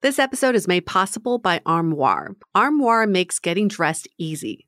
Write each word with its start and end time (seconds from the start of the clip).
This 0.00 0.20
episode 0.20 0.54
is 0.54 0.68
made 0.68 0.86
possible 0.86 1.38
by 1.38 1.60
Armoire. 1.66 2.36
Armoire 2.54 3.04
makes 3.04 3.40
getting 3.40 3.66
dressed 3.66 4.06
easy. 4.16 4.67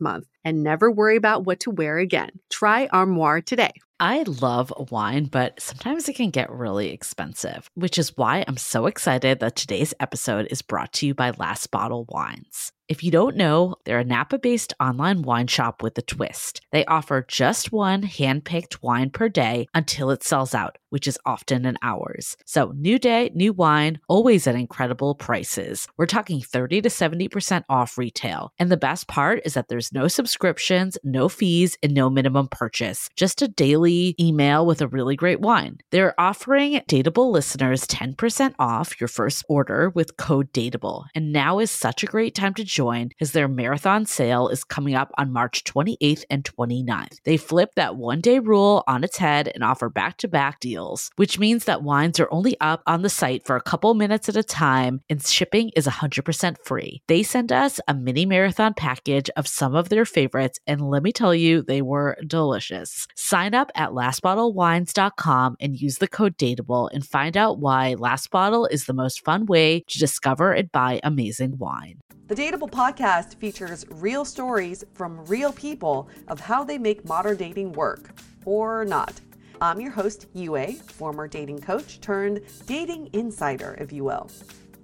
month 0.00 0.26
and 0.44 0.62
never 0.62 0.90
worry 0.90 1.16
about 1.16 1.44
what 1.44 1.60
to 1.60 1.70
wear 1.70 1.98
again. 1.98 2.30
Try 2.50 2.88
Armoire 2.92 3.40
today. 3.40 3.72
I 4.00 4.24
love 4.24 4.72
wine, 4.90 5.26
but 5.26 5.60
sometimes 5.60 6.08
it 6.08 6.16
can 6.16 6.30
get 6.30 6.50
really 6.50 6.90
expensive, 6.90 7.70
which 7.74 7.98
is 7.98 8.16
why 8.16 8.44
I'm 8.48 8.56
so 8.56 8.86
excited 8.86 9.38
that 9.38 9.54
today's 9.54 9.94
episode 10.00 10.48
is 10.50 10.60
brought 10.60 10.92
to 10.94 11.06
you 11.06 11.14
by 11.14 11.30
Last 11.30 11.70
Bottle 11.70 12.04
Wines. 12.08 12.72
If 12.88 13.04
you 13.04 13.12
don't 13.12 13.36
know, 13.36 13.76
they're 13.84 14.00
a 14.00 14.04
Napa 14.04 14.40
based 14.40 14.74
online 14.80 15.22
wine 15.22 15.46
shop 15.46 15.84
with 15.84 15.96
a 15.98 16.02
twist. 16.02 16.62
They 16.72 16.84
offer 16.84 17.24
just 17.28 17.70
one 17.70 18.02
hand 18.02 18.44
picked 18.44 18.82
wine 18.82 19.10
per 19.10 19.28
day 19.28 19.68
until 19.72 20.10
it 20.10 20.24
sells 20.24 20.52
out, 20.52 20.78
which 20.92 21.08
is 21.08 21.18
often 21.24 21.64
in 21.64 21.78
hours. 21.82 22.36
So, 22.44 22.72
new 22.76 22.98
day, 22.98 23.30
new 23.34 23.54
wine, 23.54 23.98
always 24.08 24.46
at 24.46 24.54
incredible 24.54 25.14
prices. 25.14 25.88
We're 25.96 26.06
talking 26.06 26.42
30 26.42 26.82
to 26.82 26.88
70% 26.90 27.64
off 27.68 27.96
retail. 27.96 28.52
And 28.58 28.70
the 28.70 28.76
best 28.76 29.08
part 29.08 29.40
is 29.46 29.54
that 29.54 29.68
there's 29.68 29.92
no 29.92 30.06
subscriptions, 30.06 30.98
no 31.02 31.28
fees, 31.28 31.78
and 31.82 31.94
no 31.94 32.10
minimum 32.10 32.48
purchase, 32.48 33.08
just 33.16 33.40
a 33.40 33.48
daily 33.48 34.14
email 34.20 34.66
with 34.66 34.82
a 34.82 34.88
really 34.88 35.16
great 35.16 35.40
wine. 35.40 35.78
They're 35.90 36.20
offering 36.20 36.80
Dateable 36.88 37.32
listeners 37.32 37.86
10% 37.86 38.54
off 38.58 39.00
your 39.00 39.08
first 39.08 39.44
order 39.48 39.90
with 39.94 40.16
code 40.18 40.52
Dateable. 40.52 41.06
And 41.14 41.32
now 41.32 41.58
is 41.58 41.70
such 41.70 42.02
a 42.02 42.06
great 42.06 42.34
time 42.34 42.54
to 42.54 42.64
join 42.64 43.10
as 43.20 43.32
their 43.32 43.48
marathon 43.48 44.04
sale 44.04 44.48
is 44.48 44.64
coming 44.64 44.94
up 44.94 45.10
on 45.16 45.32
March 45.32 45.64
28th 45.64 46.24
and 46.28 46.44
29th. 46.44 47.18
They 47.24 47.36
flip 47.36 47.70
that 47.76 47.96
one 47.96 48.20
day 48.20 48.38
rule 48.38 48.84
on 48.86 49.04
its 49.04 49.16
head 49.16 49.50
and 49.54 49.64
offer 49.64 49.88
back 49.88 50.18
to 50.18 50.28
back 50.28 50.60
deals, 50.60 50.81
which 51.16 51.38
means 51.38 51.64
that 51.64 51.82
wines 51.82 52.18
are 52.20 52.28
only 52.30 52.56
up 52.60 52.82
on 52.86 53.02
the 53.02 53.08
site 53.08 53.46
for 53.46 53.56
a 53.56 53.62
couple 53.62 53.94
minutes 53.94 54.28
at 54.28 54.36
a 54.36 54.42
time 54.42 55.00
and 55.08 55.24
shipping 55.24 55.70
is 55.76 55.86
100% 55.86 56.56
free. 56.64 57.02
They 57.08 57.22
sent 57.22 57.52
us 57.52 57.80
a 57.86 57.94
mini 57.94 58.26
marathon 58.26 58.74
package 58.74 59.30
of 59.36 59.46
some 59.46 59.74
of 59.74 59.88
their 59.88 60.04
favorites, 60.04 60.58
and 60.66 60.88
let 60.88 61.02
me 61.02 61.12
tell 61.12 61.34
you, 61.34 61.62
they 61.62 61.82
were 61.82 62.16
delicious. 62.26 63.06
Sign 63.14 63.54
up 63.54 63.70
at 63.74 63.90
lastbottlewines.com 63.90 65.56
and 65.60 65.80
use 65.80 65.98
the 65.98 66.08
code 66.08 66.36
DATEABLE 66.36 66.88
and 66.92 67.06
find 67.06 67.36
out 67.36 67.58
why 67.58 67.94
Last 67.94 68.30
Bottle 68.30 68.66
is 68.66 68.86
the 68.86 68.92
most 68.92 69.24
fun 69.24 69.46
way 69.46 69.84
to 69.88 69.98
discover 69.98 70.52
and 70.52 70.70
buy 70.72 71.00
amazing 71.02 71.58
wine. 71.58 72.00
The 72.28 72.34
Dateable 72.34 72.70
podcast 72.70 73.34
features 73.36 73.84
real 73.90 74.24
stories 74.24 74.84
from 74.94 75.24
real 75.26 75.52
people 75.52 76.08
of 76.28 76.40
how 76.40 76.64
they 76.64 76.78
make 76.78 77.04
modern 77.04 77.36
dating 77.36 77.72
work 77.72 78.18
or 78.44 78.84
not. 78.84 79.20
I'm 79.60 79.80
your 79.80 79.90
host, 79.90 80.26
Yue, 80.34 80.72
former 80.72 81.28
dating 81.28 81.60
coach 81.60 82.00
turned 82.00 82.40
dating 82.66 83.10
insider, 83.12 83.76
if 83.80 83.92
you 83.92 84.04
will. 84.04 84.30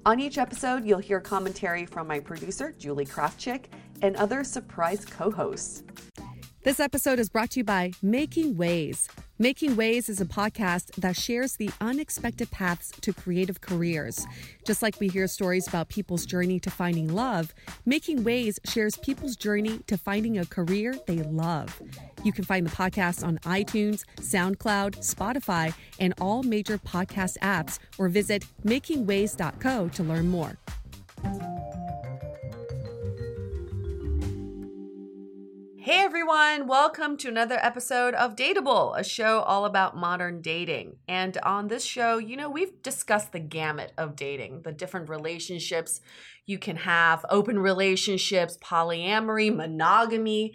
On 0.06 0.20
each 0.20 0.38
episode, 0.38 0.84
you'll 0.84 0.98
hear 0.98 1.20
commentary 1.20 1.84
from 1.84 2.06
my 2.06 2.20
producer, 2.20 2.74
Julie 2.78 3.06
Krafchick, 3.06 3.64
and 4.02 4.16
other 4.16 4.44
surprise 4.44 5.04
co 5.04 5.30
hosts. 5.30 5.82
This 6.68 6.80
episode 6.80 7.18
is 7.18 7.30
brought 7.30 7.52
to 7.52 7.60
you 7.60 7.64
by 7.64 7.92
Making 8.02 8.58
Ways. 8.58 9.08
Making 9.38 9.74
Ways 9.74 10.10
is 10.10 10.20
a 10.20 10.26
podcast 10.26 10.90
that 10.96 11.16
shares 11.16 11.56
the 11.56 11.70
unexpected 11.80 12.50
paths 12.50 12.92
to 13.00 13.14
creative 13.14 13.62
careers. 13.62 14.26
Just 14.66 14.82
like 14.82 15.00
we 15.00 15.08
hear 15.08 15.26
stories 15.28 15.66
about 15.66 15.88
people's 15.88 16.26
journey 16.26 16.60
to 16.60 16.70
finding 16.70 17.14
love, 17.14 17.54
Making 17.86 18.22
Ways 18.22 18.60
shares 18.66 18.98
people's 18.98 19.34
journey 19.34 19.78
to 19.86 19.96
finding 19.96 20.36
a 20.36 20.44
career 20.44 20.94
they 21.06 21.22
love. 21.22 21.80
You 22.22 22.34
can 22.34 22.44
find 22.44 22.66
the 22.66 22.76
podcast 22.76 23.26
on 23.26 23.38
iTunes, 23.38 24.04
SoundCloud, 24.16 24.96
Spotify, 24.98 25.72
and 25.98 26.12
all 26.20 26.42
major 26.42 26.76
podcast 26.76 27.38
apps, 27.38 27.78
or 27.96 28.10
visit 28.10 28.44
makingways.co 28.66 29.88
to 29.88 30.02
learn 30.02 30.28
more. 30.28 30.58
Hey 35.88 36.00
everyone, 36.00 36.66
welcome 36.66 37.16
to 37.16 37.28
another 37.28 37.58
episode 37.62 38.12
of 38.12 38.36
Dateable, 38.36 38.94
a 38.94 39.02
show 39.02 39.40
all 39.40 39.64
about 39.64 39.96
modern 39.96 40.42
dating. 40.42 40.96
And 41.08 41.38
on 41.38 41.68
this 41.68 41.82
show, 41.82 42.18
you 42.18 42.36
know, 42.36 42.50
we've 42.50 42.82
discussed 42.82 43.32
the 43.32 43.40
gamut 43.40 43.92
of 43.96 44.14
dating, 44.14 44.64
the 44.64 44.72
different 44.72 45.08
relationships 45.08 46.02
you 46.44 46.58
can 46.58 46.76
have, 46.76 47.24
open 47.30 47.58
relationships, 47.58 48.58
polyamory, 48.58 49.48
monogamy. 49.56 50.52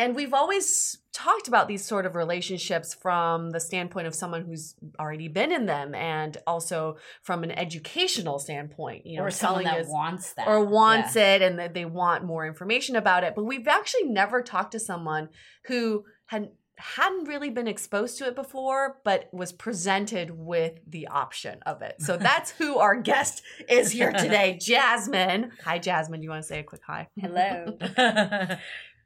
And 0.00 0.16
we've 0.16 0.32
always 0.32 0.96
talked 1.12 1.46
about 1.46 1.68
these 1.68 1.84
sort 1.84 2.06
of 2.06 2.14
relationships 2.14 2.94
from 2.94 3.50
the 3.50 3.60
standpoint 3.60 4.06
of 4.06 4.14
someone 4.14 4.46
who's 4.46 4.74
already 4.98 5.28
been 5.28 5.52
in 5.52 5.66
them 5.66 5.94
and 5.94 6.38
also 6.46 6.96
from 7.22 7.44
an 7.44 7.50
educational 7.50 8.38
standpoint 8.38 9.04
you 9.04 9.18
know 9.18 9.24
or 9.24 9.30
someone 9.30 9.64
that 9.64 9.86
wants 9.88 10.32
that. 10.32 10.48
or 10.48 10.64
wants 10.64 11.16
yeah. 11.16 11.34
it 11.34 11.42
and 11.42 11.58
that 11.58 11.74
they 11.74 11.84
want 11.84 12.24
more 12.24 12.46
information 12.46 12.96
about 12.96 13.24
it. 13.24 13.34
But 13.34 13.44
we've 13.44 13.68
actually 13.68 14.04
never 14.04 14.40
talked 14.40 14.72
to 14.72 14.80
someone 14.80 15.28
who 15.66 16.04
had 16.24 16.48
hadn't 16.78 17.28
really 17.28 17.50
been 17.50 17.68
exposed 17.68 18.16
to 18.16 18.26
it 18.26 18.34
before 18.34 18.96
but 19.04 19.28
was 19.32 19.52
presented 19.52 20.30
with 20.30 20.80
the 20.88 21.08
option 21.08 21.58
of 21.66 21.82
it. 21.82 21.96
So 22.00 22.16
that's 22.28 22.52
who 22.52 22.78
our 22.78 22.96
guest 22.96 23.42
is 23.68 23.90
here 23.90 24.12
today 24.12 24.56
jasmine. 24.62 25.52
Hi 25.62 25.78
jasmine. 25.78 26.20
Do 26.20 26.24
you 26.24 26.30
want 26.30 26.42
to 26.42 26.48
say 26.48 26.60
a 26.60 26.64
quick 26.64 26.80
hi? 26.86 27.08
Hello 27.18 27.76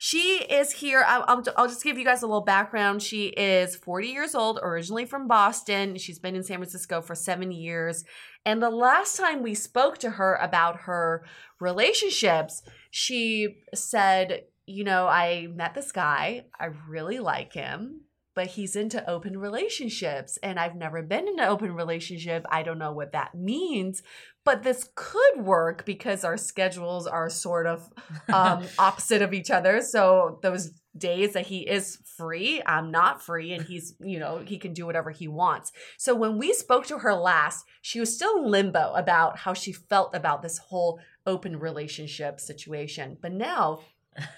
She 0.07 0.45
is 0.51 0.71
here. 0.71 1.03
I'll, 1.09 1.41
just 1.41 1.83
give 1.83 1.97
you 1.97 2.05
guys 2.05 2.21
a 2.21 2.27
little 2.27 2.43
background. 2.43 3.03
She 3.03 3.29
is 3.29 3.75
40 3.75 4.09
years 4.09 4.35
old, 4.35 4.61
originally 4.63 5.07
from 5.07 5.27
Boston. 5.27 5.97
She's 5.97 6.19
been 6.19 6.37
in 6.37 6.43
San 6.43 6.59
Francisco 6.59 7.01
for 7.01 7.15
seven 7.15 7.51
years. 7.51 8.05
And 8.45 8.63
the 8.63 8.69
last 8.69 9.17
time 9.17 9.43
we 9.43 9.55
spoke 9.55 9.97
to 9.99 10.11
her 10.11 10.35
about 10.35 10.81
her 10.81 11.25
relationships, 11.59 12.63
she 12.91 13.63
said, 13.75 14.43
You 14.67 14.85
know, 14.85 15.07
I 15.07 15.47
met 15.47 15.75
this 15.75 15.91
guy. 15.91 16.45
I 16.61 16.67
really 16.87 17.19
like 17.19 17.55
him 17.55 18.03
but 18.35 18.49
he's 18.49 18.75
into 18.77 19.09
open 19.09 19.39
relationships 19.39 20.39
and 20.43 20.59
I've 20.59 20.75
never 20.75 21.03
been 21.03 21.29
in 21.29 21.39
an 21.39 21.49
open 21.49 21.73
relationship. 21.73 22.45
I 22.51 22.63
don't 22.63 22.79
know 22.79 22.93
what 22.93 23.13
that 23.13 23.35
means, 23.35 24.03
but 24.45 24.63
this 24.63 24.91
could 24.95 25.39
work 25.39 25.85
because 25.85 26.23
our 26.23 26.37
schedules 26.37 27.07
are 27.07 27.31
sort 27.31 27.67
of 27.67 27.91
um, 28.33 28.65
opposite 28.79 29.23
of 29.23 29.33
each 29.33 29.51
other. 29.51 29.81
So 29.81 30.39
those 30.43 30.73
days 30.97 31.33
that 31.33 31.47
he 31.47 31.61
is 31.61 31.99
free, 32.17 32.63
I'm 32.67 32.91
not 32.91 33.23
free, 33.23 33.53
and 33.53 33.65
he's, 33.65 33.95
you 34.01 34.19
know, 34.19 34.39
he 34.39 34.59
can 34.59 34.73
do 34.75 34.87
whatever 34.87 35.11
he 35.11 35.29
wants. 35.29 35.73
So 35.99 36.15
when 36.15 36.39
we 36.39 36.53
spoke 36.53 36.87
to 36.87 36.99
her 36.99 37.15
last, 37.15 37.65
she 37.83 38.01
was 38.01 38.15
still 38.15 38.39
in 38.39 38.51
limbo 38.51 38.93
about 38.93 39.39
how 39.39 39.55
she 39.55 39.73
felt 39.73 40.15
about 40.15 40.43
this 40.43 40.59
whole 40.59 41.01
open 41.27 41.59
relationship 41.59 42.39
situation. 42.39 43.17
But 43.21 43.33
now 43.33 43.81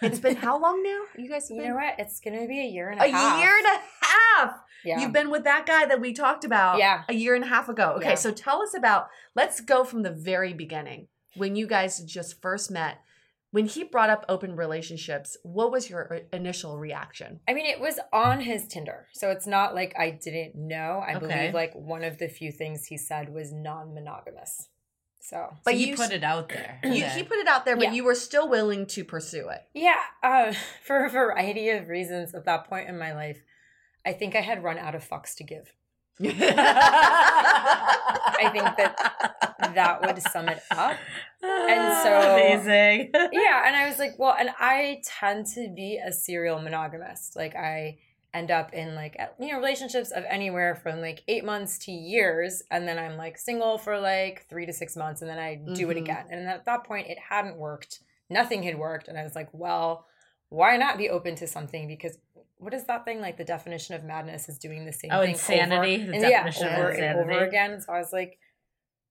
it's 0.02 0.18
been 0.18 0.36
how 0.36 0.60
long 0.60 0.82
now? 0.82 1.00
You 1.16 1.28
guys 1.28 1.50
You 1.50 1.62
know 1.62 1.74
what? 1.74 1.94
It's 1.98 2.20
gonna 2.20 2.46
be 2.46 2.60
a 2.60 2.68
year 2.68 2.90
and 2.90 3.00
a, 3.00 3.04
a 3.04 3.08
half. 3.08 3.38
A 3.38 3.40
year 3.40 3.56
and 3.56 3.66
a 3.66 4.06
half. 4.06 4.60
Yeah. 4.84 5.00
You've 5.00 5.12
been 5.12 5.30
with 5.30 5.44
that 5.44 5.66
guy 5.66 5.86
that 5.86 6.00
we 6.00 6.12
talked 6.12 6.44
about 6.44 6.78
yeah. 6.78 7.02
a 7.08 7.14
year 7.14 7.34
and 7.34 7.44
a 7.44 7.48
half 7.48 7.68
ago. 7.68 7.94
Okay, 7.96 8.10
yeah. 8.10 8.14
so 8.14 8.30
tell 8.30 8.62
us 8.62 8.74
about 8.74 9.08
let's 9.34 9.60
go 9.60 9.84
from 9.84 10.02
the 10.02 10.10
very 10.10 10.52
beginning. 10.52 11.08
When 11.34 11.56
you 11.56 11.66
guys 11.66 12.00
just 12.00 12.40
first 12.40 12.70
met, 12.70 13.00
when 13.50 13.66
he 13.66 13.84
brought 13.84 14.10
up 14.10 14.24
open 14.28 14.56
relationships, 14.56 15.36
what 15.42 15.72
was 15.72 15.88
your 15.88 16.12
uh, 16.12 16.18
initial 16.32 16.78
reaction? 16.78 17.40
I 17.48 17.54
mean, 17.54 17.66
it 17.66 17.80
was 17.80 17.98
on 18.12 18.40
his 18.40 18.66
Tinder. 18.66 19.06
So 19.12 19.30
it's 19.30 19.46
not 19.46 19.74
like 19.74 19.94
I 19.98 20.10
didn't 20.10 20.54
know. 20.54 21.02
I 21.06 21.14
okay. 21.14 21.26
believe 21.26 21.54
like 21.54 21.74
one 21.74 22.04
of 22.04 22.18
the 22.18 22.28
few 22.28 22.52
things 22.52 22.86
he 22.86 22.96
said 22.96 23.32
was 23.32 23.52
non 23.52 23.94
monogamous. 23.94 24.68
So, 25.28 25.48
But 25.50 25.64
But 25.64 25.76
you 25.78 25.88
you 25.88 25.96
put 25.96 26.12
it 26.12 26.22
out 26.22 26.48
there. 26.50 26.78
You, 26.84 27.04
he 27.04 27.22
put 27.24 27.38
it 27.38 27.48
out 27.48 27.64
there, 27.64 27.74
but 27.76 27.86
Yeah. 27.86 27.92
you 27.94 28.04
were 28.04 28.14
still 28.14 28.48
willing 28.48 28.86
to 28.86 29.04
pursue 29.04 29.48
it. 29.48 29.62
yeah, 29.74 29.96
uh, 30.22 30.52
for 30.84 31.04
a 31.04 31.10
variety 31.10 31.70
of 31.70 31.88
reasons 31.88 32.32
at 32.34 32.44
that 32.44 32.68
point 32.68 32.88
in 32.88 32.96
my 32.98 33.12
life, 33.12 33.42
I 34.06 34.12
think 34.12 34.36
I 34.36 34.40
had 34.40 34.62
run 34.62 34.78
out 34.78 34.94
of 34.94 35.02
fucks 35.08 35.34
to 35.36 35.44
give. 35.44 35.72
I 38.38 38.48
think 38.52 38.64
that 38.76 39.72
that 39.74 40.00
would 40.02 40.22
sum 40.22 40.48
it 40.48 40.62
up. 40.70 40.96
And 41.42 42.02
so- 42.02 42.34
amazing. 42.34 43.10
yeah 43.32 43.66
and 43.66 43.76
i 43.76 43.86
was 43.88 43.98
like 43.98 44.18
well 44.18 44.34
and 44.38 44.50
i 44.58 45.00
tend 45.04 45.46
to 45.46 45.68
be 45.74 46.00
a 46.04 46.10
serial 46.12 46.58
monogamist 46.60 47.36
like 47.36 47.54
i 47.54 47.98
end 48.36 48.50
up 48.50 48.72
in 48.72 48.94
like 48.94 49.16
you 49.40 49.48
know 49.50 49.58
relationships 49.58 50.10
of 50.10 50.24
anywhere 50.28 50.74
from 50.74 51.00
like 51.00 51.22
eight 51.28 51.44
months 51.44 51.78
to 51.78 51.90
years 51.92 52.62
and 52.70 52.86
then 52.86 52.98
i'm 52.98 53.16
like 53.16 53.38
single 53.38 53.78
for 53.78 53.98
like 53.98 54.46
three 54.48 54.66
to 54.66 54.72
six 54.72 54.96
months 54.96 55.22
and 55.22 55.30
then 55.30 55.38
i 55.38 55.54
do 55.74 55.90
it 55.90 55.96
Mhm. 55.96 56.00
again. 56.02 56.26
And 56.30 56.48
at 56.48 56.64
that 56.66 56.84
point 56.84 57.08
it 57.08 57.18
hadn't 57.18 57.56
worked. 57.56 58.00
Nothing 58.28 58.62
had 58.62 58.78
worked 58.78 59.08
and 59.08 59.16
i 59.18 59.22
was 59.22 59.34
like 59.34 59.48
well 59.52 60.06
why 60.48 60.76
not 60.76 60.96
be 60.96 61.10
open 61.10 61.34
to 61.36 61.46
something? 61.48 61.88
Because 61.88 62.16
what 62.58 62.72
is 62.72 62.84
that 62.84 63.04
thing 63.04 63.20
like 63.20 63.36
the 63.36 63.44
definition 63.44 63.96
of 63.96 64.04
madness 64.04 64.48
is 64.48 64.58
doing 64.58 64.84
the 64.86 64.92
same 64.92 65.10
Oh, 65.12 65.22
thing 65.22 65.30
insanity, 65.30 65.94
over, 65.96 66.06
the 66.06 66.12
and 66.12 66.22
yeah, 66.22 66.44
definition 66.44 66.68
of 66.68 66.72
over 66.78 66.88
and 66.90 67.18
over 67.18 67.44
again. 67.44 67.80
So 67.80 67.92
i 67.92 67.98
was 67.98 68.12
like 68.12 68.38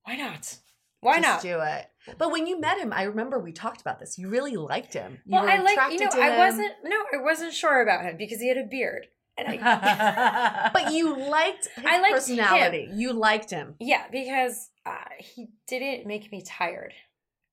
why 0.04 0.16
not? 0.16 0.58
Why 1.02 1.20
Just 1.20 1.28
not? 1.28 1.42
do 1.42 1.60
it? 1.62 2.18
But 2.18 2.32
when 2.32 2.48
you 2.48 2.60
met 2.60 2.80
him, 2.80 2.92
I 2.94 3.04
remember 3.04 3.38
we 3.40 3.52
talked 3.52 3.82
about 3.82 4.00
this. 4.00 4.18
You 4.18 4.30
really 4.30 4.56
liked 4.56 4.94
him. 4.94 5.20
You 5.26 5.34
well, 5.34 5.44
were 5.44 5.50
I 5.52 5.62
like 5.62 5.78
you 5.92 6.00
know, 6.00 6.10
I 6.14 6.38
wasn't 6.38 6.72
no, 6.84 6.96
I 7.14 7.18
wasn't 7.18 7.54
sure 7.54 7.82
about 7.84 8.04
him 8.06 8.16
because 8.18 8.40
he 8.40 8.48
had 8.48 8.58
a 8.58 8.64
beard, 8.64 9.08
and 9.38 9.48
I 9.48 10.70
But 10.74 10.92
you 10.94 11.16
liked 11.30 11.68
his 11.76 11.86
I 11.86 12.00
liked 12.02 12.14
personality. 12.14 12.90
You 12.94 13.14
liked 13.14 13.50
him. 13.52 13.76
yeah 13.80 14.04
because 14.12 14.70
uh, 14.86 14.94
he 15.20 15.48
didn't 15.68 16.06
make 16.08 16.32
me 16.32 16.42
tired. 16.42 16.94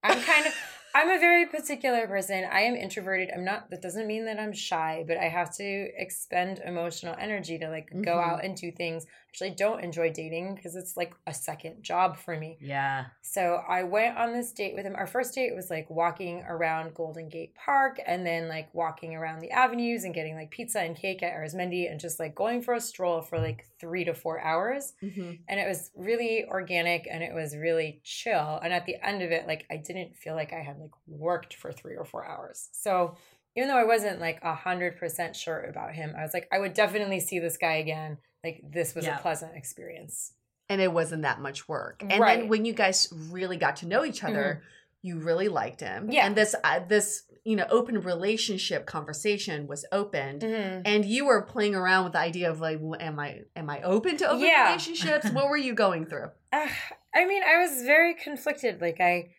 I'm 0.03 0.21
kind 0.23 0.47
of 0.47 0.53
I'm 0.95 1.09
a 1.09 1.19
very 1.19 1.47
particular 1.47 2.07
person. 2.07 2.45
I 2.53 2.61
am 2.63 2.75
introverted. 2.75 3.31
I'm 3.35 3.45
not. 3.47 3.71
That 3.71 3.81
doesn't 3.81 4.07
mean 4.07 4.27
that 4.27 4.39
I'm 4.39 4.53
shy, 4.53 5.05
but 5.09 5.17
I 5.17 5.25
have 5.29 5.51
to 5.57 5.89
expend 5.97 6.59
emotional 6.59 7.17
energy 7.19 7.59
to 7.59 7.71
like 7.71 7.89
go 8.05 8.17
Mhm. 8.17 8.29
out 8.31 8.45
and 8.45 8.55
do 8.55 8.71
things. 8.71 9.07
Actually, 9.33 9.51
don't 9.51 9.83
enjoy 9.83 10.13
dating 10.13 10.55
because 10.55 10.77
it's 10.77 10.95
like 10.95 11.15
a 11.27 11.33
second 11.33 11.83
job 11.83 12.19
for 12.19 12.37
me. 12.37 12.59
yeah. 12.61 13.07
So 13.23 13.63
I 13.67 13.83
went 13.83 14.19
on 14.19 14.35
this 14.35 14.53
date 14.53 14.75
with 14.75 14.85
him. 14.85 14.95
Our 14.95 15.07
first 15.07 15.35
date 15.35 15.55
was 15.55 15.71
like 15.71 15.89
walking 15.89 16.45
around 16.47 16.93
Golden 16.93 17.31
Gate 17.31 17.55
Park 17.55 17.99
and 18.07 18.27
then 18.27 18.47
like 18.47 18.69
walking 18.75 19.15
around 19.15 19.41
the 19.41 19.51
avenues 19.51 20.05
and 20.05 20.15
getting 20.15 20.35
like 20.35 20.51
pizza 20.51 20.81
and 20.81 20.95
cake 20.95 21.23
at 21.23 21.33
Arizmendi 21.33 21.91
and 21.91 21.99
just 21.99 22.21
like 22.21 22.35
going 22.35 22.61
for 22.61 22.75
a 22.75 22.81
stroll 22.81 23.23
for 23.23 23.39
like 23.39 23.65
three 23.81 24.05
to 24.05 24.13
four 24.13 24.39
hours. 24.39 24.93
Mm-hmm. 25.03 25.33
And 25.49 25.59
it 25.59 25.67
was 25.67 25.91
really 25.97 26.45
organic 26.47 27.09
and 27.11 27.23
it 27.23 27.33
was 27.33 27.57
really 27.57 28.03
chill. 28.05 28.61
And 28.63 28.71
at 28.71 28.85
the 28.85 28.97
end 29.03 29.23
of 29.23 29.31
it, 29.31 29.47
like 29.47 29.65
I 29.71 29.79
didn't 29.79 30.15
feel 30.15 30.35
like 30.35 30.53
I 30.53 30.61
had 30.61 30.79
like 30.79 30.93
worked 31.07 31.55
for 31.55 31.73
three 31.73 31.97
or 31.97 32.05
four 32.05 32.27
hours. 32.27 32.69
So 32.73 33.17
even 33.57 33.69
though 33.69 33.79
I 33.79 33.85
wasn't 33.85 34.21
like 34.21 34.41
a 34.43 34.55
hundred 34.55 34.99
percent 34.99 35.37
sure 35.37 35.63
about 35.63 35.95
him, 35.95 36.15
I 36.19 36.23
was 36.23 36.35
like, 36.35 36.49
I 36.53 36.59
would 36.59 36.75
definitely 36.75 37.21
see 37.21 37.39
this 37.39 37.57
guy 37.57 37.77
again. 37.77 38.19
Like 38.45 38.61
this 38.71 38.95
was 38.95 39.05
Yeah. 39.07 39.19
a 39.19 39.23
pleasant 39.23 39.57
experience. 39.57 40.33
And 40.69 40.81
it 40.81 40.93
wasn't 40.93 41.23
that 41.23 41.41
much 41.41 41.69
work. 41.69 42.03
And 42.03 42.11
then 42.11 42.21
Right. 42.21 42.39
Mm-hmm. 42.41 42.49
when 42.49 42.65
you 42.65 42.73
guys 42.73 43.13
really 43.31 43.57
got 43.57 43.77
to 43.77 43.87
know 43.87 44.05
each 44.05 44.25
other, 44.25 44.63
you 45.03 45.19
really 45.19 45.49
liked 45.49 45.81
him. 45.81 46.11
Yeah. 46.11 46.27
And 46.27 46.37
this 46.37 46.55
uh, 46.65 46.81
this 46.81 47.25
you 47.45 47.57
know 47.57 47.67
open 47.71 48.01
relationship 48.01 48.87
conversation 48.87 49.67
was 49.67 49.85
opened. 49.93 50.43
Mhm. 50.43 50.83
And 50.85 51.05
you 51.05 51.27
were 51.27 51.43
playing 51.43 51.75
around 51.75 52.05
with 52.05 52.13
the 52.15 52.21
idea 52.21 52.51
of 52.51 52.61
like, 52.61 52.79
well, 52.81 53.01
am 53.01 53.19
I 53.19 53.43
am 53.57 53.69
I 53.69 53.83
open 53.83 54.17
to 54.19 54.29
open 54.29 54.41
Yeah. 54.47 54.67
relationships? 54.69 55.31
what 55.31 55.49
were 55.49 55.57
you 55.57 55.75
going 55.75 56.07
through? 56.07 56.31
Uh, 56.53 56.69
I 57.15 57.27
mean, 57.27 57.43
I 57.43 57.59
was 57.59 57.83
very 57.83 58.15
conflicted. 58.15 58.81
Like 58.81 59.01
I 59.01 59.31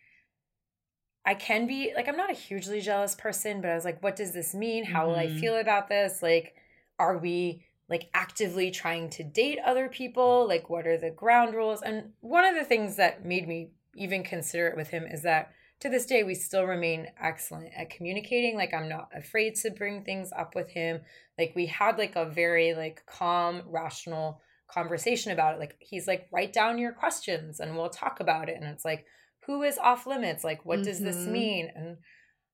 I 1.26 1.34
can 1.34 1.66
be 1.66 1.92
like 1.96 2.06
I'm 2.08 2.16
not 2.16 2.30
a 2.30 2.34
hugely 2.34 2.80
jealous 2.80 3.14
person, 3.14 3.60
but 3.60 3.70
I 3.70 3.74
was 3.74 3.84
like, 3.84 4.02
what 4.02 4.16
does 4.16 4.32
this 4.32 4.54
mean? 4.54 4.84
How 4.84 5.06
will 5.08 5.16
I 5.16 5.26
Mhm. 5.26 5.40
feel 5.40 5.56
about 5.56 5.88
this? 5.88 6.22
Like, 6.22 6.54
are 6.98 7.16
we 7.18 7.64
like 7.88 8.08
actively 8.14 8.70
trying 8.70 9.10
to 9.10 9.22
date 9.22 9.58
other 9.64 9.88
people? 9.88 10.46
Like, 10.48 10.70
what 10.70 10.86
are 10.86 10.98
the 10.98 11.10
ground 11.10 11.54
rules? 11.54 11.82
And 11.82 12.12
one 12.20 12.44
of 12.44 12.54
the 12.54 12.64
things 12.64 12.96
that 12.96 13.24
made 13.24 13.46
me 13.46 13.70
even 13.94 14.22
consider 14.22 14.68
it 14.68 14.76
with 14.76 14.88
him 14.88 15.04
is 15.04 15.22
that 15.22 15.52
to 15.80 15.88
this 15.88 16.06
day 16.06 16.22
we 16.22 16.34
still 16.34 16.64
remain 16.64 17.08
excellent 17.20 17.70
at 17.76 17.90
communicating. 17.90 18.56
Like, 18.56 18.72
I'm 18.72 18.88
not 18.88 19.10
afraid 19.14 19.54
to 19.56 19.70
bring 19.70 20.02
things 20.02 20.30
up 20.36 20.54
with 20.54 20.68
him. 20.68 21.00
Like, 21.38 21.52
we 21.54 21.66
had 21.66 21.98
like 21.98 22.16
a 22.16 22.24
very 22.24 22.74
like 22.74 23.04
calm, 23.06 23.62
rational 23.66 24.40
conversation 24.66 25.32
about 25.32 25.54
it. 25.54 25.60
Like 25.60 25.76
he's 25.78 26.06
like, 26.06 26.28
write 26.32 26.52
down 26.52 26.78
your 26.78 26.92
questions 26.92 27.60
and 27.60 27.76
we'll 27.76 27.90
talk 27.90 28.20
about 28.20 28.48
it. 28.48 28.56
And 28.56 28.64
it's 28.66 28.84
like, 28.84 29.06
who 29.46 29.62
is 29.62 29.78
off 29.78 30.06
limits? 30.06 30.42
Like, 30.42 30.64
what 30.64 30.82
does 30.82 31.00
this 31.00 31.26
Mhm. 31.26 31.32
mean? 31.32 31.72
And 31.74 31.98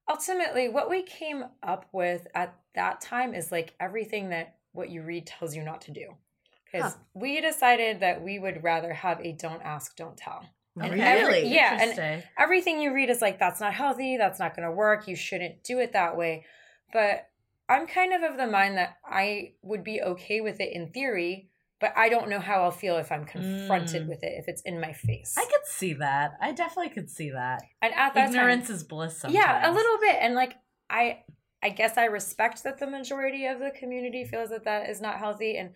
ultimately, 0.09 0.69
what 0.69 0.91
we 0.91 1.03
came 1.03 1.44
up 1.62 1.87
with 1.93 2.27
at 2.35 2.59
that 2.75 3.00
time 3.00 3.35
is 3.35 3.53
like 3.53 3.75
everything 3.79 4.31
that 4.31 4.56
what 4.72 4.90
you 4.90 5.02
read 5.02 5.26
tells 5.26 5.55
you 5.56 5.62
not 5.62 5.81
to 5.82 5.90
do. 5.93 6.17
Because 6.64 6.93
Huh. 6.94 6.99
we 7.14 7.40
decided 7.40 8.00
that 8.00 8.22
we 8.22 8.38
would 8.38 8.62
rather 8.62 8.93
have 8.94 9.20
a 9.20 9.32
don't 9.32 9.62
ask, 9.62 9.96
don't 9.96 10.17
tell. 10.17 10.44
And 10.76 10.93
Okay. 10.93 11.02
every- 11.02 11.34
Really? 11.43 11.49
yeah, 11.55 11.82
and 11.82 12.25
everything 12.38 12.81
you 12.81 12.94
read 12.94 13.11
is 13.11 13.20
like 13.20 13.38
that's 13.40 13.61
not 13.61 13.75
healthy 13.75 14.17
that's 14.17 14.38
not 14.38 14.55
going 14.55 14.67
to 14.67 14.72
work 14.72 15.08
you 15.08 15.17
shouldn't 15.17 15.64
do 15.64 15.81
it 15.81 15.93
that 15.93 16.17
way 16.17 16.44
but 16.93 17.28
i'm 17.69 17.87
kind 17.88 18.12
of 18.14 18.22
of 18.22 18.37
the 18.38 18.46
mind 18.46 18.76
that 18.78 18.96
i 19.05 19.52
would 19.62 19.82
be 19.82 20.00
okay 20.00 20.40
with 20.40 20.61
it 20.61 20.72
in 20.72 20.90
theory 20.93 21.49
but 21.81 21.93
i 21.96 22.08
don't 22.08 22.28
know 22.28 22.38
how 22.38 22.62
i'll 22.62 22.70
feel 22.70 22.96
if 22.99 23.11
i'm 23.11 23.25
confronted 23.25 24.05
Mm. 24.06 24.08
with 24.08 24.22
it 24.22 24.32
if 24.38 24.46
it's 24.49 24.62
in 24.62 24.81
my 24.81 24.93
face 24.93 25.34
I 25.37 25.44
could 25.44 25.67
see 25.67 25.93
that. 25.94 26.32
I 26.40 26.52
definitely 26.52 26.90
could 26.94 27.11
see 27.11 27.31
that. 27.31 27.62
and 27.82 27.93
at 27.94 28.14
that 28.14 28.28
Ignorance 28.31 28.69
time 28.69 28.76
is 28.76 28.84
bliss 28.84 29.19
sometimes. 29.19 29.34
yeah 29.44 29.69
a 29.69 29.72
little 29.72 29.99
bit 29.99 30.17
and 30.20 30.34
like 30.37 30.55
i 30.88 31.25
i 31.62 31.68
guess 31.68 31.96
i 31.96 32.04
respect 32.04 32.62
that 32.62 32.78
the 32.78 32.86
majority 32.86 33.46
of 33.46 33.58
the 33.58 33.70
community 33.70 34.24
feels 34.24 34.50
that 34.50 34.64
that 34.64 34.88
is 34.88 35.00
not 35.00 35.18
healthy 35.18 35.56
and 35.56 35.70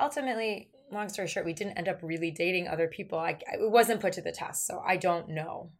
ultimately 0.00 0.70
long 0.92 1.08
story 1.08 1.28
short 1.28 1.46
we 1.46 1.52
didn't 1.52 1.78
end 1.78 1.88
up 1.88 2.00
really 2.02 2.30
dating 2.30 2.66
other 2.66 2.88
people. 2.88 3.18
I, 3.18 3.38
it 3.52 3.70
wasn't 3.70 4.00
put 4.00 4.14
to 4.14 4.22
the 4.22 4.32
test 4.32 4.66
so 4.66 4.82
i 4.86 4.96
don't 4.96 5.28
know 5.28 5.70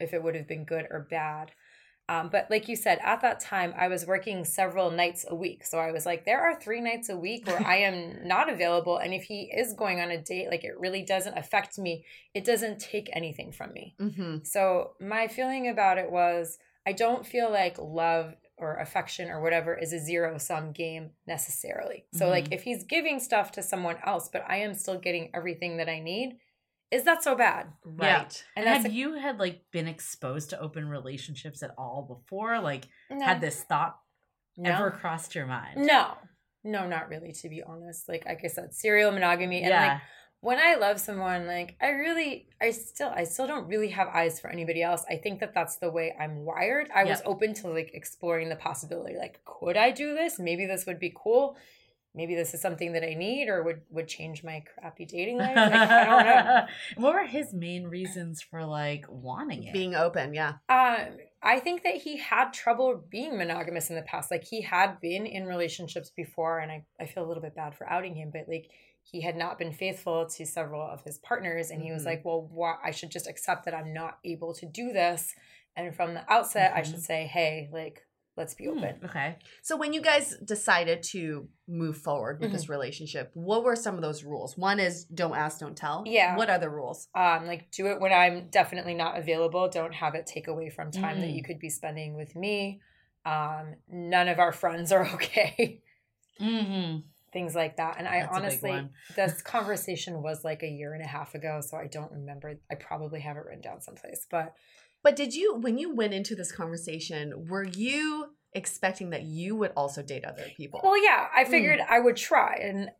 if 0.00 0.12
it 0.12 0.22
would 0.22 0.36
have 0.36 0.46
been 0.46 0.64
good 0.64 0.86
or 0.90 1.08
bad. 1.10 1.50
Um, 2.10 2.30
but 2.30 2.46
like 2.48 2.68
you 2.68 2.76
said 2.76 3.00
at 3.02 3.20
that 3.20 3.38
time 3.40 3.74
i 3.76 3.88
was 3.88 4.06
working 4.06 4.46
several 4.46 4.90
nights 4.90 5.26
a 5.28 5.34
week 5.34 5.66
so 5.66 5.76
i 5.76 5.92
was 5.92 6.06
like 6.06 6.24
there 6.24 6.40
are 6.40 6.58
three 6.58 6.80
nights 6.80 7.10
a 7.10 7.16
week 7.18 7.46
where 7.46 7.62
i 7.66 7.76
am 7.76 8.20
not 8.26 8.50
available 8.50 8.96
and 8.96 9.12
if 9.12 9.24
he 9.24 9.52
is 9.54 9.74
going 9.74 10.00
on 10.00 10.10
a 10.10 10.22
date 10.22 10.48
like 10.50 10.64
it 10.64 10.78
really 10.78 11.02
doesn't 11.02 11.36
affect 11.36 11.78
me. 11.78 12.06
It 12.32 12.46
doesn't 12.46 12.78
take 12.78 13.10
anything 13.12 13.52
from 13.52 13.72
me. 13.74 13.94
Mm-hmm. 14.00 14.36
so 14.44 14.92
my 15.00 15.28
feeling 15.28 15.68
about 15.68 15.98
it 15.98 16.10
was 16.10 16.58
I 16.86 16.92
don't 16.92 17.26
feel 17.26 17.50
like 17.50 17.76
love 17.78 18.34
or 18.58 18.76
affection 18.76 19.30
or 19.30 19.40
whatever 19.40 19.76
is 19.76 19.92
a 19.92 19.98
zero 19.98 20.38
sum 20.38 20.72
game 20.72 21.10
necessarily. 21.26 22.06
So 22.14 22.28
like 22.28 22.46
Mhm. 22.48 22.54
if 22.54 22.62
he's 22.62 22.84
giving 22.84 23.20
stuff 23.20 23.52
to 23.52 23.62
someone 23.62 23.96
else 24.04 24.28
but 24.28 24.44
I 24.48 24.58
am 24.58 24.74
still 24.74 24.98
getting 24.98 25.30
everything 25.34 25.76
that 25.78 25.88
I 25.88 26.00
need, 26.00 26.38
is 26.90 27.04
that 27.04 27.22
so 27.22 27.34
bad? 27.34 27.72
Yeah. 27.84 28.16
Right. 28.16 28.44
And 28.56 28.66
And 28.66 28.74
that's 28.74 28.84
had 28.84 28.92
you 28.92 29.14
had 29.14 29.38
like 29.38 29.62
been 29.70 29.88
exposed 29.88 30.50
to 30.50 30.60
open 30.60 30.88
relationships 30.88 31.62
at 31.62 31.74
all 31.78 32.02
before? 32.02 32.60
Like 32.60 32.86
no, 33.10 33.24
had 33.24 33.40
this 33.40 33.62
thought 33.62 33.98
no. 34.56 34.70
ever 34.70 34.90
crossed 34.90 35.34
your 35.34 35.46
mind? 35.46 35.76
No. 35.86 36.16
No, 36.64 36.86
not 36.86 37.08
really 37.08 37.32
to 37.32 37.48
be 37.48 37.62
honest. 37.62 38.08
Like 38.08 38.24
like 38.26 38.40
I 38.44 38.48
said, 38.48 38.74
serial 38.74 39.12
monogamy 39.12 39.58
and 39.62 39.70
yeah. 39.70 39.92
like 39.92 40.02
when 40.40 40.58
I 40.58 40.76
love 40.76 41.00
someone, 41.00 41.46
like 41.46 41.76
I 41.80 41.88
really, 41.88 42.48
I 42.60 42.70
still, 42.70 43.08
I 43.14 43.24
still 43.24 43.46
don't 43.46 43.66
really 43.66 43.88
have 43.88 44.08
eyes 44.08 44.38
for 44.38 44.48
anybody 44.48 44.82
else. 44.82 45.04
I 45.10 45.16
think 45.16 45.40
that 45.40 45.52
that's 45.52 45.76
the 45.76 45.90
way 45.90 46.14
I'm 46.18 46.44
wired. 46.44 46.88
I 46.94 47.04
was 47.04 47.20
open 47.24 47.54
to 47.54 47.68
like 47.68 47.90
exploring 47.94 48.48
the 48.48 48.56
possibility. 48.56 49.16
Like, 49.16 49.40
could 49.44 49.76
I 49.76 49.90
do 49.90 50.14
this? 50.14 50.38
Maybe 50.38 50.66
this 50.66 50.86
would 50.86 51.00
be 51.00 51.12
cool. 51.14 51.56
Maybe 52.14 52.34
this 52.34 52.54
is 52.54 52.60
something 52.60 52.92
that 52.92 53.04
I 53.04 53.14
need 53.14 53.48
or 53.48 53.62
would 53.62 53.82
would 53.90 54.08
change 54.08 54.42
my 54.42 54.64
crappy 54.74 55.04
dating 55.04 55.38
life. 55.38 55.54
Like, 55.54 55.72
I 55.72 56.04
don't 56.04 56.24
know. 56.24 56.66
what 57.02 57.14
were 57.14 57.26
his 57.26 57.52
main 57.52 57.86
reasons 57.86 58.40
for 58.40 58.64
like 58.64 59.04
wanting 59.08 59.64
it? 59.64 59.72
Being 59.72 59.94
open, 59.94 60.34
yeah. 60.34 60.54
Um, 60.68 61.18
I 61.42 61.60
think 61.60 61.82
that 61.82 61.94
he 61.94 62.16
had 62.16 62.52
trouble 62.52 63.04
being 63.10 63.36
monogamous 63.36 63.90
in 63.90 63.96
the 63.96 64.02
past. 64.02 64.30
Like 64.30 64.44
he 64.44 64.62
had 64.62 65.00
been 65.00 65.26
in 65.26 65.46
relationships 65.46 66.10
before, 66.10 66.58
and 66.58 66.72
I, 66.72 66.84
I 66.98 67.06
feel 67.06 67.24
a 67.24 67.28
little 67.28 67.42
bit 67.42 67.54
bad 67.54 67.74
for 67.74 67.88
outing 67.88 68.14
him, 68.14 68.30
but 68.32 68.48
like 68.48 68.70
he 69.10 69.22
had 69.22 69.36
not 69.36 69.58
been 69.58 69.72
faithful 69.72 70.26
to 70.26 70.44
several 70.46 70.82
of 70.82 71.02
his 71.02 71.18
partners, 71.18 71.70
and 71.70 71.82
he 71.82 71.92
was 71.92 72.02
Mhm. 72.02 72.06
like, 72.06 72.24
Well, 72.24 72.42
why 72.50 72.76
I 72.84 72.90
should 72.90 73.10
just 73.10 73.26
accept 73.28 73.64
that 73.64 73.74
I'm 73.74 73.92
not 73.92 74.18
able 74.24 74.54
to 74.54 74.66
do 74.66 74.92
this. 74.92 75.34
And 75.76 75.94
from 75.94 76.14
the 76.14 76.30
outset, 76.32 76.72
I 76.74 76.80
Mhm. 76.82 76.90
should 76.90 77.02
say, 77.02 77.26
Hey, 77.26 77.68
like, 77.72 78.04
let's 78.36 78.54
be 78.54 78.66
Hmm, 78.66 78.78
open. 78.78 79.00
okay. 79.04 79.36
So 79.62 79.76
when 79.76 79.92
you 79.92 80.00
guys 80.00 80.36
decided 80.44 81.02
to 81.14 81.48
move 81.66 81.96
forward 81.98 82.38
with 82.40 82.50
Mm-hmm. 82.50 82.56
this 82.56 82.68
relationship, 82.68 83.30
what 83.34 83.64
were 83.64 83.74
some 83.76 83.94
of 83.96 84.02
those 84.02 84.22
rules? 84.24 84.56
One 84.58 84.78
is 84.78 85.04
don't 85.06 85.34
ask, 85.36 85.58
don't 85.60 85.76
tell. 85.76 86.04
Yeah. 86.06 86.36
What 86.36 86.50
other 86.50 86.68
rules? 86.70 87.08
Um, 87.14 87.46
like 87.46 87.70
do 87.70 87.86
it 87.88 88.00
when 88.00 88.12
I'm 88.12 88.48
definitely 88.50 88.94
not 88.94 89.18
available. 89.18 89.68
Don't 89.68 89.94
have 89.94 90.14
it 90.14 90.26
take 90.26 90.46
away 90.48 90.68
from 90.70 90.90
time 90.92 91.20
that 91.20 91.30
Mm. 91.30 91.34
you 91.36 91.42
could 91.42 91.58
be 91.58 91.70
spending 91.70 92.14
with 92.14 92.36
me. 92.36 92.80
Um, 93.24 93.74
none 93.88 94.28
of 94.28 94.38
our 94.38 94.52
friends 94.52 94.92
are 94.92 95.06
okay. 95.14 95.82
Things 97.32 97.54
like 97.54 97.76
that. 97.76 97.96
And 97.98 98.08
I 98.08 98.20
That's 98.20 98.32
a 98.32 98.34
honestly, 98.34 98.88
this 99.16 99.42
conversation 99.42 100.22
was 100.22 100.44
like 100.44 100.62
a 100.62 100.68
year 100.68 100.94
and 100.94 101.02
a 101.02 101.06
half 101.06 101.34
ago, 101.34 101.60
so 101.60 101.76
I 101.76 101.86
don't 101.86 102.10
remember. 102.10 102.58
I 102.70 102.74
probably 102.74 103.20
have 103.20 103.36
it 103.36 103.44
written 103.44 103.60
down 103.60 103.80
someplace, 103.80 104.26
but 104.30 104.54
But 105.02 105.14
did 105.14 105.34
you, 105.34 105.56
when 105.56 105.78
you 105.78 105.94
went 105.94 106.14
into 106.14 106.34
this 106.34 106.50
conversation, 106.50 107.46
were 107.48 107.64
you 107.64 108.30
expecting 108.54 109.10
that 109.10 109.22
you 109.22 109.56
would 109.56 109.72
also 109.76 110.02
date 110.02 110.24
other 110.24 110.46
people? 110.56 110.80
well, 110.82 111.02
yeah, 111.02 111.28
I 111.34 111.44
Hmm. 111.44 111.50
figured 111.50 111.80
I 111.88 112.00
would 112.00 112.16
try, 112.16 112.56
and 112.62 112.90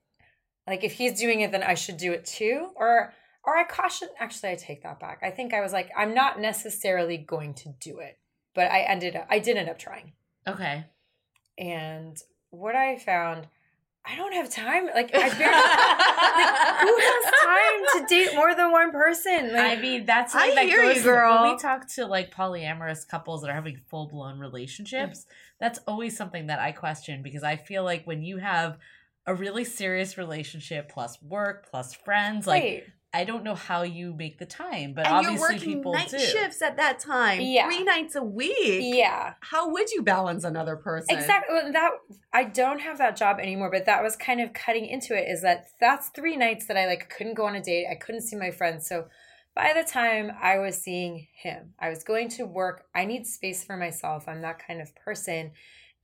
like 0.67 0.85
if 0.85 0.93
he's 0.93 1.19
doing 1.19 1.41
it, 1.41 1.51
then 1.53 1.63
I 1.63 1.75
should 1.75 1.97
do 1.97 2.13
it 2.13 2.25
too, 2.25 2.71
or. 2.77 3.13
Or 3.45 3.57
I 3.57 3.65
caution. 3.65 4.09
Actually, 4.21 4.51
I 4.53 4.55
take 4.57 4.83
that 4.83 5.01
back. 5.01 5.21
I 5.23 5.31
think 5.31 5.55
I 5.55 5.63
was 5.63 5.73
like, 5.73 5.91
I'm 5.97 6.13
not 6.13 6.39
necessarily 6.39 7.17
going 7.17 7.55
to 7.55 7.71
do 7.81 8.01
it, 8.01 8.19
but 8.55 8.71
I 8.71 8.81
ended 8.81 9.17
up. 9.17 9.27
I 9.31 9.39
did 9.39 9.57
end 9.57 9.71
up 9.71 9.79
trying. 9.79 10.13
Okay. 10.47 10.85
And 11.57 12.17
what 12.51 12.75
I 12.75 12.99
found, 12.99 13.47
I 14.09 14.17
don't 14.17 14.33
have 14.33 14.49
time. 14.49 14.87
Like 14.87 15.11
I 15.15 15.29
barely. 15.37 15.55
Who 16.81 16.97
has 16.99 17.25
time 17.45 18.09
to 18.09 18.15
date 18.15 18.35
more 18.35 18.55
than 18.55 18.73
one 18.73 18.91
person? 18.91 19.53
Like, 19.53 19.79
I 19.79 19.81
mean, 19.81 20.07
that's 20.07 20.35
I 20.35 20.39
something 20.39 20.55
that 20.57 20.67
hear 20.67 20.91
you, 20.91 21.03
girl. 21.03 21.43
when 21.43 21.53
we 21.53 21.59
talk 21.59 21.87
to 21.95 22.07
like 22.07 22.35
polyamorous 22.35 23.07
couples 23.07 23.43
that 23.43 23.51
are 23.51 23.55
having 23.55 23.77
full 23.77 24.09
blown 24.09 24.39
relationships. 24.39 25.27
That's 25.61 25.81
always 25.87 26.17
something 26.17 26.47
that 26.47 26.59
I 26.59 26.73
question 26.73 27.23
because 27.23 27.43
I 27.43 27.57
feel 27.57 27.85
like 27.85 28.07
when 28.07 28.23
you 28.23 28.39
have 28.39 28.79
a 29.27 29.35
really 29.35 29.65
serious 29.65 30.17
relationship 30.17 30.89
plus 30.89 31.21
work 31.23 31.69
plus 31.71 31.93
friends, 31.93 32.47
like 32.47 32.63
right. 32.63 32.85
I 33.15 33.25
don't 33.25 33.43
know 33.43 33.55
how 33.55 33.83
you 33.85 34.13
make 34.13 34.39
the 34.39 34.45
time, 34.45 34.93
but 34.93 35.07
and 35.07 35.23
you're 35.23 35.33
obviously 35.33 35.55
working 35.57 35.75
people 35.79 35.93
night 35.95 36.11
do. 36.11 36.19
shifts 36.19 36.61
at 36.61 36.77
that 36.77 36.99
time, 36.99 37.41
Yeah. 37.41 37.67
three 37.67 37.83
nights 37.83 38.15
a 38.17 38.23
week. 38.23 38.55
Yeah, 38.95 39.35
How 39.41 39.71
would 39.71 39.91
you 39.91 40.03
balance 40.03 40.45
another 40.45 40.77
person? 40.77 41.17
exactly. 41.17 41.55
Well, 41.55 41.73
that 41.73 41.93
I 42.35 42.45
don't 42.45 42.81
have 42.81 42.99
that 42.99 43.17
job 43.17 43.39
anymore, 43.41 43.71
but 43.71 43.87
that 43.87 44.03
was 44.03 44.15
kind 44.15 44.41
of 44.43 44.53
cutting 44.53 44.85
into 44.87 45.17
it. 45.17 45.27
Is 45.29 45.41
that 45.41 45.69
that's 45.81 46.11
three 46.11 46.37
nights 46.37 46.67
that 46.67 46.77
I 46.77 46.87
like 46.87 47.09
couldn't 47.09 47.35
go 47.35 47.47
on 47.47 47.55
a 47.55 47.63
date. 47.63 47.87
I 47.91 47.95
couldn't 47.95 48.23
see 48.23 48.37
my 48.37 48.51
friends. 48.51 48.87
So 48.87 49.07
by 49.55 49.73
the 49.75 49.89
time 49.91 50.31
I 50.43 50.59
was 50.59 50.77
seeing 50.77 51.29
him, 51.35 51.73
I 51.81 51.89
was 51.89 52.05
going 52.05 52.29
to 52.31 52.45
work. 52.45 52.85
I 52.95 53.07
need 53.07 53.27
space 53.27 53.65
for 53.65 53.77
myself. 53.79 54.29
I'm 54.29 54.43
that 54.43 54.65
kind 54.65 54.83
of 54.83 54.95
person. 54.95 55.53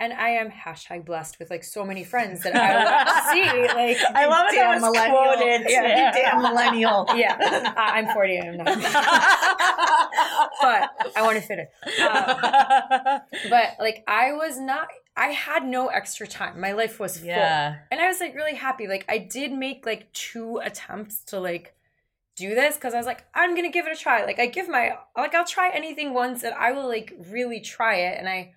And 0.04 0.12
I 0.12 0.28
am 0.32 0.50
hashtag 0.50 1.06
blessed 1.06 1.38
with 1.38 1.48
like 1.48 1.64
so 1.64 1.82
many 1.82 2.04
friends 2.04 2.42
that 2.42 2.54
I 2.54 3.32
see. 3.32 3.48
Like 3.74 3.96
I 4.14 4.26
love 4.26 4.48
it. 4.52 4.56
Damn 4.56 4.82
millennial. 4.82 5.16
quoted. 5.16 5.66
Yeah, 5.66 6.12
damn 6.14 6.42
millennial. 6.42 7.06
yeah, 7.16 7.72
I'm 7.74 8.12
40. 8.12 8.38
I'm 8.38 8.56
not. 8.58 8.66
but 10.60 10.90
I 11.16 11.22
want 11.22 11.36
to 11.36 11.40
fit 11.40 11.58
it. 11.58 11.70
Um, 12.02 13.20
but 13.48 13.76
like 13.80 14.04
I 14.06 14.32
was 14.32 14.60
not. 14.60 14.88
I 15.16 15.28
had 15.28 15.64
no 15.64 15.86
extra 15.86 16.26
time. 16.26 16.60
My 16.60 16.72
life 16.72 17.00
was 17.00 17.16
full, 17.16 17.28
yeah. 17.28 17.76
and 17.90 17.98
I 17.98 18.06
was 18.06 18.20
like 18.20 18.34
really 18.34 18.56
happy. 18.56 18.86
Like 18.86 19.06
I 19.08 19.16
did 19.16 19.52
make 19.52 19.86
like 19.86 20.12
two 20.12 20.58
attempts 20.62 21.24
to 21.28 21.40
like 21.40 21.74
do 22.36 22.54
this 22.54 22.74
because 22.74 22.92
I 22.92 22.98
was 22.98 23.06
like, 23.06 23.24
I'm 23.34 23.54
gonna 23.54 23.70
give 23.70 23.86
it 23.86 23.96
a 23.96 23.98
try. 23.98 24.26
Like 24.26 24.38
I 24.38 24.48
give 24.48 24.68
my 24.68 24.98
like 25.16 25.34
I'll 25.34 25.46
try 25.46 25.70
anything 25.72 26.12
once, 26.12 26.42
and 26.42 26.52
I 26.54 26.72
will 26.72 26.88
like 26.88 27.14
really 27.30 27.60
try 27.60 27.96
it. 27.96 28.18
And 28.18 28.28
I 28.28 28.52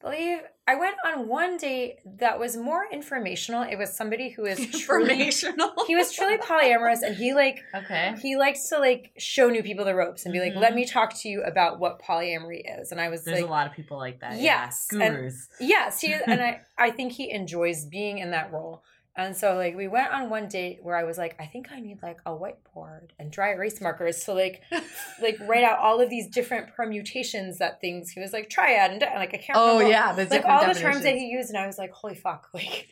believe 0.00 0.40
I 0.70 0.76
went 0.76 0.94
on 1.04 1.26
one 1.26 1.56
date 1.56 1.96
that 2.18 2.38
was 2.38 2.56
more 2.56 2.84
informational. 2.92 3.62
It 3.62 3.76
was 3.76 3.92
somebody 3.92 4.28
who 4.30 4.44
is 4.46 4.58
truly 4.84 5.10
Informational. 5.14 5.72
he 5.88 5.96
was 5.96 6.12
truly 6.12 6.38
polyamorous, 6.38 7.02
and 7.02 7.16
he 7.16 7.34
like 7.34 7.64
Okay. 7.74 8.14
he 8.22 8.36
likes 8.36 8.68
to 8.68 8.78
like 8.78 9.10
show 9.18 9.48
new 9.50 9.62
people 9.64 9.84
the 9.84 9.94
ropes 9.96 10.24
and 10.24 10.32
be 10.32 10.38
like, 10.38 10.52
Mhm. 10.54 10.60
let 10.60 10.74
me 10.74 10.84
talk 10.84 11.12
to 11.22 11.28
you 11.28 11.42
about 11.42 11.80
what 11.80 12.00
polyamory 12.00 12.62
is. 12.80 12.92
And 12.92 13.00
I 13.00 13.08
was 13.08 13.24
There's 13.24 13.40
like, 13.40 13.48
a 13.48 13.50
lot 13.50 13.66
of 13.66 13.72
people 13.72 13.98
like 13.98 14.20
that. 14.20 14.38
Yes, 14.38 14.86
Yeah. 14.92 15.02
and- 15.04 15.32
yes, 15.58 16.00
he 16.00 16.12
and 16.12 16.40
I 16.40 16.60
I 16.78 16.90
think 16.92 17.12
he 17.12 17.30
enjoys 17.32 17.84
being 17.84 18.18
in 18.18 18.30
that 18.30 18.52
role. 18.52 18.84
And 19.16 19.36
so 19.36 19.54
like 19.56 19.76
we 19.76 19.88
went 19.88 20.12
on 20.12 20.30
one 20.30 20.48
date 20.48 20.78
where 20.82 20.96
I 20.96 21.02
was 21.04 21.18
like, 21.18 21.36
I 21.40 21.46
think 21.46 21.70
I 21.72 21.80
need 21.80 21.98
like 22.02 22.20
a 22.24 22.30
whiteboard 22.30 23.10
and 23.18 23.30
dry 23.30 23.50
erase 23.50 23.80
markers 23.80 24.20
to 24.24 24.32
like 24.34 24.62
like 25.20 25.36
write 25.40 25.64
out 25.64 25.78
all 25.78 26.00
of 26.00 26.08
these 26.08 26.28
different 26.28 26.74
permutations 26.74 27.58
that 27.58 27.80
things 27.80 28.10
he 28.10 28.20
was 28.20 28.32
like 28.32 28.48
triad 28.48 28.92
and 28.92 29.00
like 29.00 29.34
I 29.34 29.38
can't 29.38 29.58
Oh 29.58 29.74
remember 29.78 29.90
yeah, 29.90 30.12
like 30.30 30.44
all 30.44 30.60
the 30.72 30.78
terms 30.80 31.02
that 31.02 31.14
he 31.16 31.26
used 31.26 31.50
and 31.50 31.58
I 31.58 31.66
was 31.66 31.76
like, 31.78 31.92
holy 31.92 32.14
fuck, 32.14 32.48
like 32.54 32.88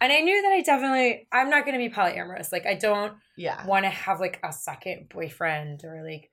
and 0.00 0.12
I 0.12 0.20
knew 0.20 0.42
that 0.42 0.52
I 0.52 0.60
definitely 0.60 1.26
I'm 1.32 1.48
not 1.50 1.64
gonna 1.64 1.78
be 1.78 1.88
polyamorous. 1.88 2.52
Like 2.52 2.66
I 2.66 2.74
don't 2.74 3.14
Yeah. 3.36 3.66
want 3.66 3.84
to 3.86 3.90
have 3.90 4.20
like 4.20 4.40
a 4.44 4.52
second 4.52 5.08
boyfriend 5.08 5.84
or 5.84 6.04
like 6.04 6.30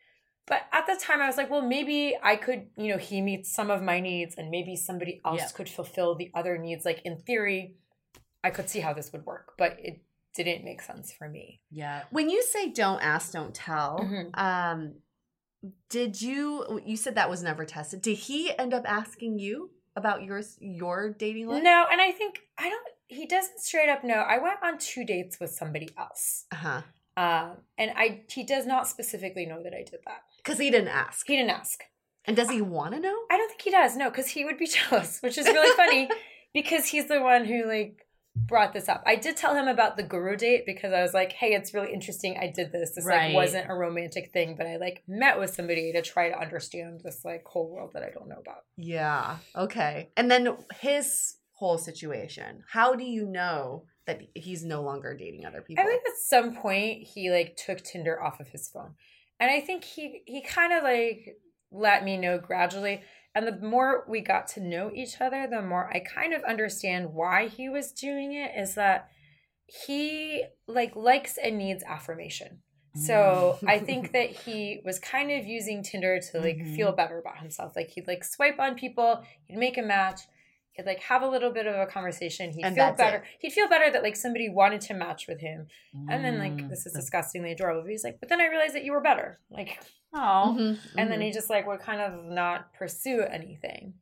but 0.47 0.63
at 0.73 0.85
the 0.87 0.99
time 0.99 1.21
I 1.21 1.27
was 1.27 1.37
like, 1.37 1.51
well, 1.51 1.61
maybe 1.61 2.17
I 2.23 2.35
could, 2.35 2.69
you 2.75 2.87
know, 2.87 2.97
he 2.97 3.21
meets 3.21 3.53
some 3.53 3.69
of 3.69 3.83
my 3.83 3.99
needs 3.99 4.33
and 4.35 4.49
maybe 4.49 4.75
somebody 4.75 5.21
else 5.23 5.41
Yeah. 5.41 5.47
could 5.55 5.69
fulfill 5.69 6.15
the 6.15 6.31
other 6.33 6.57
needs. 6.57 6.85
Like 6.85 7.01
in 7.05 7.17
theory, 7.19 7.75
I 8.43 8.49
could 8.49 8.69
see 8.69 8.79
how 8.79 8.93
this 8.93 9.11
would 9.11 9.25
work, 9.25 9.53
but 9.57 9.77
it 9.79 10.01
didn't 10.35 10.63
make 10.63 10.81
sense 10.81 11.11
for 11.11 11.27
me. 11.27 11.61
Yeah. 11.71 12.03
When 12.11 12.29
you 12.29 12.41
say 12.43 12.69
don't 12.69 13.01
ask, 13.01 13.31
don't 13.33 13.53
tell, 13.53 13.99
Mhm. 13.99 14.37
um, 14.37 14.95
did 15.89 16.21
you? 16.21 16.81
You 16.85 16.95
said 16.95 17.15
that 17.15 17.29
was 17.29 17.43
never 17.43 17.65
tested. 17.65 18.01
Did 18.01 18.17
he 18.17 18.57
end 18.57 18.73
up 18.73 18.83
asking 18.89 19.39
you 19.39 19.71
about 19.95 20.23
yours, 20.23 20.57
your 20.61 21.09
dating 21.11 21.47
life? 21.47 21.63
No, 21.63 21.85
and 21.91 21.99
I 21.99 22.11
think 22.11 22.39
I 22.57 22.69
don't 22.69 22.87
he 23.07 23.25
doesn't 23.25 23.59
straight 23.59 23.89
up 23.89 24.03
know. 24.03 24.15
I 24.19 24.37
went 24.37 24.57
on 24.63 24.77
two 24.77 25.03
dates 25.03 25.39
with 25.39 25.49
somebody 25.51 25.89
else. 25.97 26.45
Uh 26.51 26.55
huh. 26.55 26.81
Um, 27.17 27.57
and 27.77 27.91
I 27.97 28.21
he 28.29 28.43
does 28.43 28.65
not 28.65 28.87
specifically 28.87 29.45
know 29.45 29.61
that 29.63 29.73
I 29.73 29.83
did 29.83 29.99
that. 30.05 30.21
Because 30.37 30.59
he 30.59 30.69
didn't 30.71 30.87
ask. 30.89 31.27
He 31.27 31.35
didn't 31.35 31.51
ask. 31.51 31.83
And 32.25 32.37
does 32.37 32.49
he 32.49 32.61
want 32.61 32.93
to 32.93 32.99
know? 33.01 33.17
I 33.29 33.35
don't 33.37 33.49
think 33.49 33.61
he 33.63 33.71
does. 33.71 33.97
No, 33.97 34.09
because 34.09 34.27
he 34.27 34.45
would 34.45 34.57
be 34.57 34.67
jealous, 34.89 35.19
which 35.21 35.37
is 35.37 35.45
really 35.47 35.75
funny 35.75 36.09
because 36.53 36.85
he's 36.85 37.07
the 37.07 37.21
one 37.21 37.43
who 37.43 37.65
like 37.65 38.05
brought 38.35 38.73
this 38.73 38.87
up. 38.87 39.03
I 39.05 39.15
did 39.15 39.37
tell 39.37 39.55
him 39.55 39.67
about 39.67 39.97
the 39.97 40.03
guru 40.03 40.35
date 40.35 40.63
because 40.65 40.93
I 40.93 41.01
was 41.01 41.13
like, 41.13 41.33
hey, 41.33 41.53
it's 41.53 41.73
really 41.73 41.93
interesting. 41.93 42.37
I 42.37 42.47
did 42.47 42.71
this. 42.71 42.91
This 42.95 43.05
Right. 43.05 43.27
like 43.27 43.35
wasn't 43.35 43.69
a 43.69 43.73
romantic 43.73 44.31
thing, 44.31 44.55
but 44.55 44.67
I 44.67 44.77
like 44.77 45.03
met 45.07 45.39
with 45.39 45.53
somebody 45.53 45.91
to 45.93 46.01
try 46.01 46.29
to 46.29 46.39
understand 46.39 47.01
this 47.03 47.25
like 47.25 47.43
whole 47.45 47.69
world 47.69 47.91
that 47.93 48.03
I 48.03 48.09
don't 48.11 48.29
know 48.29 48.39
about. 48.39 48.63
Yeah. 48.77 49.37
Okay. 49.55 50.09
And 50.15 50.29
then 50.29 50.57
his 50.79 51.37
whole 51.53 51.77
situation. 51.77 52.63
How 52.69 52.95
do 52.95 53.03
you 53.03 53.25
know 53.25 53.83
that 54.07 54.21
he's 54.33 54.63
no 54.63 54.81
longer 54.81 55.15
dating 55.15 55.45
other 55.45 55.61
people? 55.61 55.83
I 55.83 55.87
think 55.87 56.03
at 56.07 56.17
some 56.17 56.55
point 56.55 57.03
he 57.03 57.29
like 57.29 57.57
took 57.57 57.81
Tinder 57.81 58.21
off 58.21 58.39
of 58.39 58.47
his 58.47 58.69
phone. 58.69 58.95
And 59.41 59.51
I 59.51 59.59
think 59.59 59.83
he 59.83 60.21
he 60.25 60.41
kind 60.41 60.73
of 60.73 60.83
like 60.83 61.37
let 61.71 62.03
me 62.03 62.17
know 62.17 62.37
gradually. 62.37 63.01
And 63.35 63.45
the 63.47 63.57
more 63.57 64.05
we 64.07 64.21
got 64.21 64.47
to 64.49 64.59
know 64.59 64.91
each 64.93 65.21
other, 65.21 65.47
the 65.47 65.61
more 65.61 65.89
I 65.93 65.99
kind 65.99 66.33
of 66.33 66.43
understand 66.43 67.13
why 67.13 67.47
he 67.47 67.69
was 67.69 67.91
doing 67.91 68.33
it 68.33 68.51
is 68.57 68.75
that 68.75 69.09
he 69.65 70.45
like 70.67 70.95
likes 70.95 71.37
and 71.37 71.57
needs 71.57 71.83
affirmation. 71.83 72.61
So 72.95 73.59
Mm. 73.61 73.69
I 73.69 73.79
think 73.79 74.11
that 74.13 74.31
he 74.31 74.81
was 74.83 74.99
kind 74.99 75.31
of 75.31 75.45
using 75.45 75.83
Tinder 75.83 76.19
to 76.31 76.39
like 76.39 76.57
Mhm. 76.57 76.75
feel 76.75 76.91
better 76.91 77.19
about 77.19 77.37
himself. 77.37 77.75
Like 77.75 77.89
he'd 77.89 78.07
like 78.07 78.23
swipe 78.23 78.59
on 78.59 78.75
people, 78.75 79.23
he'd 79.45 79.57
make 79.57 79.77
a 79.77 79.83
match, 79.83 80.21
he'd 80.79 80.85
like 80.85 80.99
have 81.01 81.21
a 81.21 81.27
little 81.27 81.51
bit 81.51 81.67
of 81.67 81.75
a 81.75 81.85
conversation. 81.85 82.51
He'd 82.51 82.63
And 82.65 82.75
feel 82.75 82.93
better. 82.93 83.17
it. 83.17 83.23
He'd 83.39 83.51
feel 83.53 83.67
better 83.69 83.91
that 83.91 84.03
like 84.03 84.15
somebody 84.15 84.49
wanted 84.49 84.81
to 84.81 84.93
match 84.93 85.27
with 85.27 85.39
him. 85.39 85.67
And 86.09 86.23
then 86.25 86.39
like 86.39 86.53
Mm. 86.53 86.69
this 86.69 86.85
is 86.85 86.93
disgustingly 86.93 87.51
adorable. 87.51 87.81
But 87.83 87.91
he's 87.91 88.03
like, 88.03 88.19
but 88.19 88.29
then 88.29 88.41
I 88.41 88.47
realized 88.47 88.75
that 88.75 88.83
you 88.83 88.91
were 88.91 89.01
better. 89.01 89.39
Like 89.49 89.79
Oh. 90.13 90.55
Mhm, 90.57 90.79
and 90.97 91.11
then 91.11 91.19
mhm. 91.19 91.23
he 91.25 91.31
just 91.31 91.49
like 91.49 91.67
would 91.67 91.79
kind 91.81 92.01
of 92.01 92.25
not 92.25 92.73
pursue 92.73 93.21
anything. 93.21 93.93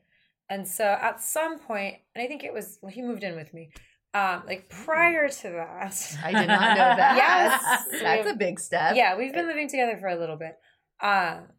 And 0.49 0.65
so 0.67 0.85
at 0.85 1.21
some 1.21 1.59
point, 1.59 1.97
and 2.15 2.23
I 2.23 2.27
think 2.27 2.43
it 2.45 2.53
was 2.53 2.79
well, 2.81 2.91
he 2.91 3.01
moved 3.01 3.23
in 3.23 3.35
with 3.35 3.53
me. 3.53 3.69
Um, 4.13 4.43
like 4.47 4.69
prior 4.69 5.27
to 5.29 5.49
that. 5.49 6.17
I 6.23 6.31
did 6.31 6.47
not 6.47 6.77
know 6.77 6.95
that. 7.03 7.17
Yes. 7.17 8.01
That's 8.01 8.29
a 8.31 8.35
big 8.35 8.59
step. 8.59 8.95
Yeah, 8.95 9.17
we've 9.17 9.33
been 9.33 9.47
living 9.47 9.67
together 9.67 9.97
for 9.97 10.07
a 10.07 10.15
little 10.15 10.37
bit. 10.37 10.57
Um, 11.01 11.49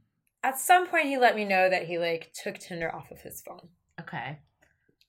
at 0.42 0.58
some 0.58 0.86
point 0.88 1.06
he 1.06 1.18
let 1.18 1.36
me 1.36 1.44
know 1.44 1.68
that 1.68 1.84
he 1.86 1.98
like 1.98 2.32
took 2.32 2.58
Tinder 2.58 2.92
off 2.94 3.10
of 3.10 3.20
his 3.20 3.42
phone. 3.42 3.68
Okay. 4.00 4.38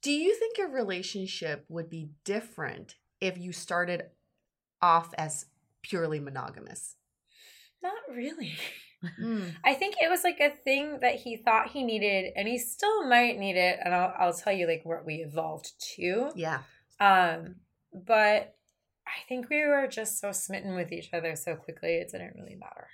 Do 0.02 0.12
you 0.12 0.36
think 0.36 0.58
your 0.58 0.72
relationship 0.72 1.66
would 1.68 1.90
be 1.90 2.12
different 2.24 2.96
if 3.20 3.38
you 3.38 3.52
started 3.52 4.04
off 4.82 5.14
as 5.18 5.46
purely 5.82 6.20
monogamous? 6.20 6.96
Not 7.84 7.94
really. 8.10 8.54
Mm. 9.22 9.54
I 9.64 9.74
think 9.74 9.96
it 10.02 10.10
was 10.10 10.24
like 10.24 10.40
a 10.40 10.50
thing 10.50 11.00
that 11.02 11.16
he 11.16 11.38
thought 11.38 11.70
he 11.70 11.84
needed, 11.84 12.34
and 12.36 12.48
he 12.48 12.58
still 12.58 13.08
might 13.08 13.38
need 13.38 13.56
it. 13.56 13.80
And 13.84 13.94
I'll, 13.94 14.14
I'll 14.20 14.34
tell 14.34 14.54
you 14.54 14.68
like 14.68 14.82
what 14.84 15.06
we 15.06 15.16
evolved 15.16 15.72
to. 15.96 16.32
Yeah. 16.36 16.60
Um, 17.00 17.56
but 17.94 18.56
I 19.08 19.28
think 19.28 19.50
we 19.50 19.66
were 19.66 19.88
just 19.88 20.20
so 20.20 20.32
smitten 20.32 20.76
with 20.76 20.92
each 20.92 21.14
other 21.14 21.36
so 21.36 21.56
quickly, 21.56 21.96
it 21.96 22.12
didn't 22.12 22.36
really 22.36 22.56
matter. 22.56 22.88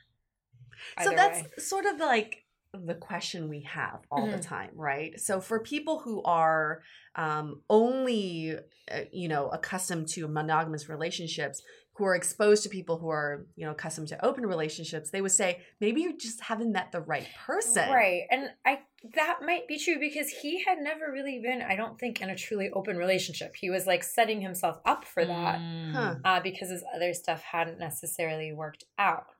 So 1.04 1.12
that's 1.16 1.44
way. 1.44 1.50
sort 1.58 1.86
of 1.86 2.00
like 2.00 2.45
the 2.86 2.96
question 2.96 3.50
we 3.50 3.62
have 3.62 4.01
all 4.12 4.27
the 4.27 4.38
Mhm. 4.38 4.41
time, 4.48 4.72
right? 4.75 5.20
So 5.20 5.39
for 5.41 5.60
people 5.60 6.00
who 6.00 6.22
are 6.24 6.82
um, 7.17 7.62
only, 7.70 8.58
uh, 8.91 9.01
you 9.13 9.29
know, 9.29 9.48
accustomed 9.48 10.10
to 10.10 10.27
monogamous 10.27 10.89
relationships, 10.89 11.63
who 11.94 12.03
are 12.03 12.13
exposed 12.13 12.62
to 12.63 12.67
people 12.70 12.98
who 12.98 13.08
are, 13.10 13.46
you 13.55 13.65
know, 13.65 13.72
accustomed 13.72 14.10
to 14.10 14.25
open 14.25 14.46
relationships, 14.46 15.12
they 15.12 15.22
would 15.22 15.32
say 15.32 15.62
maybe 15.79 16.01
you 16.01 16.17
just 16.17 16.41
haven't 16.41 16.74
met 16.74 16.91
the 16.91 17.00
right 17.00 17.27
person. 17.46 17.89
Right. 17.89 18.24
And 18.29 18.50
I 18.65 18.79
that 19.13 19.39
might 19.46 19.67
be 19.67 19.77
true 19.77 20.00
because 20.00 20.27
he 20.29 20.63
had 20.63 20.79
never 20.79 21.12
really 21.12 21.39
been, 21.39 21.62
I 21.62 21.75
don't 21.75 21.98
think, 22.00 22.22
in 22.22 22.29
a 22.29 22.36
truly 22.36 22.70
open 22.74 22.98
relationship. 22.98 23.55
He 23.55 23.70
was 23.70 23.86
like 23.86 24.03
setting 24.03 24.41
himself 24.41 24.79
up 24.84 25.05
for 25.05 25.24
that 25.24 25.60
Mm. 25.60 26.20
Uh, 26.25 26.39
because 26.41 26.70
his 26.70 26.84
other 26.94 27.13
stuff 27.13 27.41
hadn't 27.44 27.79
necessarily 27.79 28.51
worked 28.51 28.84
out. 28.98 29.35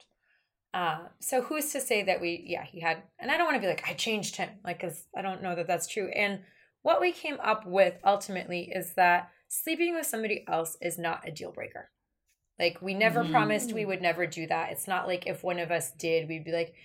Uh, 0.76 0.98
so 1.22 1.42
who's 1.42 1.72
to 1.72 1.80
say 1.80 2.04
that 2.04 2.20
we, 2.20 2.44
yeah, 2.46 2.66
he 2.66 2.82
had, 2.82 3.02
and 3.18 3.32
I 3.32 3.38
don't 3.38 3.46
want 3.46 3.56
to 3.56 3.62
be 3.62 3.68
like, 3.68 3.88
I 3.88 3.94
changed 3.94 4.36
him, 4.36 4.50
like, 4.62 4.82
because 4.82 5.06
I 5.16 5.22
don't 5.22 5.42
know 5.42 5.56
that 5.56 5.68
that's 5.68 5.88
true. 5.88 6.10
And 6.10 6.42
what 6.82 7.00
we 7.00 7.14
came 7.14 7.38
up 7.42 7.66
with 7.66 7.94
ultimately 8.04 8.74
is 8.76 8.94
that 8.96 9.30
sleeping 9.48 9.96
with 9.96 10.06
somebody 10.06 10.44
else 10.50 10.78
is 10.82 10.98
not 11.00 11.26
a 11.26 11.32
deal 11.32 11.54
breaker. 11.54 11.90
Like, 12.60 12.82
we 12.82 12.94
never 12.94 13.24
Mhm. 13.24 13.32
promised 13.32 13.72
we 13.72 13.86
would 13.86 14.02
never 14.02 14.28
do 14.28 14.48
that. 14.48 14.74
It's 14.74 14.86
not 14.88 15.08
like 15.08 15.26
if 15.28 15.46
one 15.46 15.60
of 15.60 15.72
us 15.72 15.92
did, 15.92 16.28
we'd 16.28 16.44
be 16.44 16.52
like, 16.52 16.76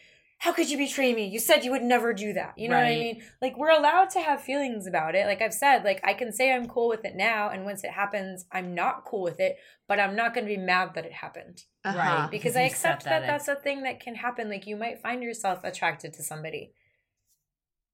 how 0.41 0.55
could 0.55 0.71
you 0.71 0.79
betray 0.79 1.15
me? 1.15 1.27
You 1.27 1.39
said 1.39 1.65
you 1.67 1.71
would 1.71 1.83
never 1.83 2.15
do 2.15 2.33
that. 2.33 2.55
You 2.57 2.71
know 2.71 2.77
what 2.77 2.87
I 2.87 2.97
mean? 2.97 3.23
Like, 3.43 3.59
we're 3.59 3.69
allowed 3.69 4.09
to 4.11 4.21
have 4.21 4.41
feelings 4.41 4.87
about 4.87 5.15
it. 5.15 5.27
Like 5.27 5.43
I've 5.43 5.53
said, 5.53 5.85
like, 5.85 6.01
I 6.03 6.15
can 6.15 6.33
say 6.33 6.51
I'm 6.51 6.67
cool 6.67 6.89
with 6.89 7.05
it 7.05 7.15
now, 7.15 7.51
and 7.51 7.67
once 7.67 7.85
it 7.85 7.91
happens, 7.91 8.47
I'm 8.51 8.75
not 8.75 9.05
cool 9.05 9.23
with 9.23 9.39
it, 9.39 9.59
but 9.87 10.01
I'm 10.01 10.17
not 10.17 10.33
going 10.33 10.47
to 10.47 10.53
be 10.53 10.57
mad 10.57 10.95
that 10.95 11.05
it 11.05 11.13
happened 11.13 11.65
Uh-huh. 11.85 11.99
Right. 11.99 12.29
because 12.31 12.55
Because 12.55 12.57
I 12.57 12.63
accept 12.63 13.05
that 13.05 13.21
that, 13.21 13.27
that's 13.27 13.49
a 13.49 13.55
thing 13.55 13.83
that 13.83 14.01
can 14.01 14.15
happen. 14.15 14.49
Like 14.49 14.67
you 14.67 14.77
might 14.77 15.03
find 15.03 15.23
yourself 15.23 15.63
attracted 15.63 16.15
to 16.15 16.23
somebody. 16.23 16.73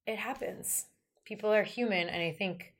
It 0.06 0.18
happens. 0.18 0.86
People 1.24 1.52
are 1.52 1.64
human, 1.64 2.08
and 2.08 2.22
I 2.22 2.30
think 2.30 2.74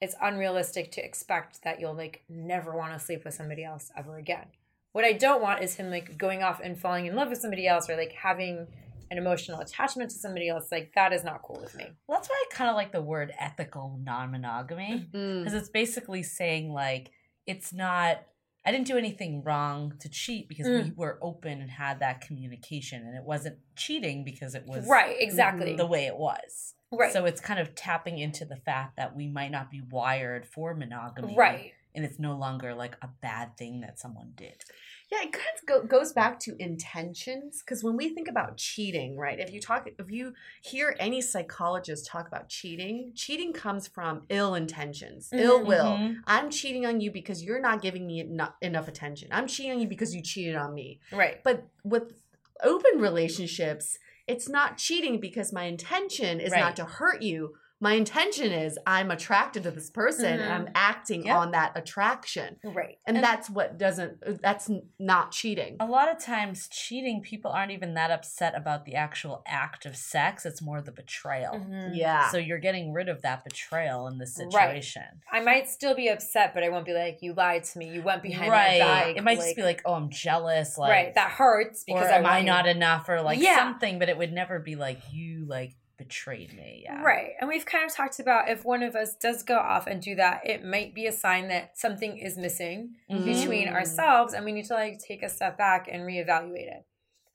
it's 0.00 0.16
unrealistic 0.20 0.90
to 0.90 1.04
expect 1.04 1.62
that 1.62 1.78
you'll 1.78 1.94
like 1.94 2.24
never 2.28 2.76
want 2.76 2.92
to 2.94 2.98
sleep 2.98 3.24
with 3.24 3.34
somebody 3.34 3.62
else 3.62 3.92
ever 3.96 4.16
again. 4.18 4.46
What 4.90 5.04
I 5.04 5.12
don't 5.12 5.40
want 5.40 5.62
is 5.62 5.76
him 5.76 5.88
like 5.90 6.18
going 6.18 6.42
off 6.42 6.60
and 6.62 6.76
falling 6.76 7.06
in 7.06 7.14
love 7.14 7.28
with 7.28 7.38
somebody 7.38 7.68
else 7.68 7.88
or 7.88 7.96
like 7.96 8.12
having 8.12 8.66
an 9.10 9.18
emotional 9.18 9.60
attachment 9.60 10.10
to 10.10 10.16
somebody 10.16 10.48
else. 10.48 10.68
Like 10.72 10.92
that 10.94 11.12
is 11.12 11.24
not 11.24 11.42
cool 11.42 11.60
with 11.60 11.74
me. 11.76 11.86
Well, 12.06 12.18
that's 12.18 12.28
why 12.28 12.44
I 12.50 12.54
kind 12.54 12.70
of 12.70 12.76
like 12.76 12.92
the 12.92 13.02
word 13.02 13.32
ethical 13.38 13.98
non 14.02 14.30
monogamy 14.32 15.08
Mm. 15.12 15.40
because 15.44 15.54
it's 15.54 15.68
basically 15.68 16.22
saying, 16.22 16.72
like, 16.72 17.10
it's 17.46 17.72
not, 17.72 18.22
I 18.66 18.72
didn't 18.72 18.86
do 18.86 18.96
anything 18.96 19.42
wrong 19.42 19.94
to 20.00 20.08
cheat 20.08 20.48
because 20.48 20.66
we 20.66 20.72
Mm. 20.90 20.96
were 20.96 21.18
open 21.20 21.60
and 21.60 21.70
had 21.70 22.00
that 22.00 22.22
communication. 22.22 23.02
And 23.06 23.16
it 23.16 23.22
wasn't 23.24 23.58
cheating 23.76 24.24
because 24.24 24.54
it 24.54 24.64
was 24.66 24.86
Right, 24.88 25.16
exactly. 25.20 25.76
the 25.76 25.86
way 25.86 26.06
it 26.06 26.16
was. 26.16 26.74
Right. 26.90 27.12
So 27.12 27.24
it's 27.26 27.40
kind 27.40 27.60
of 27.60 27.74
tapping 27.74 28.18
into 28.18 28.44
the 28.44 28.56
fact 28.56 28.96
that 28.96 29.14
we 29.14 29.26
might 29.28 29.50
not 29.50 29.70
be 29.70 29.82
wired 29.90 30.46
for 30.46 30.74
monogamy. 30.74 31.34
right. 31.36 31.72
And 31.96 32.04
it's 32.04 32.18
no 32.18 32.36
longer 32.36 32.74
like 32.74 32.96
a 33.02 33.08
bad 33.20 33.56
thing 33.56 33.80
that 33.82 34.00
someone 34.00 34.32
did. 34.34 34.64
Yeah, 35.14 35.26
it 35.28 35.32
kind 35.32 35.44
of 35.60 35.66
go, 35.66 35.82
goes 35.84 36.12
back 36.12 36.40
to 36.40 36.56
intentions 36.60 37.60
because 37.62 37.84
when 37.84 37.96
we 37.96 38.08
think 38.08 38.26
about 38.28 38.56
cheating, 38.56 39.16
right? 39.16 39.38
If 39.38 39.52
you 39.52 39.60
talk, 39.60 39.88
if 39.98 40.10
you 40.10 40.32
hear 40.62 40.96
any 40.98 41.20
psychologist 41.20 42.06
talk 42.06 42.26
about 42.26 42.48
cheating, 42.48 43.12
cheating 43.14 43.52
comes 43.52 43.86
from 43.86 44.22
ill 44.28 44.54
intentions, 44.54 45.28
ill 45.32 45.60
Mhm, 45.60 45.66
will. 45.66 45.96
mhm. 45.98 46.16
I'm 46.26 46.50
cheating 46.50 46.86
on 46.86 47.00
you 47.00 47.10
because 47.10 47.42
you're 47.44 47.60
not 47.60 47.82
giving 47.82 48.06
me 48.06 48.20
eno- 48.20 48.54
enough 48.60 48.88
attention. 48.88 49.28
I'm 49.30 49.46
cheating 49.46 49.72
on 49.72 49.80
you 49.80 49.88
because 49.88 50.14
you 50.14 50.22
cheated 50.22 50.56
on 50.56 50.74
me. 50.74 51.00
Right. 51.12 51.42
But 51.44 51.64
with 51.84 52.14
open 52.62 53.00
relationships, 53.00 53.98
it's 54.26 54.48
not 54.48 54.78
cheating 54.78 55.20
because 55.20 55.52
my 55.52 55.64
intention 55.64 56.40
is 56.40 56.50
Right. 56.50 56.60
not 56.60 56.76
to 56.76 56.84
hurt 56.84 57.22
you. 57.22 57.56
My 57.84 57.92
intention 57.92 58.50
is 58.50 58.78
I'm 58.86 59.10
attracted 59.10 59.64
to 59.64 59.70
this 59.70 59.90
person 59.90 60.40
and 60.40 60.50
I'm 60.50 60.68
acting 60.74 61.26
Yep. 61.26 61.36
on 61.36 61.50
that 61.50 61.72
attraction. 61.76 62.56
Right. 62.64 62.96
And, 63.06 63.18
And- 63.18 63.24
that's 63.24 63.50
what 63.50 63.76
doesn't 63.76 64.40
that's 64.40 64.70
not 64.98 65.32
cheating. 65.32 65.76
A 65.80 65.84
lot 65.86 66.10
of 66.10 66.18
times, 66.18 66.66
cheating, 66.68 67.20
people 67.20 67.50
aren't 67.50 67.72
even 67.72 67.92
that 67.92 68.10
upset 68.10 68.54
about 68.56 68.86
the 68.86 68.94
actual 68.94 69.42
act 69.46 69.84
of 69.84 69.96
sex. 69.96 70.46
It's 70.46 70.62
more 70.62 70.80
the 70.80 70.92
betrayal. 70.92 71.56
Mhm. 71.56 71.90
Yeah. 71.94 72.30
So 72.30 72.38
you're 72.38 72.58
getting 72.58 72.94
rid 72.94 73.10
of 73.10 73.20
that 73.20 73.44
betrayal 73.44 74.06
in 74.08 74.16
this 74.16 74.34
situation. 74.34 74.54
Right. 74.58 74.82
situation. 74.82 75.20
I 75.30 75.40
might 75.40 75.68
still 75.68 75.94
be 75.94 76.08
upset, 76.08 76.54
but 76.54 76.62
I 76.64 76.70
won't 76.70 76.86
be 76.86 76.94
like, 76.94 77.18
you 77.20 77.34
lied 77.34 77.64
to 77.64 77.78
me. 77.78 77.90
You 77.90 78.00
went 78.00 78.22
behind 78.22 78.50
right. 78.50 78.78
my 78.80 78.86
back. 78.86 79.04
Right. 79.04 79.16
It 79.18 79.24
might 79.24 79.36
just 79.40 79.56
be 79.56 79.62
like, 79.62 79.82
oh, 79.84 79.92
I'm 79.92 80.08
jealous. 80.08 80.78
Like, 80.78 80.90
right. 80.90 81.14
That 81.14 81.32
hurts 81.32 81.84
because 81.84 82.08
or 82.08 82.10
I 82.10 82.16
am 82.16 82.24
I 82.24 82.36
want 82.36 82.46
not 82.46 82.66
enough 82.66 83.10
or 83.10 83.20
like 83.20 83.40
Yeah. 83.40 83.56
something, 83.58 83.98
but 83.98 84.08
it 84.08 84.16
would 84.16 84.32
never 84.32 84.58
be 84.58 84.74
like 84.74 85.00
you 85.12 85.44
like 85.44 85.74
betrayed 85.96 86.52
me. 86.54 86.82
Yeah. 86.84 87.02
Right. 87.02 87.30
And 87.40 87.48
we've 87.48 87.66
kind 87.66 87.88
of 87.88 87.94
talked 87.94 88.18
about 88.20 88.48
if 88.48 88.64
one 88.64 88.82
of 88.82 88.94
us 88.94 89.14
does 89.14 89.42
go 89.42 89.58
off 89.58 89.86
and 89.86 90.00
do 90.02 90.14
that, 90.16 90.42
it 90.44 90.64
might 90.64 90.94
be 90.94 91.06
a 91.06 91.12
sign 91.12 91.48
that 91.48 91.78
something 91.78 92.18
is 92.18 92.36
missing 92.36 92.96
Mhm. 93.10 93.24
between 93.24 93.68
ourselves 93.68 94.34
and 94.34 94.44
we 94.44 94.52
need 94.52 94.66
to 94.66 94.74
like 94.74 94.98
take 94.98 95.22
a 95.22 95.28
step 95.28 95.56
back 95.56 95.88
and 95.90 96.02
reevaluate 96.02 96.68
it. 96.68 96.84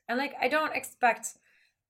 And 0.07 0.17
like 0.17 0.33
I 0.41 0.47
don't 0.47 0.75
expect 0.75 1.37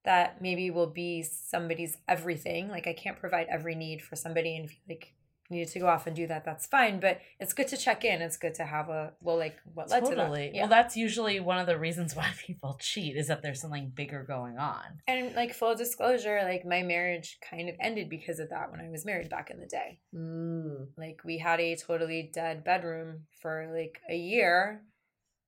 that 0.05 0.41
maybe 0.41 0.71
we'll 0.71 0.87
be 0.87 1.23
somebody's 1.23 1.97
everything. 2.07 2.69
Like 2.69 2.87
I 2.87 2.93
can't 2.93 3.17
provide 3.19 3.47
every 3.49 3.75
need 3.75 4.01
for 4.01 4.15
somebody 4.15 4.55
and 4.55 4.65
if 4.65 4.71
you 4.71 4.79
like 4.87 5.13
needed 5.49 5.69
to 5.69 5.79
go 5.79 5.87
off 5.87 6.05
and 6.07 6.15
do 6.15 6.27
that, 6.27 6.45
that's 6.45 6.65
fine. 6.67 6.99
But 6.99 7.19
it's 7.39 7.53
good 7.53 7.67
to 7.69 7.77
check 7.77 8.05
in. 8.05 8.21
It's 8.21 8.37
good 8.37 8.53
to 8.55 8.63
have 8.65 8.89
a 8.89 9.13
well 9.21 9.37
like 9.37 9.57
what 9.73 9.89
led 9.89 10.05
to 10.05 10.15
Totally. 10.15 10.47
that. 10.47 10.55
Yeah. 10.55 10.61
Well, 10.61 10.69
that's 10.69 10.95
usually 10.95 11.39
one 11.39 11.57
of 11.57 11.67
the 11.67 11.77
reasons 11.77 12.15
why 12.19 12.29
people 12.45 12.77
cheat 12.79 13.15
is 13.17 13.27
that 13.27 13.41
there's 13.41 13.61
something 13.61 13.91
bigger 13.95 14.23
going 14.23 14.57
on. 14.57 14.83
and 15.07 15.35
like 15.35 15.53
full 15.53 15.75
disclosure, 15.75 16.39
like 16.43 16.65
my 16.65 16.83
marriage 16.83 17.37
kind 17.49 17.69
of 17.69 17.75
ended 17.79 18.09
because 18.09 18.39
of 18.39 18.49
that 18.49 18.71
when 18.71 18.79
I 18.79 18.89
was 18.89 19.05
married 19.05 19.29
back 19.29 19.49
in 19.49 19.59
the 19.59 19.65
day. 19.67 19.99
Mm. 20.15 20.87
like 20.97 21.21
we 21.25 21.37
had 21.37 21.59
a 21.59 21.75
totally 21.75 22.29
dead 22.33 22.63
bedroom 22.63 23.21
for 23.41 23.71
like 23.75 24.01
a 24.09 24.15
year 24.15 24.81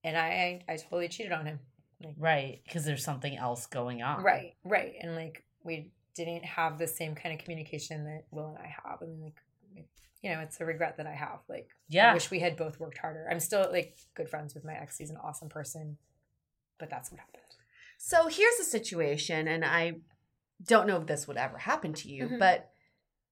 and 0.04 0.18
i 0.18 0.62
i 0.68 0.76
totally 0.78 1.08
cheated 1.08 1.32
on 1.32 1.46
him 1.46 1.60
like 2.04 2.16
Right. 2.18 2.62
Because 2.66 2.84
there's 2.86 3.04
something 3.04 3.38
else 3.38 3.68
going 3.68 4.02
on. 4.02 4.24
right 4.24 4.54
right 4.64 4.94
and 5.02 5.16
like 5.16 5.44
we 5.64 5.92
didn't 6.16 6.44
have 6.46 6.78
the 6.80 6.88
same 6.88 7.14
kind 7.16 7.34
of 7.38 7.44
communication 7.44 8.04
that 8.06 8.24
will 8.32 8.48
and 8.50 8.58
i 8.58 8.68
have 8.90 9.02
and 9.02 9.22
like 9.22 9.36
you 10.22 10.30
know 10.30 10.40
it's 10.40 10.60
a 10.62 10.66
regret 10.66 10.98
that 10.98 11.08
i 11.08 11.14
have 11.14 11.40
like 11.50 11.70
i 11.70 11.74
Yeah. 11.90 12.14
wish 12.14 12.30
we 12.32 12.40
had 12.40 12.56
both 12.58 12.80
worked 12.80 12.98
harder 13.00 13.28
i'm 13.30 13.40
still 13.40 13.68
like 13.72 13.96
good 14.16 14.30
friends 14.30 14.54
with 14.54 14.64
my 14.64 14.74
ex 14.74 14.98
he's 14.98 15.10
an 15.10 15.18
awesome 15.18 15.50
person 15.50 15.98
but 16.80 16.90
that's 16.90 17.12
what 17.12 17.20
happened 17.20 17.38
So 18.04 18.28
here's 18.28 18.58
the 18.58 18.64
situation, 18.64 19.48
and 19.48 19.64
I 19.64 19.84
don't 20.64 20.88
know 20.88 20.98
if 20.98 21.06
this 21.06 21.28
would 21.28 21.38
ever 21.38 21.60
happen 21.60 21.94
to 21.94 22.10
you, 22.10 22.24
Mhm. 22.30 22.40
but 22.40 22.72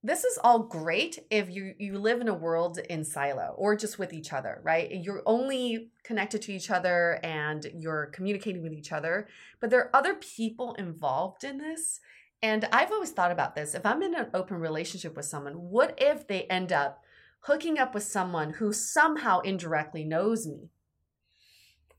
this 0.04 0.24
is 0.24 0.38
all 0.44 0.60
great 0.60 1.18
if 1.32 1.50
you 1.50 1.74
you 1.80 1.98
live 1.98 2.22
in 2.22 2.28
a 2.28 2.34
world 2.36 2.78
in 2.78 3.04
silo 3.04 3.56
or 3.58 3.76
just 3.76 3.98
with 3.98 4.14
each 4.14 4.32
other, 4.32 4.60
right? 4.64 4.88
You're 4.92 5.24
only 5.26 5.90
connected 6.04 6.44
to 6.44 6.54
each 6.54 6.70
other 6.70 7.20
and 7.24 7.66
you're 7.74 8.06
communicating 8.16 8.62
with 8.62 8.74
each 8.74 8.92
other, 8.92 9.28
but 9.60 9.72
there 9.72 9.82
are 9.86 9.96
other 9.96 10.14
people 10.14 10.76
involved 10.76 11.44
in 11.44 11.58
this. 11.58 12.00
And 12.42 12.68
I've 12.72 12.92
always 12.92 13.12
thought 13.12 13.32
about 13.32 13.56
this. 13.56 13.76
If 13.76 13.86
I'm 13.86 14.02
in 14.02 14.16
an 14.16 14.28
open 14.34 14.58
relationship 14.58 15.16
with 15.16 15.26
someone, 15.26 15.54
what 15.54 15.96
if 15.98 16.28
they 16.28 16.44
end 16.44 16.72
up 16.72 17.04
hooking 17.42 17.78
up 17.78 17.94
with 17.94 18.04
someone 18.04 18.52
who 18.52 18.72
somehow 18.74 19.40
indirectly 19.42 20.04
knows 20.04 20.48
me? 20.48 20.70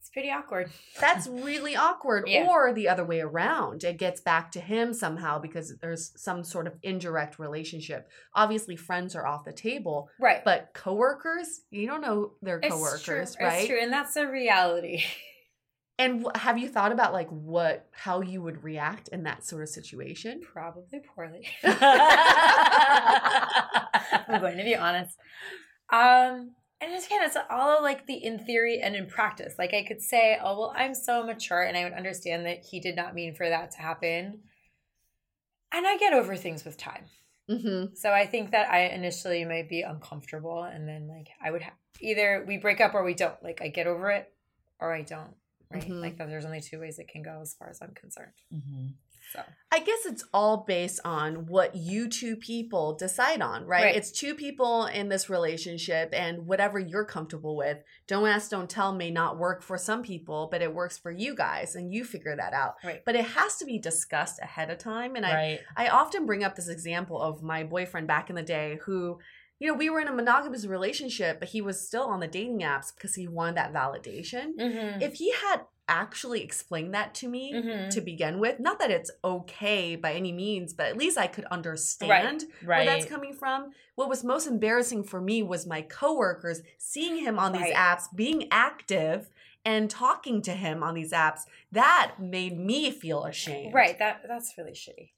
it's 0.01 0.09
pretty 0.09 0.31
awkward 0.31 0.71
That's 1.01 1.27
really 1.29 1.77
awkward. 1.77 2.25
Yeah. 2.27 2.47
Or 2.49 2.73
the 2.73 2.89
other 2.89 3.05
way 3.05 3.21
around. 3.21 3.85
It 3.85 3.99
gets 3.99 4.21
back 4.21 4.51
to 4.53 4.61
him 4.61 4.93
somehow 4.93 5.39
because 5.39 5.77
there's 5.77 6.13
some 6.17 6.43
sort 6.43 6.67
of 6.67 6.75
indirect 6.83 7.39
relationship. 7.39 8.09
Obviously, 8.35 8.77
friends 8.77 9.15
are 9.15 9.27
off 9.27 9.45
the 9.45 9.53
table, 9.53 10.09
right 10.19 10.43
but 10.45 10.71
coworkers, 10.75 11.63
you 11.71 11.87
don't 11.87 12.01
know 12.01 12.33
their 12.43 12.61
coworkers, 12.61 13.29
it's 13.29 13.35
true. 13.35 13.47
right? 13.47 13.59
it's 13.59 13.69
true 13.69 13.79
and 13.81 13.93
that's 13.93 14.17
a 14.17 14.27
reality 14.27 15.03
And 16.01 16.27
have 16.35 16.57
you 16.57 16.67
thought 16.67 16.93
about 16.93 17.13
like 17.13 17.29
what, 17.29 17.87
how 17.93 18.23
you 18.23 18.41
would 18.41 18.65
react 18.65 19.09
in 19.09 19.25
that 19.25 19.45
sort 19.45 19.63
of 19.63 19.69
situation? 19.69 20.41
probably 20.41 21.01
poorly 21.15 21.47
I'm 24.27 24.41
going 24.41 24.57
to 24.57 24.65
be 24.65 24.75
honest. 24.75 25.19
Um, 25.93 26.53
and 26.81 26.91
it's, 26.95 27.05
again, 27.05 27.21
it's 27.23 27.37
all 27.51 27.83
like 27.83 28.07
the 28.07 28.15
in 28.15 28.39
theory 28.39 28.81
and 28.81 28.97
in 28.97 29.09
practice. 29.09 29.57
Like 29.59 29.75
I 29.75 29.85
could 29.85 30.01
say, 30.01 30.39
oh 30.43 30.59
well, 30.59 30.73
I'm 30.75 30.95
so 30.95 31.23
mature, 31.23 31.63
and 31.63 31.77
I 31.77 31.85
would 31.85 31.93
understand 31.93 32.47
that 32.47 32.65
he 32.65 32.81
did 32.81 32.97
not 32.97 33.15
mean 33.15 33.35
for 33.35 33.47
that 33.47 33.73
to 33.73 33.83
happen. 33.83 34.39
And 35.71 35.87
I 35.87 35.99
get 35.99 36.15
over 36.15 36.35
things 36.35 36.65
with 36.65 36.79
time. 36.79 37.05
Mm-hmm. 37.51 37.95
So 37.95 38.11
I 38.11 38.25
think 38.25 38.53
that 38.53 38.71
I 38.71 38.87
initially 38.87 39.45
might 39.45 39.69
be 39.69 39.83
uncomfortable, 39.83 40.63
and 40.63 40.89
then 40.89 41.09
like 41.09 41.29
I 41.45 41.51
would 41.51 41.61
ha- 41.61 41.75
either 42.01 42.43
we 42.49 42.57
break 42.57 42.81
up 42.81 42.95
or 42.95 43.05
we 43.05 43.13
don't. 43.13 43.43
Like 43.43 43.61
I 43.61 43.69
get 43.69 43.87
over 43.87 44.11
it 44.11 44.33
or 44.81 44.95
I 44.95 45.03
don't. 45.03 45.35
Right? 45.71 45.87
Mhm. 45.89 46.01
Like 46.01 46.19
there's 46.19 46.45
only 46.45 46.61
two 46.61 46.81
ways 46.81 46.99
it 46.99 47.09
can 47.09 47.23
go, 47.23 47.41
as 47.41 47.55
far 47.55 47.69
as 47.71 47.81
I'm 47.81 47.95
concerned. 47.95 48.33
hmm 48.51 48.89
So 49.33 49.41
I 49.71 49.79
guess 49.79 50.05
it's 50.07 50.25
all 50.35 50.65
based 50.67 50.99
on 51.05 51.47
what 51.47 51.77
you 51.77 52.09
two 52.09 52.35
people 52.35 52.97
decide 52.97 53.41
on, 53.41 53.65
right? 53.65 53.85
Right. 53.85 53.95
It's 53.97 54.11
two 54.11 54.35
people 54.35 54.87
in 54.87 55.09
this 55.09 55.31
relationship, 55.31 56.11
and 56.13 56.47
whatever 56.47 56.81
you're 56.81 57.05
comfortable 57.05 57.55
with. 57.57 57.79
Don't 58.09 58.27
ask, 58.27 58.51
don't 58.51 58.69
tell 58.69 58.93
may 58.93 59.13
not 59.13 59.39
work 59.39 59.63
for 59.63 59.79
some 59.79 60.03
people, 60.03 60.49
but 60.51 60.61
it 60.63 60.75
works 60.75 60.99
for 60.99 61.13
you 61.13 61.37
guys, 61.37 61.77
and 61.77 61.95
you 61.95 62.05
figure 62.05 62.35
that 62.35 62.53
out. 62.53 62.75
Right. 62.83 63.05
But 63.07 63.15
it 63.15 63.25
has 63.27 63.57
to 63.59 63.65
be 63.65 63.79
discussed 63.79 64.41
ahead 64.43 64.71
of 64.71 64.79
time. 64.79 65.15
And 65.15 65.25
I, 65.25 65.61
I 65.77 65.89
often 65.89 66.27
bring 66.27 66.43
up 66.43 66.57
this 66.57 66.69
example 66.69 67.21
of 67.23 67.41
my 67.45 67.63
boyfriend 67.63 68.09
back 68.09 68.31
in 68.31 68.35
the 68.35 68.43
day 68.43 68.81
who 68.83 69.21
you 69.61 69.69
know, 69.69 69.75
we 69.75 69.89
were 69.91 70.01
in 70.01 70.09
a 70.09 70.13
monogamous 70.13 70.67
relationship, 70.67 71.39
but 71.39 71.51
he 71.51 71.61
was 71.61 71.87
still 71.87 72.05
on 72.05 72.19
the 72.21 72.27
dating 72.27 72.61
apps 72.61 72.93
because 72.95 73.15
he 73.15 73.29
wanted 73.29 73.57
that 73.57 73.73
validation. 73.73 74.55
Mm-hmm. 74.59 75.03
If 75.03 75.15
he 75.15 75.31
had 75.33 75.61
actually 75.87 76.41
explained 76.43 76.95
that 76.95 77.15
to 77.17 77.29
me 77.29 77.53
Mhm. 77.53 77.91
to 77.91 78.01
begin 78.01 78.39
with, 78.39 78.59
not 78.61 78.79
that 78.79 78.91
it's 78.93 79.11
okay 79.25 79.97
by 79.97 80.13
any 80.15 80.33
means, 80.33 80.73
but 80.73 80.87
at 80.87 80.97
least 80.97 81.19
I 81.19 81.27
could 81.27 81.45
understand 81.47 82.45
where 82.65 82.85
that's 82.85 83.05
coming 83.07 83.35
from. 83.35 83.73
What 83.97 84.09
was 84.09 84.23
most 84.25 84.47
embarrassing 84.47 85.03
for 85.05 85.21
me 85.21 85.43
was 85.43 85.67
my 85.67 85.83
coworkers 85.83 86.63
seeing 86.79 87.17
him 87.19 87.39
on 87.41 87.53
these 87.53 87.63
Right. 87.63 87.75
apps, 87.75 88.05
being 88.15 88.47
active 88.53 89.31
and 89.65 89.91
talking 89.91 90.41
to 90.43 90.53
him 90.53 90.83
on 90.83 90.95
these 90.95 91.13
apps. 91.13 91.41
That 91.73 92.15
made 92.21 92.57
me 92.59 92.91
feel 92.93 93.25
ashamed. 93.25 93.75
right. 93.75 93.99
That 93.99 94.23
that's 94.27 94.55
really 94.57 94.73
shitty. 94.73 95.11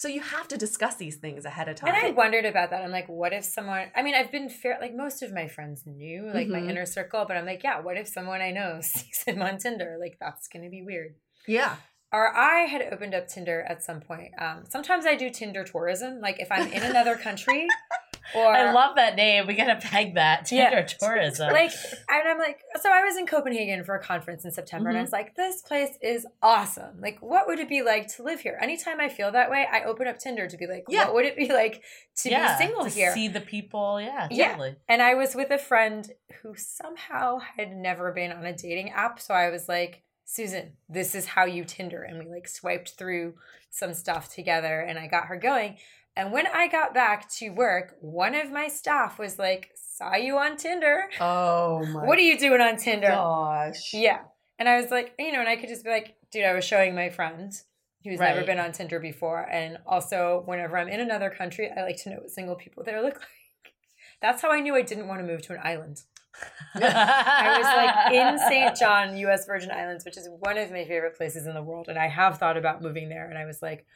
So 0.00 0.08
you 0.08 0.22
have 0.22 0.48
to 0.48 0.56
discuss 0.56 0.94
these 0.96 1.16
things 1.18 1.44
ahead 1.44 1.68
of 1.68 1.76
time. 1.76 1.94
And 1.94 2.06
I 2.06 2.10
wondered 2.12 2.46
about 2.46 2.70
that. 2.70 2.82
I'm 2.82 2.90
like, 2.90 3.06
what 3.06 3.34
if 3.34 3.44
someone? 3.44 3.88
I 3.94 4.02
mean, 4.02 4.14
I've 4.14 4.32
been 4.32 4.48
fair. 4.48 4.78
Like 4.80 4.94
most 4.96 5.22
of 5.22 5.30
my 5.34 5.46
friends 5.46 5.82
knew, 5.84 6.30
like 6.32 6.48
my 6.48 6.58
Mhm. 6.60 6.70
inner 6.70 6.86
circle. 6.86 7.26
But 7.28 7.36
I'm 7.36 7.44
like, 7.44 7.62
yeah. 7.62 7.80
What 7.80 7.98
if 7.98 8.08
someone 8.08 8.40
I 8.40 8.50
know 8.50 8.80
sees 8.92 9.22
him 9.26 9.42
on 9.42 9.58
Tinder? 9.58 9.98
Like 10.00 10.16
that's 10.18 10.48
gonna 10.48 10.70
be 10.70 10.80
weird. 10.82 11.16
yeah. 11.46 11.76
Or 12.12 12.34
I 12.34 12.60
had 12.62 12.82
opened 12.90 13.14
up 13.14 13.28
Tinder 13.28 13.60
at 13.68 13.82
some 13.84 14.00
point. 14.00 14.32
Um, 14.38 14.64
sometimes 14.68 15.04
I 15.04 15.16
do 15.16 15.28
Tinder 15.28 15.64
tourism. 15.64 16.20
Like 16.22 16.40
if 16.40 16.50
I'm 16.50 16.66
in 16.72 16.82
another 16.82 17.16
country, 17.16 17.68
or 18.34 18.46
I 18.46 18.72
love 18.72 18.96
that 18.96 19.16
name. 19.16 19.46
We 19.46 19.54
gotta 19.54 19.76
peg 19.76 20.14
that. 20.14 20.46
Tinder 20.46 20.76
Yeah. 20.78 20.82
tourism. 20.82 21.52
like 21.52 21.70
and 22.08 22.28
i'm 22.28 22.38
like 22.38 22.60
so 22.80 22.90
i 22.90 23.02
was 23.02 23.16
in 23.16 23.26
copenhagen 23.26 23.84
for 23.84 23.94
a 23.94 24.02
conference 24.02 24.44
in 24.44 24.50
september 24.50 24.88
and 24.88 24.98
i 24.98 25.00
Mhm. 25.00 25.04
was 25.04 25.12
like 25.12 25.34
this 25.34 25.62
place 25.62 25.96
is 26.02 26.26
awesome 26.42 27.00
like 27.00 27.18
what 27.20 27.46
would 27.46 27.58
it 27.58 27.68
be 27.68 27.82
like 27.82 28.08
to 28.16 28.22
live 28.22 28.40
here 28.40 28.58
anytime 28.60 29.00
i 29.00 29.08
feel 29.08 29.30
that 29.32 29.50
way 29.50 29.66
i 29.70 29.82
open 29.84 30.06
up 30.06 30.18
tinder 30.18 30.46
to 30.48 30.56
be 30.56 30.66
like 30.66 30.84
Yeah. 30.88 31.06
what 31.06 31.14
would 31.14 31.24
it 31.26 31.36
be 31.36 31.48
like 31.52 31.82
to 32.22 32.30
yeah, 32.30 32.56
be 32.58 32.64
single 32.64 32.84
to 32.84 32.90
here 32.90 33.12
See 33.14 33.28
the 33.28 33.40
people. 33.40 34.00
Yeah, 34.00 34.28
Yeah. 34.30 34.70
and 34.88 35.00
i 35.02 35.14
was 35.14 35.34
with 35.34 35.50
a 35.50 35.58
friend 35.58 36.10
who 36.42 36.54
somehow 36.56 37.38
had 37.56 37.72
never 37.76 38.12
been 38.12 38.32
on 38.32 38.44
a 38.44 38.54
dating 38.56 38.90
app 38.90 39.20
so 39.20 39.34
i 39.34 39.48
was 39.50 39.68
like 39.68 40.02
susan 40.24 40.74
this 40.88 41.14
is 41.14 41.26
how 41.26 41.44
you 41.44 41.64
tinder 41.64 42.02
and 42.02 42.18
we 42.18 42.26
like 42.30 42.46
swiped 42.48 42.90
through 42.96 43.34
some 43.70 43.92
stuff 43.94 44.32
together 44.32 44.80
and 44.80 44.98
i 44.98 45.06
got 45.06 45.26
her 45.26 45.36
going 45.36 45.76
and 46.16 46.32
when 46.32 46.46
i 46.48 46.66
got 46.68 46.92
back 46.94 47.30
to 47.30 47.50
work 47.50 47.96
one 48.00 48.34
of 48.34 48.50
my 48.50 48.68
staff 48.68 49.18
was 49.18 49.38
like 49.38 49.70
saw 49.76 50.14
you 50.16 50.36
on 50.38 50.56
tinder 50.56 51.04
Oh 51.20 51.84
my 51.92 52.06
what 52.06 52.18
are 52.18 52.22
you 52.22 52.38
doing 52.38 52.60
on 52.60 52.76
tinder 52.76 53.08
gosh. 53.08 53.92
yeah. 53.92 54.20
And 54.58 54.68
I 54.68 54.78
was 54.78 54.90
like, 54.90 55.14
you 55.18 55.32
know, 55.32 55.40
and 55.40 55.48
I 55.48 55.56
could 55.56 55.70
just 55.70 55.84
be 55.84 55.90
like, 55.90 56.16
dude, 56.30 56.44
I 56.44 56.52
was 56.52 56.66
showing 56.66 56.94
my 56.94 57.08
friend 57.08 57.50
who's 58.04 58.18
never 58.20 58.44
been 58.44 58.58
on 58.58 58.72
Tinder 58.72 59.00
before. 59.00 59.48
And 59.50 59.78
also, 59.86 60.42
whenever 60.44 60.76
I'm 60.76 60.88
in 60.88 61.00
another 61.00 61.30
country, 61.30 61.70
I 61.74 61.82
like 61.82 61.96
to 62.02 62.10
know 62.10 62.16
what 62.16 62.30
single 62.30 62.56
people 62.56 62.84
there 62.84 63.00
look 63.02 63.14
like. 63.20 63.72
That's 64.20 64.42
how 64.42 64.50
I 64.52 64.60
knew 64.60 64.74
I 64.74 64.82
didn't 64.82 65.08
want 65.08 65.22
to 65.22 65.26
move 65.26 65.40
to 65.46 65.54
an 65.54 65.60
island. 65.64 66.02
I 66.74 67.56
was 67.58 67.64
like 67.64 68.12
in 68.12 68.38
St. 68.50 68.76
John, 68.76 69.16
US 69.16 69.46
Virgin 69.46 69.70
Islands, 69.70 70.04
which 70.04 70.18
is 70.18 70.28
one 70.40 70.58
of 70.58 70.70
my 70.70 70.84
favorite 70.84 71.16
places 71.16 71.46
in 71.46 71.54
the 71.54 71.62
world. 71.62 71.88
And 71.88 71.98
I 71.98 72.08
have 72.08 72.36
thought 72.36 72.58
about 72.58 72.82
moving 72.82 73.08
there. 73.08 73.30
And 73.30 73.38
I 73.38 73.46
was 73.46 73.62
like, 73.62 73.86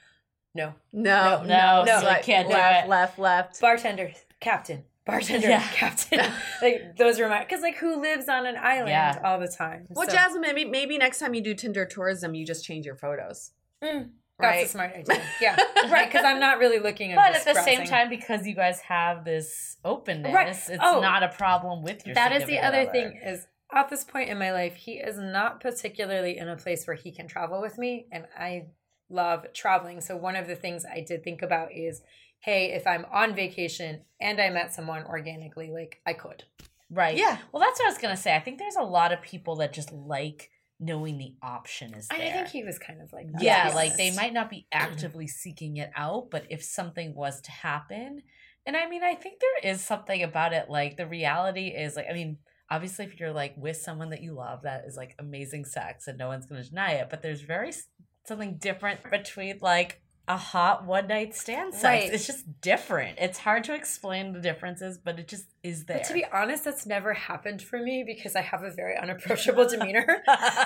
no. 0.54 0.74
No, 0.92 1.42
No, 1.42 1.84
no, 1.84 2.00
so 2.00 2.06
I 2.08 2.20
can't 2.20 2.48
do 2.48 2.54
left, 2.54 2.86
it. 2.86 2.88
left, 2.90 3.18
left. 3.18 3.60
Bartender, 3.60 4.12
captain, 4.40 4.84
bartender, 5.04 5.48
Yeah. 5.48 5.66
captain. 5.74 6.20
like, 6.62 6.96
those 6.96 7.18
my, 7.20 7.40
because 7.40 7.60
like 7.62 7.76
who 7.76 8.00
lives 8.00 8.28
on 8.28 8.46
an 8.46 8.56
island 8.56 8.88
Yeah. 8.90 9.20
all 9.24 9.38
the 9.40 9.48
time? 9.48 9.86
Well, 9.90 10.06
So- 10.08 10.14
Jasmine, 10.14 10.40
maybe 10.42 10.64
maybe 10.64 10.98
next 10.98 11.18
time 11.18 11.34
you 11.34 11.42
do 11.42 11.54
Tinder 11.54 11.84
tourism, 11.86 12.34
you 12.34 12.46
just 12.46 12.64
change 12.64 12.86
your 12.86 12.96
photos. 12.96 13.52
Mm, 13.82 14.10
Right. 14.36 14.56
That's 14.56 14.68
a 14.70 14.72
smart 14.72 14.92
idea. 14.96 15.22
Yeah, 15.40 15.56
right. 15.90 16.08
Because 16.10 16.24
I'm 16.24 16.40
not 16.40 16.58
really 16.58 16.80
looking 16.80 17.12
at. 17.12 17.16
But 17.16 17.36
at 17.36 17.44
the 17.54 17.62
same 17.62 17.84
time, 17.86 18.08
because 18.08 18.44
you 18.44 18.54
guys 18.56 18.80
have 18.80 19.24
this 19.24 19.76
openness, 19.84 20.34
Right. 20.34 20.48
it's 20.48 20.70
Oh. 20.82 21.00
not 21.00 21.22
a 21.22 21.28
problem 21.28 21.82
with 21.84 22.04
your. 22.04 22.16
that 22.16 22.32
is 22.32 22.44
the 22.44 22.58
other 22.58 22.80
other. 22.80 22.90
thing. 22.90 23.20
Is 23.24 23.46
at 23.72 23.88
this 23.90 24.02
point 24.04 24.30
in 24.30 24.38
my 24.38 24.50
life, 24.52 24.74
he 24.74 24.94
is 24.94 25.18
not 25.18 25.60
particularly 25.60 26.36
in 26.38 26.48
a 26.48 26.56
place 26.56 26.84
where 26.84 26.96
he 26.96 27.12
can 27.12 27.28
travel 27.28 27.60
with 27.60 27.78
me, 27.78 28.06
and 28.10 28.26
I 28.36 28.66
love 29.14 29.46
traveling. 29.54 30.00
So 30.00 30.16
one 30.16 30.36
of 30.36 30.46
the 30.46 30.56
things 30.56 30.84
I 30.84 31.00
did 31.00 31.24
think 31.24 31.42
about 31.42 31.72
is, 31.72 32.02
hey, 32.40 32.72
if 32.72 32.86
I'm 32.86 33.06
on 33.12 33.34
vacation 33.34 34.02
and 34.20 34.40
I 34.40 34.50
met 34.50 34.74
someone 34.74 35.04
organically, 35.04 35.70
like 35.70 36.00
I 36.04 36.12
could. 36.12 36.44
Right. 36.90 37.16
Yeah. 37.16 37.38
Well, 37.52 37.60
that's 37.60 37.78
what 37.78 37.86
I 37.86 37.90
was 37.90 37.98
gonna 37.98 38.16
say. 38.16 38.34
I 38.34 38.40
think 38.40 38.58
there's 38.58 38.76
a 38.76 38.82
lot 38.82 39.12
of 39.12 39.22
people 39.22 39.56
that 39.56 39.72
just 39.72 39.92
like 39.92 40.50
knowing 40.80 41.18
the 41.18 41.34
option 41.42 41.94
is 41.94 42.08
there. 42.08 42.20
I 42.20 42.30
think 42.30 42.48
he 42.48 42.64
was 42.64 42.78
kind 42.78 43.00
of 43.00 43.12
like 43.12 43.32
that. 43.32 43.42
yeah, 43.42 43.70
to 43.70 43.74
like 43.74 43.96
they 43.96 44.14
might 44.14 44.32
not 44.32 44.50
be 44.50 44.66
actively 44.72 45.26
seeking 45.26 45.76
it 45.76 45.90
out, 45.96 46.30
but 46.30 46.46
if 46.50 46.62
something 46.62 47.14
was 47.14 47.40
to 47.42 47.50
happen, 47.50 48.22
and 48.66 48.76
I 48.76 48.88
mean, 48.88 49.02
I 49.02 49.14
think 49.14 49.40
there 49.40 49.72
is 49.72 49.80
something 49.80 50.22
about 50.22 50.52
it. 50.52 50.68
Like 50.68 50.96
the 50.96 51.06
reality 51.06 51.68
is, 51.68 51.96
like, 51.96 52.06
I 52.10 52.14
mean, 52.14 52.38
obviously, 52.70 53.04
if 53.04 53.18
you're 53.20 53.32
like 53.32 53.54
with 53.56 53.76
someone 53.76 54.10
that 54.10 54.22
you 54.22 54.34
love, 54.34 54.62
that 54.62 54.84
is 54.86 54.96
like 54.96 55.14
amazing 55.18 55.64
sex, 55.64 56.06
and 56.06 56.18
no 56.18 56.28
one's 56.28 56.46
gonna 56.46 56.64
deny 56.64 56.92
it. 56.92 57.08
But 57.10 57.22
there's 57.22 57.42
very 57.42 57.72
something 58.24 58.56
different 58.56 59.08
between 59.10 59.58
like 59.60 60.00
a 60.26 60.36
hot 60.36 60.86
one 60.86 61.06
night 61.06 61.34
stand 61.34 61.74
sex. 61.74 61.84
Right. 61.84 62.12
It's 62.12 62.26
just 62.26 62.60
different. 62.62 63.18
It's 63.18 63.38
hard 63.38 63.64
to 63.64 63.74
explain 63.74 64.32
the 64.32 64.40
differences, 64.40 64.96
but 64.96 65.18
it 65.18 65.28
just 65.28 65.44
is 65.62 65.84
there. 65.84 65.98
But 65.98 66.06
to 66.06 66.14
be 66.14 66.24
honest, 66.32 66.64
that's 66.64 66.86
never 66.86 67.12
happened 67.12 67.60
for 67.60 67.78
me 67.78 68.04
because 68.06 68.34
I 68.34 68.40
have 68.40 68.62
a 68.62 68.70
very 68.70 68.96
unapproachable 68.96 69.68
demeanor. 69.68 70.22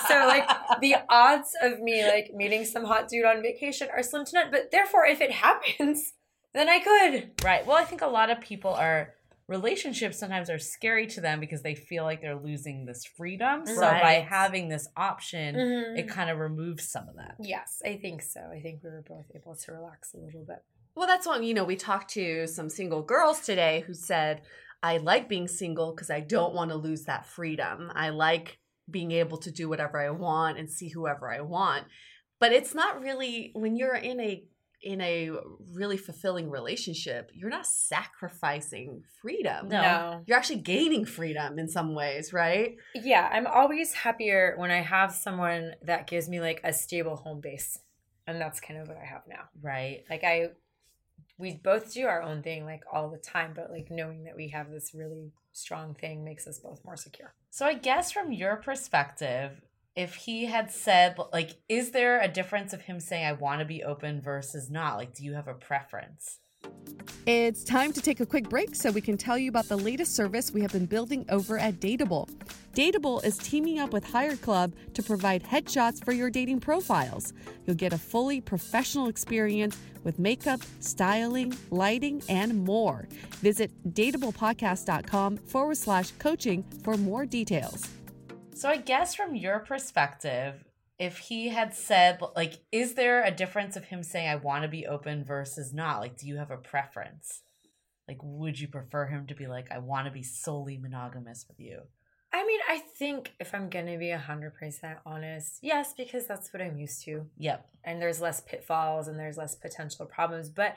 so 0.09 0.15
like 0.27 0.49
the 0.81 0.97
odds 1.09 1.57
of 1.61 1.81
me 1.81 2.05
like 2.05 2.33
meeting 2.35 2.65
some 2.65 2.85
hot 2.85 3.09
dude 3.09 3.25
on 3.25 3.43
vacation 3.43 3.89
are 3.93 4.03
slim 4.03 4.25
to 4.27 4.35
none. 4.35 4.51
But 4.51 4.71
therefore, 4.71 5.07
if 5.07 5.21
it 5.21 5.33
happens, 5.33 6.13
then 6.55 6.69
I 6.69 6.79
could. 6.79 7.45
Right. 7.45 7.67
Well, 7.67 7.77
I 7.77 7.85
think 7.85 8.03
a 8.03 8.07
lot 8.07 8.31
of 8.31 8.41
people 8.41 8.73
are 8.73 9.15
relationships 9.49 10.19
sometimes 10.19 10.51
are 10.51 10.59
scary 10.59 11.07
to 11.09 11.21
them 11.21 11.41
because 11.41 11.63
they 11.63 11.75
feel 11.75 12.05
like 12.05 12.21
they're 12.21 12.39
losing 12.39 12.85
this 12.85 13.05
freedom. 13.05 13.67
So 13.67 13.81
by 13.81 14.25
having 14.29 14.69
this 14.69 14.89
option, 14.97 15.57
Mm-hmm. 15.57 15.97
it 15.97 16.09
kind 16.09 16.31
of 16.31 16.39
removes 16.39 16.89
some 16.89 17.09
of 17.09 17.17
that. 17.17 17.37
Yes, 17.41 17.81
I 17.85 17.97
think 17.97 18.23
so. 18.23 18.41
I 18.41 18.61
think 18.61 18.83
we 18.85 18.91
were 18.91 19.05
both 19.09 19.25
able 19.35 19.57
to 19.57 19.73
relax 19.73 20.13
a 20.15 20.19
little 20.19 20.45
bit. 20.47 20.63
Well, 20.95 21.07
that's 21.07 21.27
what 21.27 21.43
you 21.43 21.55
know. 21.55 21.65
We 21.65 21.77
talked 21.77 22.11
to 22.13 22.47
some 22.47 22.69
single 22.69 23.03
girls 23.03 23.41
today 23.41 23.85
who 23.87 23.95
said, 23.95 24.43
"I 24.83 24.99
like 24.99 25.29
being 25.29 25.49
single 25.49 25.95
because 25.95 26.11
I 26.11 26.21
don't 26.21 26.55
want 26.55 26.71
to 26.71 26.77
lose 26.77 27.05
that 27.05 27.27
freedom. 27.27 27.91
I 27.95 28.11
like 28.11 28.59
being 28.91 29.13
able 29.13 29.39
to 29.39 29.51
do 29.51 29.69
whatever 29.69 30.01
I 30.01 30.11
want 30.11 30.59
and 30.59 30.71
see 30.71 30.89
whoever 30.89 31.31
I 31.33 31.41
want." 31.41 31.87
But 32.41 32.53
it's 32.53 32.75
not 32.75 33.01
really 33.01 33.51
when 33.55 33.77
you're 33.77 33.95
in 33.97 34.21
a 34.21 34.45
in 34.83 35.01
a 35.01 35.31
really 35.73 35.97
fulfilling 35.97 36.51
relationship, 36.51 37.31
you're 37.35 37.51
not 37.51 37.67
sacrificing 37.67 39.03
freedom. 39.21 39.69
No. 39.69 40.23
You're 40.27 40.37
actually 40.37 40.61
gaining 40.61 41.05
freedom 41.05 41.59
in 41.59 41.69
some 41.69 41.95
ways, 41.95 42.33
right? 42.33 42.77
Yeah, 42.95 43.29
I'm 43.33 43.47
always 43.47 43.93
happier 43.93 44.55
when 44.57 44.71
I 44.71 44.81
have 44.81 45.13
someone 45.13 45.75
that 45.83 46.07
gives 46.07 46.29
me 46.29 46.41
like 46.41 46.61
a 46.65 46.73
stable 46.73 47.17
home 47.17 47.41
base. 47.41 47.79
And 48.27 48.41
that's 48.41 48.61
kind 48.61 48.81
of 48.81 48.89
what 48.89 48.99
I 48.99 49.07
have 49.07 49.23
now. 49.29 49.45
Right. 49.61 50.05
Like 50.09 50.23
I 50.23 50.51
we 51.39 51.55
both 51.55 51.95
do 51.95 52.07
our 52.07 52.21
own 52.21 52.43
thing 52.43 52.65
like 52.65 52.83
all 52.93 53.09
the 53.09 53.19
time, 53.19 53.53
but 53.55 53.71
like 53.71 53.89
knowing 53.91 54.25
that 54.25 54.37
we 54.37 54.49
have 54.49 54.71
this 54.71 54.93
really 54.93 55.33
strong 55.53 55.95
thing 55.95 56.25
makes 56.25 56.47
us 56.47 56.59
both 56.59 56.85
more 56.85 56.97
secure. 56.97 57.35
So 57.51 57.65
I 57.65 57.75
guess 57.75 58.11
from 58.11 58.33
your 58.33 58.57
perspective, 58.57 59.61
if 59.99 60.15
he 60.15 60.47
had 60.47 60.71
said 60.71 61.19
like 61.33 61.57
is 61.69 61.91
there 61.91 62.21
a 62.21 62.29
difference 62.29 62.73
of 62.73 62.81
him 62.83 63.01
saying 63.01 63.27
I 63.27 63.33
want 63.33 63.59
to 63.59 63.67
be 63.67 63.83
open 63.83 64.23
versus 64.23 64.71
not? 64.71 64.97
Like 64.97 65.13
do 65.13 65.25
you 65.25 65.35
have 65.35 65.49
a 65.49 65.55
preference? 65.55 66.39
It's 67.27 67.65
time 67.65 67.93
to 67.93 68.01
take 68.01 68.21
a 68.21 68.27
quick 68.27 68.49
break 68.49 68.75
so 68.75 68.91
we 68.91 69.01
can 69.01 69.17
tell 69.17 69.37
you 69.37 69.49
about 69.49 69.69
the 69.69 69.77
latest 69.77 70.15
service 70.15 70.53
we 70.53 70.61
have 70.61 70.73
been 70.73 70.87
building 70.87 71.27
over 71.29 71.59
at 71.59 71.81
Dateable. 71.81 72.29
Dateable 72.75 73.25
is 73.25 73.39
teaming 73.39 73.81
up 73.81 73.93
with 73.93 74.05
Hired 74.05 74.41
Club 74.41 74.73
to 74.95 75.03
provide 75.03 75.43
headshots 75.43 76.05
for 76.05 76.13
your 76.13 76.31
dating 76.31 76.61
profiles. 76.61 77.33
You'll 77.67 77.77
get 77.77 77.93
a 77.93 77.99
fully 77.99 78.41
professional 78.41 79.09
experience 79.09 79.77
with 80.05 80.19
makeup, 80.19 80.61
styling, 80.81 81.57
lighting, 81.71 82.23
and 82.29 82.65
more. 82.65 83.09
Visit 83.41 83.73
dateablepodcast.com 83.95 85.39
forward 85.39 85.77
slash 85.77 86.13
coaching 86.13 86.65
for 86.83 86.97
more 86.97 87.27
details. 87.27 87.89
So 88.59 88.69
I 88.69 88.77
guess 88.77 89.15
from 89.15 89.37
your 89.37 89.61
perspective, 89.61 90.65
if 90.99 91.19
he 91.19 91.49
had 91.49 91.75
said 91.75 92.21
like 92.35 92.55
is 92.73 92.95
there 92.95 93.23
a 93.23 93.31
difference 93.31 93.77
of 93.77 93.85
him 93.85 94.03
saying 94.03 94.29
I 94.29 94.35
want 94.35 94.63
to 94.63 94.69
be 94.69 94.85
open 94.85 95.25
versus 95.25 95.73
not? 95.73 96.01
Like 96.01 96.19
do 96.19 96.27
you 96.27 96.39
have 96.39 96.51
a 96.51 96.57
preference? 96.57 97.43
Like 98.09 98.19
would 98.21 98.59
you 98.59 98.67
prefer 98.67 99.07
him 99.07 99.29
to 99.29 99.35
be 99.37 99.47
like 99.47 99.71
I 99.71 99.79
want 99.79 100.07
to 100.07 100.13
be 100.13 100.25
solely 100.25 100.77
monogamous 100.77 101.47
with 101.47 101.61
you? 101.61 101.83
I 102.33 102.45
mean, 102.45 102.59
I 102.69 102.81
think 102.99 103.33
if 103.39 103.55
I'm 103.55 103.71
gonna 103.71 103.97
be 103.97 104.11
hundred 104.11 104.57
percent 104.57 104.99
honest, 105.07 105.61
yes, 105.63 105.95
because 105.97 106.27
that's 106.27 106.53
what 106.53 106.61
I'm 106.61 106.79
used 106.79 107.05
to. 107.05 107.27
Yep. 107.39 107.65
and 107.85 108.03
there's 108.03 108.21
less 108.21 108.41
pitfalls 108.41 109.07
and 109.07 109.21
there's 109.21 109.39
less 109.39 109.55
potential 109.55 110.05
problems. 110.05 110.51
But 110.51 110.75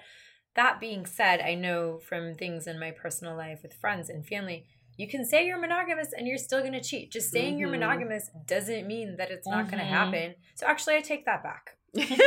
that 0.55 0.79
being 0.79 1.07
said, 1.07 1.41
I 1.41 1.55
know 1.55 1.97
from 1.97 2.35
things 2.35 2.67
in 2.67 2.79
my 2.79 2.91
personal 2.91 3.35
life 3.35 3.61
with 3.63 3.73
friends 3.73 4.07
and 4.07 4.23
family, 4.23 4.67
you 4.97 5.07
can 5.07 5.25
say 5.25 5.45
you're 5.47 5.59
monogamous 5.59 6.09
and 6.15 6.27
you're 6.27 6.37
still 6.37 6.59
going 6.61 6.73
to 6.73 6.81
cheat. 6.81 7.11
Just 7.11 7.31
saying 7.31 7.57
you're 7.57 7.69
Mhm. 7.69 7.79
monogamous 7.79 8.29
doesn't 8.45 8.85
mean 8.87 9.15
that 9.17 9.31
it's 9.31 9.47
not 9.47 9.65
going 9.67 9.79
to 9.79 9.85
happen. 9.85 10.35
So 10.55 10.67
actually, 10.67 10.95
I 10.95 11.01
take 11.01 11.25
that 11.25 11.41
back. 11.43 11.77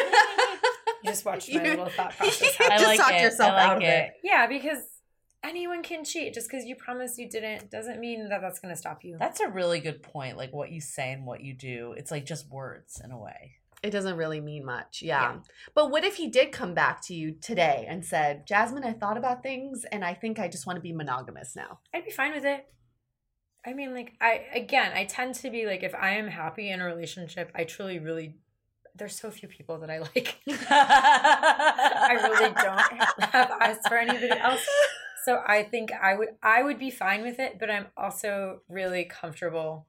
You 1.03 1.11
just 1.11 1.25
watched 1.27 1.53
my 1.53 1.63
You- 1.63 1.71
little 1.71 1.91
thought 1.91 2.13
process. 2.17 2.59
You 2.59 2.67
I 2.67 2.79
just 2.79 2.87
like 2.87 2.99
talked 2.99 3.13
it. 3.15 3.23
yourself 3.23 3.53
like 3.53 3.69
out 3.69 3.77
of 3.77 3.83
it. 3.83 4.13
Yeah, 4.23 4.47
because 4.47 4.79
anyone 5.43 5.83
can 5.83 6.03
cheat. 6.03 6.33
Just 6.33 6.49
because 6.51 6.65
you 6.65 6.77
promise 6.77 7.19
you 7.19 7.29
didn't 7.29 7.71
doesn't 7.71 8.01
mean 8.01 8.31
that 8.31 8.41
that's 8.41 8.59
going 8.59 8.73
to 8.75 8.79
stop 8.81 9.05
you. 9.05 9.17
That's 9.21 9.41
a 9.41 9.49
really 9.49 9.81
good 9.81 10.03
point. 10.03 10.39
Like 10.39 10.55
what 10.55 10.71
you 10.71 10.81
say 10.81 11.13
and 11.13 11.27
what 11.27 11.43
you 11.43 11.53
do, 11.53 11.93
it's 11.97 12.11
like 12.11 12.25
just 12.25 12.49
words 12.49 13.03
in 13.05 13.11
a 13.11 13.19
way. 13.19 13.57
It 13.85 13.91
doesn't 13.91 14.17
really 14.17 14.41
mean 14.41 14.65
much. 14.65 15.03
Yeah. 15.03 15.21
Yeah. 15.21 15.39
But 15.75 15.91
what 15.91 16.05
if 16.05 16.17
he 16.17 16.29
did 16.29 16.53
come 16.53 16.73
back 16.73 17.03
to 17.03 17.15
you 17.15 17.33
today 17.33 17.85
and 17.87 18.03
said, 18.03 18.47
Jasmine, 18.47 18.83
I 18.83 18.95
thought 18.95 19.19
about 19.19 19.43
things 19.43 19.85
and 19.93 20.03
I 20.03 20.15
think 20.15 20.39
I 20.39 20.49
just 20.49 20.67
want 20.67 20.79
to 20.79 20.81
be 20.81 20.93
monogamous 20.93 21.55
now? 21.55 21.81
I'd 21.95 22.07
be 22.07 22.11
fine 22.11 22.33
with 22.33 22.47
it. 22.47 22.67
I 23.67 23.75
mean, 23.75 23.93
like 23.95 24.15
I 24.23 24.47
again, 24.55 24.93
I 24.95 25.05
tend 25.05 25.35
to 25.37 25.51
be 25.51 25.67
like 25.67 25.83
if 25.83 25.95
I 25.95 26.13
am 26.13 26.29
happy 26.29 26.71
in 26.71 26.81
a 26.81 26.87
relationship, 26.87 27.53
I 27.55 27.65
truly, 27.65 27.99
really. 27.99 28.37
There's 28.97 29.19
so 29.19 29.31
few 29.31 29.49
people 29.49 29.79
that 29.81 29.91
I 29.91 29.99
like. 29.99 30.37
I 30.49 32.13
really 32.23 32.55
don't 32.55 33.31
have 33.33 33.51
eyes 33.61 33.77
for 33.87 33.99
anybody 33.99 34.31
else. 34.31 34.67
So 35.25 35.43
I 35.47 35.63
think 35.63 35.91
I 35.93 36.15
would 36.15 36.29
I 36.43 36.63
would 36.63 36.79
be 36.79 36.91
fine 36.91 37.23
with 37.23 37.39
it, 37.39 37.59
but 37.59 37.71
I'm 37.71 37.87
also 37.97 38.61
really 38.69 39.05
comfortable 39.05 39.89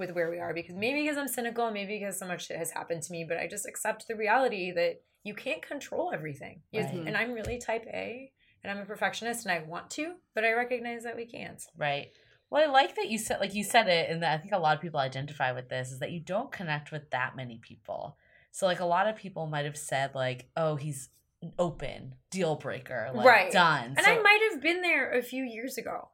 with 0.00 0.10
where 0.12 0.30
we 0.30 0.40
are 0.40 0.52
because 0.52 0.74
maybe 0.74 1.02
because 1.02 1.16
I'm 1.16 1.28
cynical, 1.28 1.70
maybe 1.70 1.98
because 2.00 2.18
so 2.18 2.26
much 2.26 2.46
shit 2.46 2.56
has 2.56 2.72
happened 2.72 3.02
to 3.04 3.12
me, 3.12 3.24
but 3.28 3.38
I 3.38 3.46
just 3.46 3.66
accept 3.68 4.08
the 4.08 4.16
reality 4.16 4.72
that 4.72 5.02
you 5.22 5.34
can't 5.34 5.62
control 5.62 6.10
everything. 6.12 6.62
Right. 6.74 6.92
And 6.92 7.16
I'm 7.16 7.32
really 7.32 7.58
type 7.58 7.84
A 7.86 8.32
and 8.64 8.70
I'm 8.70 8.82
a 8.82 8.86
perfectionist 8.86 9.46
and 9.46 9.52
I 9.52 9.62
want 9.64 9.90
to, 9.90 10.14
but 10.34 10.44
I 10.44 10.52
recognize 10.54 11.04
that 11.04 11.14
we 11.14 11.26
can't. 11.26 11.62
Right. 11.76 12.08
Well, 12.50 12.68
I 12.68 12.72
like 12.72 12.96
that 12.96 13.08
you 13.08 13.18
said, 13.18 13.38
like 13.38 13.54
you 13.54 13.62
said 13.62 13.86
it, 13.86 14.10
and 14.10 14.22
that 14.24 14.32
I 14.34 14.38
think 14.38 14.52
a 14.52 14.58
lot 14.58 14.74
of 14.74 14.82
people 14.82 14.98
identify 14.98 15.52
with 15.52 15.68
this 15.68 15.92
is 15.92 16.00
that 16.00 16.10
you 16.10 16.18
don't 16.18 16.50
connect 16.50 16.90
with 16.90 17.08
that 17.10 17.36
many 17.36 17.58
people. 17.62 18.16
So, 18.50 18.66
like, 18.66 18.80
a 18.80 18.84
lot 18.84 19.06
of 19.06 19.14
people 19.14 19.46
might 19.46 19.64
have 19.66 19.76
said, 19.76 20.16
like, 20.16 20.50
"Oh, 20.56 20.74
he's 20.74 21.10
open, 21.60 22.16
deal 22.30 22.56
breaker, 22.56 23.12
like 23.14 23.24
Right. 23.24 23.52
done." 23.52 23.94
And 23.96 24.00
So- 24.00 24.18
I 24.18 24.18
might 24.20 24.40
have 24.50 24.60
been 24.60 24.82
there 24.82 25.12
a 25.12 25.22
few 25.22 25.44
years 25.44 25.78
ago. 25.78 26.10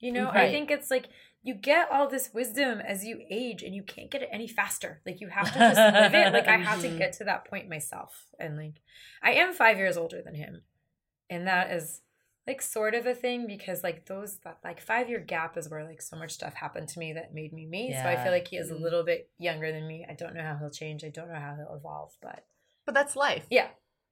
You 0.00 0.12
know, 0.12 0.30
I 0.30 0.50
think 0.50 0.70
it's 0.70 0.90
like 0.90 1.08
you 1.42 1.54
get 1.54 1.90
all 1.90 2.08
this 2.08 2.32
wisdom 2.34 2.80
as 2.80 3.04
you 3.04 3.22
age 3.30 3.62
and 3.62 3.74
you 3.74 3.82
can't 3.82 4.10
get 4.10 4.22
it 4.22 4.28
any 4.32 4.48
faster. 4.48 5.00
Like 5.06 5.20
you 5.20 5.28
have 5.28 5.52
to 5.52 5.58
just 5.58 5.76
live 5.94 6.14
it. 6.14 6.32
Like 6.32 6.48
I 6.48 6.56
had 6.58 6.80
to 6.80 6.88
Mhm. 6.88 6.98
get 6.98 7.12
to 7.14 7.24
that 7.24 7.44
point 7.46 7.68
myself. 7.68 8.26
And 8.38 8.56
like 8.56 8.80
I 9.22 9.32
am 9.32 9.52
five 9.54 9.78
years 9.78 9.96
older 9.96 10.20
than 10.20 10.34
him. 10.34 10.62
And 11.30 11.46
that 11.46 11.70
is 11.70 12.00
like 12.46 12.62
sort 12.62 12.94
of 12.94 13.06
a 13.06 13.14
thing 13.14 13.46
because 13.46 13.82
like 13.82 14.06
those 14.06 14.38
that 14.38 14.58
like 14.64 14.80
five 14.80 15.08
year 15.08 15.20
gap 15.20 15.56
is 15.56 15.68
where 15.68 15.84
like 15.84 16.00
so 16.02 16.16
much 16.16 16.32
stuff 16.32 16.54
happened 16.54 16.88
to 16.88 16.98
me 16.98 17.12
that 17.12 17.34
made 17.34 17.52
me 17.52 17.66
me. 17.66 17.92
So 17.92 18.08
I 18.08 18.16
feel 18.22 18.32
like 18.32 18.48
he 18.48 18.56
is 18.56 18.70
a 18.70 18.74
Mhm. 18.74 18.80
little 18.80 19.04
bit 19.04 19.30
younger 19.38 19.70
than 19.70 19.86
me. 19.86 20.06
I 20.08 20.14
don't 20.14 20.34
know 20.34 20.42
how 20.42 20.56
he'll 20.56 20.70
change. 20.70 21.04
I 21.04 21.10
don't 21.10 21.28
know 21.28 21.38
how 21.38 21.54
he'll 21.56 21.74
evolve, 21.76 22.16
but 22.20 22.46
But 22.86 22.94
that's 22.94 23.14
life. 23.16 23.46
yeah. 23.50 23.68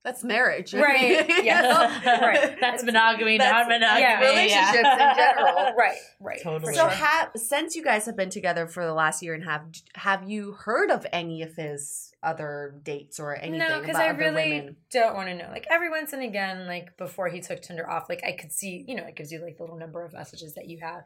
That's 0.06 0.22
marriage. 0.22 0.72
Right. 0.72 1.28
yeah, 1.44 2.20
Right. 2.20 2.56
That's 2.60 2.84
monogamy, 2.84 3.38
That's- 3.38 3.52
non-monogamy. 3.68 4.00
yeah, 4.00 4.20
relationships 4.20 4.88
in 4.88 5.16
general. 5.16 5.72
Right, 5.76 5.98
right. 6.20 6.40
Totally. 6.40 6.74
So 6.74 6.82
sure. 6.82 6.88
have 6.90 7.30
since 7.34 7.74
you 7.74 7.82
guys 7.82 8.06
have 8.06 8.16
been 8.16 8.30
together 8.30 8.68
for 8.68 8.86
the 8.86 8.94
last 8.94 9.20
year 9.20 9.34
and 9.34 9.42
a 9.42 9.46
half, 9.46 9.62
have 9.96 10.28
you 10.30 10.52
heard 10.52 10.92
of 10.92 11.04
any 11.12 11.42
of 11.42 11.56
his 11.56 12.12
other 12.22 12.78
dates 12.84 13.18
or 13.18 13.34
anything 13.36 13.58
No, 13.58 13.80
because 13.80 13.96
I 13.96 14.10
other 14.10 14.18
really 14.20 14.58
women? 14.60 14.76
don't 14.92 15.16
want 15.16 15.28
to 15.28 15.34
know. 15.34 15.48
Like 15.50 15.66
every 15.70 15.90
once 15.90 16.12
and 16.12 16.22
again, 16.22 16.68
like 16.68 16.96
before 16.96 17.26
he 17.28 17.40
took 17.40 17.60
Tinder 17.60 17.90
off, 17.90 18.08
like 18.08 18.22
I 18.24 18.30
could 18.40 18.52
see, 18.52 18.84
you 18.86 18.94
know, 18.94 19.02
it 19.06 19.16
gives 19.16 19.32
you 19.32 19.42
like 19.42 19.56
the 19.56 19.64
little 19.64 19.76
number 19.76 20.04
of 20.04 20.12
messages 20.12 20.54
that 20.54 20.68
you 20.68 20.78
have, 20.82 21.02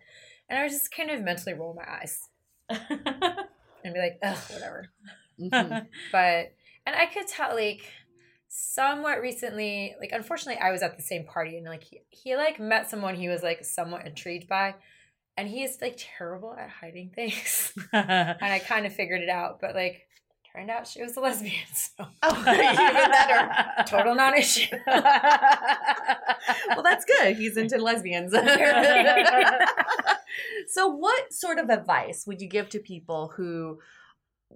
and 0.51 0.59
I 0.59 0.63
would 0.65 0.71
just 0.73 0.95
kind 0.95 1.11
of 1.11 1.23
mentally 1.23 1.55
roll 1.55 1.73
my 1.75 1.91
eyes 1.91 2.29
and 2.69 3.95
be 3.95 3.99
like, 3.99 4.19
ugh, 4.23 4.39
whatever. 4.51 4.89
Mhm. 5.41 5.87
But 6.13 6.53
and 6.87 6.95
I 6.97 7.07
could 7.07 7.27
tell 7.29 7.55
like 7.55 7.83
somewhat 8.53 9.21
recently, 9.23 9.95
like 10.01 10.11
unfortunately, 10.13 10.61
I 10.61 10.73
was 10.73 10.83
at 10.83 10.97
the 10.97 11.03
same 11.03 11.25
party 11.25 11.57
and 11.57 11.67
like 11.67 11.85
he, 11.85 12.01
he 12.11 12.37
like 12.37 12.59
met 12.59 12.91
someone 12.91 13.15
he 13.15 13.29
was 13.29 13.43
like 13.43 13.65
somewhat 13.65 14.07
intrigued 14.07 14.49
by, 14.49 14.75
and 15.37 15.49
he 15.49 15.63
is 15.63 15.79
like 15.81 15.95
terrible 15.97 16.55
at 16.59 16.69
hiding 16.69 17.11
things, 17.15 17.73
and 17.93 18.43
I 18.43 18.59
kind 18.59 18.87
of 18.87 18.93
figured 18.93 19.23
it 19.23 19.31
out, 19.31 19.61
but 19.61 19.75
like. 19.75 20.07
Turned 20.53 20.69
out 20.69 20.85
she 20.85 21.01
was 21.01 21.17
a 21.17 21.21
lesbian, 21.21 21.55
so 21.73 22.05
Oh, 22.25 22.41
even 22.53 23.11
better. 23.13 23.85
total 23.87 24.17
non-issue. 24.17 24.77
well, 24.85 26.83
that's 26.83 27.05
good. 27.05 27.37
He's 27.37 27.57
into 27.57 27.79
lesbians. 27.79 28.33
so, 30.69 30.89
what 30.89 31.33
sort 31.33 31.61
of 31.61 31.71
advice 31.71 32.25
would 32.27 32.41
you 32.41 32.49
give 32.49 32.69
to 32.71 32.81
people 32.81 33.33
who 33.37 33.79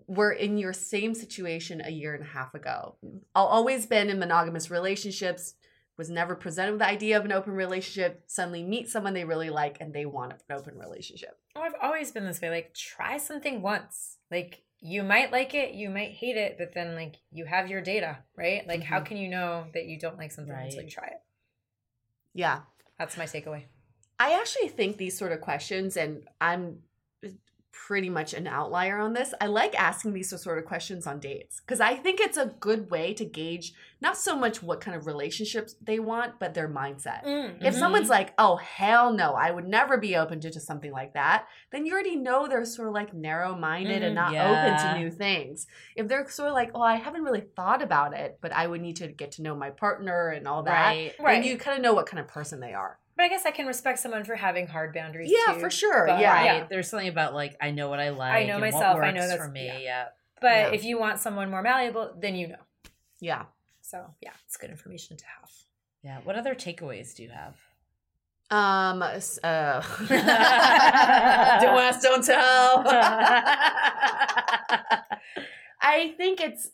were 0.06 0.32
in 0.32 0.58
your 0.58 0.72
same 0.72 1.14
situation 1.14 1.80
a 1.84 1.90
year 1.90 2.14
and 2.14 2.22
a 2.22 2.26
half 2.26 2.54
ago? 2.54 2.96
I've 3.02 3.46
always 3.46 3.86
been 3.86 4.10
in 4.10 4.18
monogamous 4.18 4.70
relationships, 4.70 5.54
was 5.96 6.10
never 6.10 6.34
presented 6.34 6.72
with 6.72 6.80
the 6.80 6.88
idea 6.88 7.16
of 7.16 7.24
an 7.24 7.32
open 7.32 7.52
relationship, 7.52 8.24
suddenly 8.26 8.62
meet 8.62 8.88
someone 8.88 9.14
they 9.14 9.24
really 9.24 9.50
like 9.50 9.78
and 9.80 9.92
they 9.94 10.04
want 10.06 10.32
an 10.32 10.56
open 10.56 10.76
relationship. 10.76 11.38
Oh, 11.54 11.62
I've 11.62 11.74
always 11.80 12.10
been 12.10 12.24
this 12.26 12.40
way. 12.40 12.50
Like, 12.50 12.74
try 12.74 13.16
something 13.16 13.62
once. 13.62 14.18
Like, 14.30 14.62
you 14.80 15.02
might 15.02 15.32
like 15.32 15.54
it, 15.54 15.72
you 15.74 15.88
might 15.88 16.10
hate 16.10 16.36
it, 16.36 16.56
but 16.58 16.74
then 16.74 16.94
like 16.94 17.16
you 17.30 17.46
have 17.46 17.70
your 17.70 17.80
data, 17.80 18.18
right? 18.36 18.66
Like, 18.66 18.82
how 18.82 19.00
Mhm. 19.00 19.06
can 19.06 19.16
you 19.16 19.28
know 19.28 19.66
that 19.72 19.86
you 19.86 19.98
don't 19.98 20.18
like 20.18 20.30
something 20.32 20.54
until 20.54 20.82
you 20.82 20.90
try 20.90 21.06
it? 21.06 21.22
Yeah. 22.34 22.62
That's 22.98 23.16
my 23.16 23.24
takeaway. 23.24 23.64
I 24.18 24.38
actually 24.38 24.68
think 24.68 24.96
these 24.96 25.16
sort 25.16 25.32
of 25.32 25.40
questions, 25.40 25.96
and 25.96 26.28
I'm 26.40 26.82
pretty 27.86 28.08
much 28.08 28.32
an 28.34 28.46
outlier 28.46 28.98
on 28.98 29.12
this. 29.12 29.34
I 29.40 29.46
like 29.46 29.74
asking 29.78 30.12
these 30.14 30.30
sort 30.42 30.58
of 30.58 30.64
questions 30.64 31.06
on 31.06 31.18
dates 31.18 31.60
because 31.60 31.80
I 31.80 31.96
think 31.96 32.20
it's 32.20 32.36
a 32.38 32.54
good 32.60 32.90
way 32.90 33.12
to 33.14 33.24
gauge 33.24 33.72
not 34.00 34.16
so 34.16 34.36
much 34.38 34.62
what 34.62 34.80
kind 34.80 34.96
of 34.96 35.06
relationships 35.06 35.74
they 35.82 35.98
want, 35.98 36.38
but 36.38 36.52
their 36.54 36.68
mindset. 36.68 37.24
Mm, 37.24 37.64
If 37.64 37.74
someone's 37.74 38.08
like, 38.10 38.34
oh, 38.38 38.56
hell 38.56 39.12
no, 39.12 39.32
I 39.32 39.50
would 39.50 39.66
never 39.66 39.96
be 39.96 40.14
open 40.16 40.40
to 40.40 40.50
just 40.50 40.66
something 40.66 40.92
like 40.92 41.14
that, 41.14 41.46
then 41.72 41.86
you 41.86 41.92
already 41.94 42.16
know 42.16 42.46
they're 42.46 42.64
sort 42.66 42.88
of 42.88 42.94
like 42.94 43.14
narrow 43.14 43.54
minded 43.56 44.02
and 44.02 44.12
Mhm. 44.12 44.14
not 44.14 44.32
Yeah. 44.34 44.50
open 44.50 44.78
to 44.94 44.98
new 45.00 45.10
things. 45.10 45.66
If 45.96 46.06
they're 46.08 46.28
sort 46.28 46.48
of 46.48 46.54
like, 46.54 46.70
oh, 46.74 46.82
I 46.82 46.96
haven't 46.96 47.22
really 47.22 47.40
thought 47.56 47.82
about 47.82 48.14
it, 48.14 48.38
but 48.40 48.52
I 48.52 48.66
would 48.66 48.80
need 48.82 48.96
to 48.96 49.08
get 49.08 49.32
to 49.32 49.42
know 49.42 49.54
my 49.54 49.70
partner 49.70 50.28
and 50.28 50.46
all 50.46 50.62
that, 50.64 50.72
right. 50.88 51.14
then 51.16 51.24
Right. 51.26 51.44
you 51.44 51.56
kind 51.56 51.76
of 51.76 51.82
know 51.82 51.94
what 51.94 52.06
kind 52.06 52.20
of 52.20 52.28
person 52.28 52.60
they 52.60 52.74
are. 52.74 52.98
But 53.16 53.24
I 53.24 53.28
guess 53.28 53.46
I 53.46 53.52
can 53.52 53.66
respect 53.66 54.00
someone 54.00 54.24
for 54.24 54.34
having 54.34 54.66
hard 54.66 54.92
boundaries. 54.92 55.30
Yeah, 55.32 55.54
too. 55.54 55.60
for 55.60 55.70
sure. 55.70 56.06
But- 56.06 56.20
yeah. 56.20 56.32
Right. 56.34 56.44
Yeah. 56.46 56.66
There's 56.68 56.88
something 56.88 57.08
about 57.08 57.34
like 57.34 57.56
I 57.60 57.70
know 57.70 57.88
what 57.88 58.00
I 58.00 58.10
like. 58.10 58.34
I 58.34 58.44
know 58.46 58.54
and 58.54 58.62
what 58.62 58.72
myself, 58.72 58.98
I 59.00 59.10
know 59.12 59.20
that's- 59.20 59.36
for 59.38 59.48
me. 59.48 59.66
yeah. 59.66 59.78
Yeah. 59.78 60.04
But 60.40 60.48
Yeah. 60.50 60.70
if 60.72 60.84
you 60.84 60.98
want 60.98 61.20
someone 61.20 61.50
more 61.50 61.62
malleable, 61.62 62.12
then 62.18 62.34
you 62.34 62.48
know. 62.48 62.56
Yeah. 63.20 63.44
So 63.82 64.04
yeah, 64.20 64.32
it's 64.46 64.56
good 64.56 64.70
information 64.70 65.16
to 65.16 65.24
have. 65.24 65.50
Yeah. 66.02 66.18
What 66.24 66.36
other 66.36 66.54
takeaways 66.54 67.14
do 67.14 67.22
you 67.22 67.30
have? 67.30 67.56
Um. 68.50 69.02
s- 69.02 69.38
Uh, 69.42 69.80
don't 71.60 71.80
ask, 71.80 72.02
don't 72.02 72.24
tell. 72.24 72.84
I 75.80 76.14
think 76.16 76.40
it's. 76.40 76.70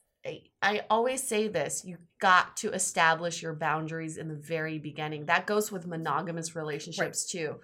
I 0.62 0.82
always 0.90 1.22
say 1.22 1.48
this: 1.48 1.84
you 1.84 1.98
got 2.20 2.56
to 2.58 2.72
establish 2.72 3.42
your 3.42 3.54
boundaries 3.54 4.16
in 4.16 4.28
the 4.28 4.34
very 4.34 4.78
beginning. 4.78 5.26
That 5.26 5.46
goes 5.46 5.72
with 5.72 5.86
monogamous 5.86 6.54
relationships 6.54 7.26
too. 7.26 7.56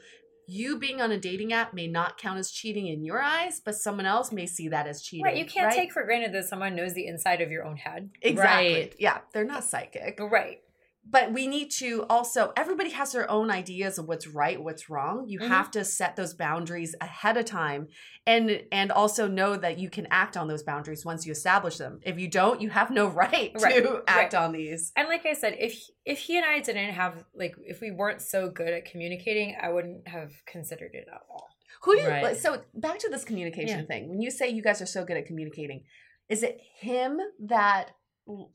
You 0.48 0.78
being 0.78 1.00
on 1.00 1.10
a 1.10 1.18
dating 1.18 1.52
app 1.52 1.74
may 1.74 1.88
not 1.88 2.18
count 2.18 2.38
as 2.38 2.52
cheating 2.52 2.86
in 2.86 3.04
your 3.04 3.20
eyes, 3.20 3.60
but 3.64 3.74
someone 3.74 4.06
else 4.06 4.30
may 4.30 4.46
see 4.46 4.68
that 4.68 4.86
as 4.86 5.02
cheating. 5.02 5.24
Right. 5.24 5.36
You 5.36 5.44
can't 5.44 5.66
right? 5.66 5.74
take 5.74 5.92
for 5.92 6.04
granted 6.04 6.32
that 6.34 6.44
someone 6.44 6.76
knows 6.76 6.94
the 6.94 7.08
inside 7.08 7.40
of 7.40 7.50
your 7.50 7.64
own 7.64 7.76
head. 7.76 8.10
exactly. 8.22 8.74
Right. 8.74 8.94
Yeah, 8.98 9.18
they're 9.32 9.44
not 9.44 9.64
psychic. 9.64 10.20
Right. 10.20 10.60
But 11.08 11.32
we 11.32 11.46
need 11.46 11.70
to 11.70 12.04
also 12.10 12.52
everybody 12.56 12.90
has 12.90 13.12
their 13.12 13.30
own 13.30 13.50
ideas 13.50 13.98
of 13.98 14.06
what's 14.08 14.26
right 14.26 14.62
what's 14.62 14.90
wrong 14.90 15.24
you 15.28 15.38
Mhm. 15.38 15.48
have 15.48 15.70
to 15.70 15.84
set 15.84 16.16
those 16.16 16.34
boundaries 16.34 16.94
ahead 17.00 17.36
of 17.36 17.44
time 17.44 17.88
and 18.26 18.62
and 18.72 18.90
also 18.90 19.28
know 19.28 19.56
that 19.56 19.78
you 19.78 19.88
can 19.88 20.06
act 20.10 20.36
on 20.36 20.48
those 20.48 20.62
boundaries 20.62 21.04
once 21.04 21.24
you 21.26 21.32
establish 21.32 21.76
them 21.78 22.00
if 22.02 22.18
you 22.18 22.28
don't 22.28 22.60
you 22.60 22.70
have 22.70 22.90
no 22.90 23.06
right 23.22 23.52
to 23.54 23.64
Right, 23.64 23.84
act 24.08 24.32
right. 24.32 24.42
on 24.42 24.52
these 24.52 24.92
And 24.96 25.08
like 25.08 25.24
I 25.26 25.34
said, 25.34 25.56
if 25.58 25.80
if 26.04 26.18
he 26.18 26.36
and 26.36 26.46
I 26.46 26.60
didn't 26.60 26.94
have 26.94 27.24
like 27.34 27.54
if 27.64 27.80
we 27.80 27.90
weren't 27.90 28.22
so 28.22 28.48
good 28.50 28.72
at 28.72 28.84
communicating, 28.84 29.56
I 29.60 29.68
wouldn't 29.70 30.08
have 30.08 30.32
considered 30.46 30.92
it 30.94 31.06
at 31.12 31.20
all. 31.30 31.48
who 31.82 31.94
do 31.94 32.00
you 32.02 32.08
Right. 32.08 32.36
so 32.36 32.62
back 32.74 32.98
to 33.00 33.08
this 33.08 33.24
communication 33.24 33.80
Yeah. 33.80 33.86
thing 33.86 34.08
when 34.08 34.20
you 34.20 34.30
say 34.30 34.48
you 34.48 34.62
guys 34.62 34.80
are 34.82 34.86
so 34.96 35.04
good 35.04 35.16
at 35.16 35.26
communicating 35.26 35.84
is 36.28 36.42
it 36.42 36.58
him 36.80 37.20
that 37.54 37.92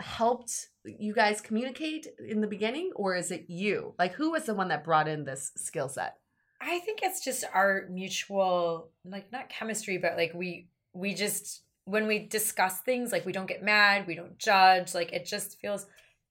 helped 0.01 0.69
you 0.84 1.13
guys 1.13 1.39
communicate 1.39 2.05
in 2.27 2.41
the 2.41 2.47
beginning 2.47 2.91
or 2.95 3.15
is 3.15 3.31
it 3.31 3.45
you 3.47 3.93
like 3.97 4.13
who 4.13 4.31
was 4.31 4.43
the 4.43 4.53
one 4.53 4.67
that 4.67 4.84
brought 4.84 5.07
in 5.07 5.23
this 5.23 5.51
skill 5.55 5.88
set 5.88 6.17
I 6.62 6.79
think 6.79 6.99
it's 7.01 7.23
just 7.23 7.43
our 7.53 7.88
mutual 7.89 8.91
like 9.03 9.31
not 9.31 9.49
chemistry, 9.49 9.97
but 9.97 10.15
like 10.15 10.34
we 10.34 10.67
we 10.93 11.13
just 11.15 11.63
when 11.86 12.05
we 12.05 12.19
discuss 12.19 12.79
things, 12.81 13.12
like 13.12 13.25
we 13.25 13.31
don't 13.31 13.47
get 13.47 13.63
mad, 13.63 14.05
we 14.05 14.15
don't 14.15 14.38
judge, 14.38 14.93
like 14.93 15.12
it 15.12 15.25
just 15.25 15.60
feels 15.60 15.88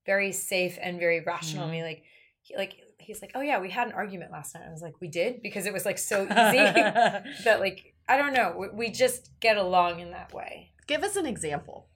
very 0.06 0.30
safe 0.30 0.78
and 0.80 1.00
very 1.00 1.20
rational. 1.20 1.64
Mm-hmm. 1.64 1.70
I 1.70 1.74
mean, 1.74 1.82
like 1.82 2.02
he 2.42 2.56
like 2.56 2.76
he's 2.98 3.20
like, 3.20 3.32
Oh 3.34 3.40
yeah, 3.40 3.60
we 3.60 3.70
had 3.70 3.88
an 3.88 3.92
argument 3.92 4.30
last 4.30 4.54
night. 4.54 4.64
I 4.66 4.70
was 4.70 4.82
like, 4.82 5.00
We 5.00 5.08
did? 5.08 5.42
Because 5.42 5.66
it 5.66 5.72
was 5.72 5.84
like 5.84 5.98
so 5.98 6.22
easy 6.22 6.30
that 6.34 7.58
like 7.58 7.94
I 8.08 8.16
don't 8.16 8.32
know, 8.32 8.54
we, 8.56 8.68
we 8.68 8.90
just 8.90 9.30
get 9.40 9.56
along 9.56 9.98
in 9.98 10.12
that 10.12 10.32
way. 10.32 10.70
give 10.86 11.02
us 11.02 11.16
an 11.16 11.26
example 11.26 11.89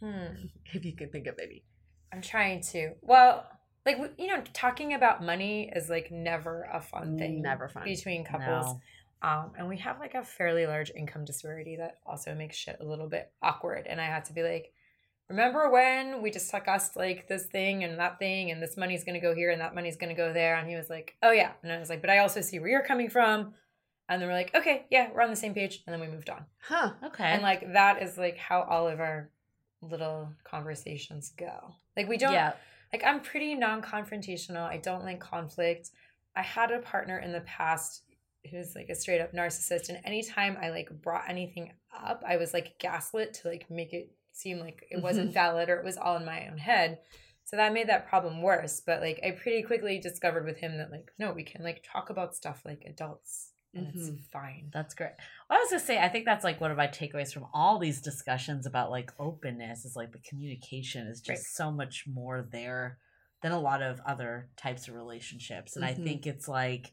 Hmm. 0.00 0.46
if 0.72 0.84
you 0.84 0.94
can 0.94 1.10
think 1.10 1.26
of 1.26 1.36
any 1.42 1.64
I'm 2.12 2.20
trying 2.22 2.60
to. 2.72 2.92
Well, 3.02 3.44
like 3.84 3.96
you 4.18 4.28
know 4.28 4.42
talking 4.52 4.94
about 4.94 5.22
money 5.24 5.70
is 5.74 5.88
like 5.90 6.10
never 6.10 6.68
a 6.72 6.80
fun 6.80 7.18
thing 7.18 7.42
Never 7.42 7.68
fun. 7.68 7.84
between 7.84 8.24
couples 8.24 8.76
No. 9.22 9.28
um, 9.28 9.52
and 9.58 9.68
we 9.68 9.76
have 9.78 9.98
like 10.00 10.14
a 10.14 10.22
fairly 10.24 10.66
large 10.66 10.90
income 10.96 11.24
disparity 11.24 11.76
that 11.76 11.98
also 12.06 12.34
makes 12.34 12.56
shit 12.56 12.78
a 12.80 12.84
little 12.84 13.08
bit 13.08 13.30
awkward 13.42 13.86
and 13.86 14.00
i 14.00 14.04
had 14.06 14.24
to 14.26 14.32
be 14.32 14.42
like 14.42 14.72
remember 15.28 15.70
when 15.70 16.22
we 16.22 16.30
just 16.30 16.50
discussed 16.50 16.96
like 16.96 17.28
this 17.28 17.44
thing 17.46 17.84
and 17.84 17.98
that 17.98 18.18
thing 18.18 18.50
and 18.50 18.62
this 18.62 18.76
money's 18.78 19.04
going 19.04 19.14
to 19.14 19.20
go 19.20 19.34
here 19.34 19.50
and 19.50 19.60
that 19.60 19.74
money's 19.74 19.96
going 19.98 20.08
to 20.08 20.16
go 20.16 20.32
there 20.32 20.56
and 20.56 20.66
he 20.68 20.76
was 20.76 20.88
like 20.88 21.16
oh 21.22 21.32
yeah 21.32 21.52
and 21.62 21.70
i 21.70 21.78
was 21.78 21.90
like 21.90 22.00
but 22.00 22.08
i 22.10 22.18
also 22.18 22.40
see 22.40 22.58
where 22.58 22.70
you're 22.70 22.82
coming 22.82 23.10
from 23.10 23.52
and 24.08 24.20
then 24.22 24.28
we're 24.28 24.34
like 24.34 24.54
okay 24.54 24.86
yeah 24.90 25.10
we're 25.14 25.20
on 25.22 25.28
the 25.30 25.36
same 25.36 25.52
page 25.52 25.82
and 25.86 25.92
then 25.92 26.00
we 26.00 26.06
moved 26.14 26.30
on 26.30 26.44
Huh. 26.66 26.92
Okay. 27.04 27.24
and 27.24 27.42
like 27.42 27.72
that 27.74 28.02
is 28.02 28.16
like 28.16 28.38
how 28.38 28.62
all 28.62 28.88
of 28.88 28.98
our 29.00 29.28
little 29.90 30.30
conversations 30.44 31.32
go 31.36 31.74
like 31.96 32.08
we 32.08 32.16
don't 32.16 32.32
yeah. 32.32 32.52
like 32.92 33.04
I'm 33.04 33.20
pretty 33.20 33.54
non-confrontational. 33.54 34.68
I 34.68 34.78
don't 34.78 35.04
like 35.04 35.20
conflict. 35.20 35.90
I 36.36 36.42
had 36.42 36.70
a 36.70 36.80
partner 36.80 37.18
in 37.18 37.32
the 37.32 37.40
past 37.42 38.02
who's 38.50 38.74
like 38.74 38.88
a 38.88 38.94
straight 38.94 39.20
up 39.20 39.32
narcissist 39.32 39.88
and 39.88 40.00
anytime 40.04 40.58
I 40.60 40.70
like 40.70 40.90
brought 41.02 41.28
anything 41.28 41.72
up, 41.96 42.22
I 42.26 42.36
was 42.36 42.52
like 42.52 42.78
gaslit 42.78 43.34
to 43.34 43.48
like 43.48 43.70
make 43.70 43.92
it 43.92 44.10
seem 44.32 44.58
like 44.58 44.86
it 44.90 44.96
mm-hmm. 44.96 45.04
wasn't 45.04 45.32
valid 45.32 45.68
or 45.68 45.76
it 45.76 45.84
was 45.84 45.96
all 45.96 46.16
in 46.16 46.24
my 46.24 46.48
own 46.48 46.58
head. 46.58 46.98
So 47.44 47.56
that 47.56 47.74
made 47.74 47.88
that 47.88 48.08
problem 48.08 48.42
worse, 48.42 48.80
but 48.84 49.00
like 49.00 49.20
I 49.24 49.30
pretty 49.32 49.62
quickly 49.62 49.98
discovered 49.98 50.44
with 50.44 50.58
him 50.58 50.78
that 50.78 50.90
like 50.90 51.10
no, 51.18 51.32
we 51.32 51.44
can 51.44 51.62
like 51.62 51.84
talk 51.90 52.10
about 52.10 52.34
stuff 52.34 52.62
like 52.64 52.84
adults 52.86 53.52
and 53.76 53.86
it's 53.88 54.10
Mhm. 54.10 54.20
fine. 54.32 54.70
That's 54.72 54.94
great. 54.94 55.12
Well, 55.48 55.58
I 55.58 55.62
was 55.62 55.70
gonna 55.70 55.80
say, 55.82 55.98
I 55.98 56.08
think 56.08 56.24
that's 56.24 56.44
like 56.44 56.60
one 56.60 56.70
of 56.70 56.76
my 56.76 56.86
takeaways 56.86 57.32
from 57.32 57.46
all 57.52 57.78
these 57.78 58.00
discussions 58.00 58.66
about 58.66 58.90
like 58.90 59.12
openness 59.18 59.84
is 59.84 59.96
like 59.96 60.12
the 60.12 60.18
communication 60.20 61.06
is 61.06 61.20
just 61.20 61.42
Right. 61.42 61.56
so 61.56 61.70
much 61.72 62.06
more 62.06 62.42
there 62.42 62.98
than 63.42 63.52
a 63.52 63.60
lot 63.60 63.82
of 63.82 64.00
other 64.06 64.50
types 64.56 64.88
of 64.88 64.94
relationships. 64.94 65.76
And 65.76 65.84
Mhm. 65.84 65.90
I 65.90 65.94
think 65.94 66.26
it's 66.26 66.48
like, 66.48 66.92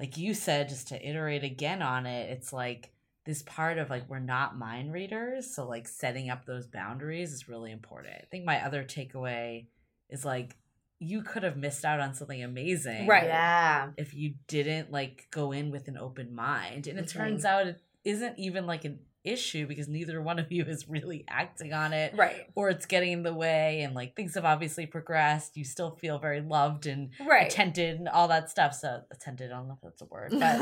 like 0.00 0.16
you 0.16 0.34
said, 0.34 0.68
just 0.68 0.88
to 0.88 1.08
iterate 1.08 1.44
again 1.44 1.82
on 1.82 2.06
it, 2.06 2.30
it's 2.30 2.52
like 2.52 2.92
this 3.26 3.42
part 3.42 3.78
of 3.78 3.90
like 3.90 4.08
we're 4.08 4.18
not 4.20 4.58
mind 4.58 4.92
readers, 4.92 5.54
so 5.54 5.68
like 5.68 5.88
setting 5.88 6.30
up 6.30 6.46
those 6.46 6.66
boundaries 6.66 7.32
is 7.32 7.48
really 7.48 7.72
important. 7.72 8.14
I 8.16 8.26
think 8.30 8.44
my 8.46 8.64
other 8.64 8.84
takeaway 8.84 9.68
is 10.08 10.24
like 10.24 10.56
you 11.02 11.22
could 11.22 11.42
have 11.42 11.56
missed 11.56 11.84
out 11.84 11.98
on 11.98 12.14
something 12.14 12.42
amazing, 12.44 13.06
Right. 13.06 13.24
Yeah. 13.24 13.90
if 13.96 14.12
you 14.14 14.34
didn't 14.46 14.92
like 14.92 15.26
go 15.30 15.50
in 15.50 15.70
with 15.70 15.88
an 15.88 15.96
open 15.96 16.34
mind 16.34 16.86
and 16.86 16.98
it 16.98 17.06
Mhm. 17.06 17.10
turns 17.12 17.44
out 17.46 17.66
it 17.66 17.80
isn't 18.04 18.38
even 18.38 18.66
like 18.66 18.84
an 18.84 19.00
issue 19.24 19.66
because 19.66 19.86
neither 19.88 20.20
one 20.22 20.38
of 20.38 20.50
you 20.50 20.64
is 20.64 20.88
really 20.88 21.24
acting 21.28 21.72
on 21.72 21.92
it 21.92 22.14
Right. 22.16 22.46
or 22.54 22.70
it's 22.70 22.86
getting 22.86 23.12
in 23.12 23.22
the 23.22 23.34
way 23.34 23.82
and 23.82 23.94
like 23.94 24.16
things 24.16 24.34
have 24.34 24.44
obviously 24.44 24.86
progressed 24.86 25.56
you 25.56 25.64
still 25.64 25.90
feel 25.96 26.18
very 26.18 26.40
loved 26.40 26.86
and 26.86 27.10
Right. 27.26 27.46
attended 27.46 27.98
and 27.98 28.08
all 28.08 28.28
that 28.28 28.48
stuff 28.50 28.74
so 28.74 29.02
attended 29.10 29.52
i 29.52 29.56
don't 29.56 29.68
know 29.68 29.74
if 29.74 29.80
that's 29.82 30.00
a 30.02 30.06
word 30.06 30.30
but 30.32 30.40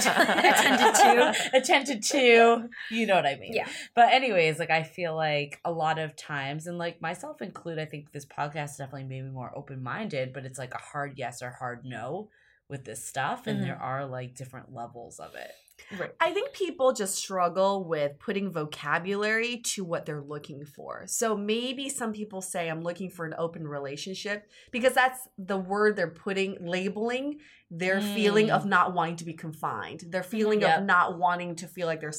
Attended 0.00 0.94
to. 0.94 1.56
attended 1.56 2.02
to 2.04 2.68
you 2.90 3.06
know 3.06 3.14
what 3.14 3.26
i 3.26 3.36
mean 3.36 3.52
Yeah. 3.54 3.68
but 3.94 4.12
anyways 4.12 4.58
like 4.58 4.70
i 4.70 4.82
feel 4.82 5.14
like 5.14 5.60
a 5.64 5.70
lot 5.72 5.98
of 5.98 6.16
times 6.16 6.66
and 6.66 6.78
like 6.78 7.00
myself 7.00 7.40
included 7.42 7.80
i 7.80 7.84
think 7.86 8.12
this 8.12 8.26
podcast 8.26 8.78
definitely 8.78 9.04
made 9.04 9.24
me 9.24 9.30
more 9.30 9.52
open-minded 9.56 10.32
but 10.32 10.44
it's 10.44 10.58
like 10.58 10.74
a 10.74 10.78
hard 10.78 11.14
yes 11.16 11.42
or 11.42 11.50
hard 11.50 11.84
no 11.84 12.28
with 12.68 12.84
this 12.84 13.04
stuff 13.04 13.46
and 13.46 13.58
Mhm. 13.60 13.62
there 13.66 13.76
are 13.80 14.06
like 14.06 14.34
different 14.34 14.72
levels 14.74 15.18
of 15.18 15.34
it 15.34 15.52
Right. 15.98 16.10
I 16.20 16.32
think 16.32 16.52
people 16.52 16.92
just 16.92 17.16
struggle 17.16 17.84
with 17.84 18.18
putting 18.18 18.50
vocabulary 18.50 19.58
to 19.58 19.84
what 19.84 20.06
they're 20.06 20.22
looking 20.22 20.64
for. 20.64 21.04
So 21.06 21.36
maybe 21.36 21.88
some 21.88 22.12
people 22.12 22.40
say, 22.40 22.68
I'm 22.68 22.82
looking 22.82 23.10
for 23.10 23.26
an 23.26 23.34
open 23.38 23.66
relationship 23.66 24.48
because 24.70 24.94
that's 24.94 25.28
the 25.38 25.56
word 25.56 25.96
they're 25.96 26.08
putting, 26.08 26.56
labeling 26.60 27.38
their 27.70 28.00
feeling 28.00 28.48
Mm. 28.48 28.56
of 28.56 28.66
not 28.66 28.94
wanting 28.94 29.16
to 29.16 29.24
be 29.24 29.32
confined, 29.32 30.02
their 30.08 30.24
feeling 30.24 30.60
Yep. 30.62 30.78
of 30.78 30.84
not 30.84 31.18
wanting 31.18 31.54
to 31.56 31.68
feel 31.68 31.86
like 31.86 32.00
they're 32.00 32.10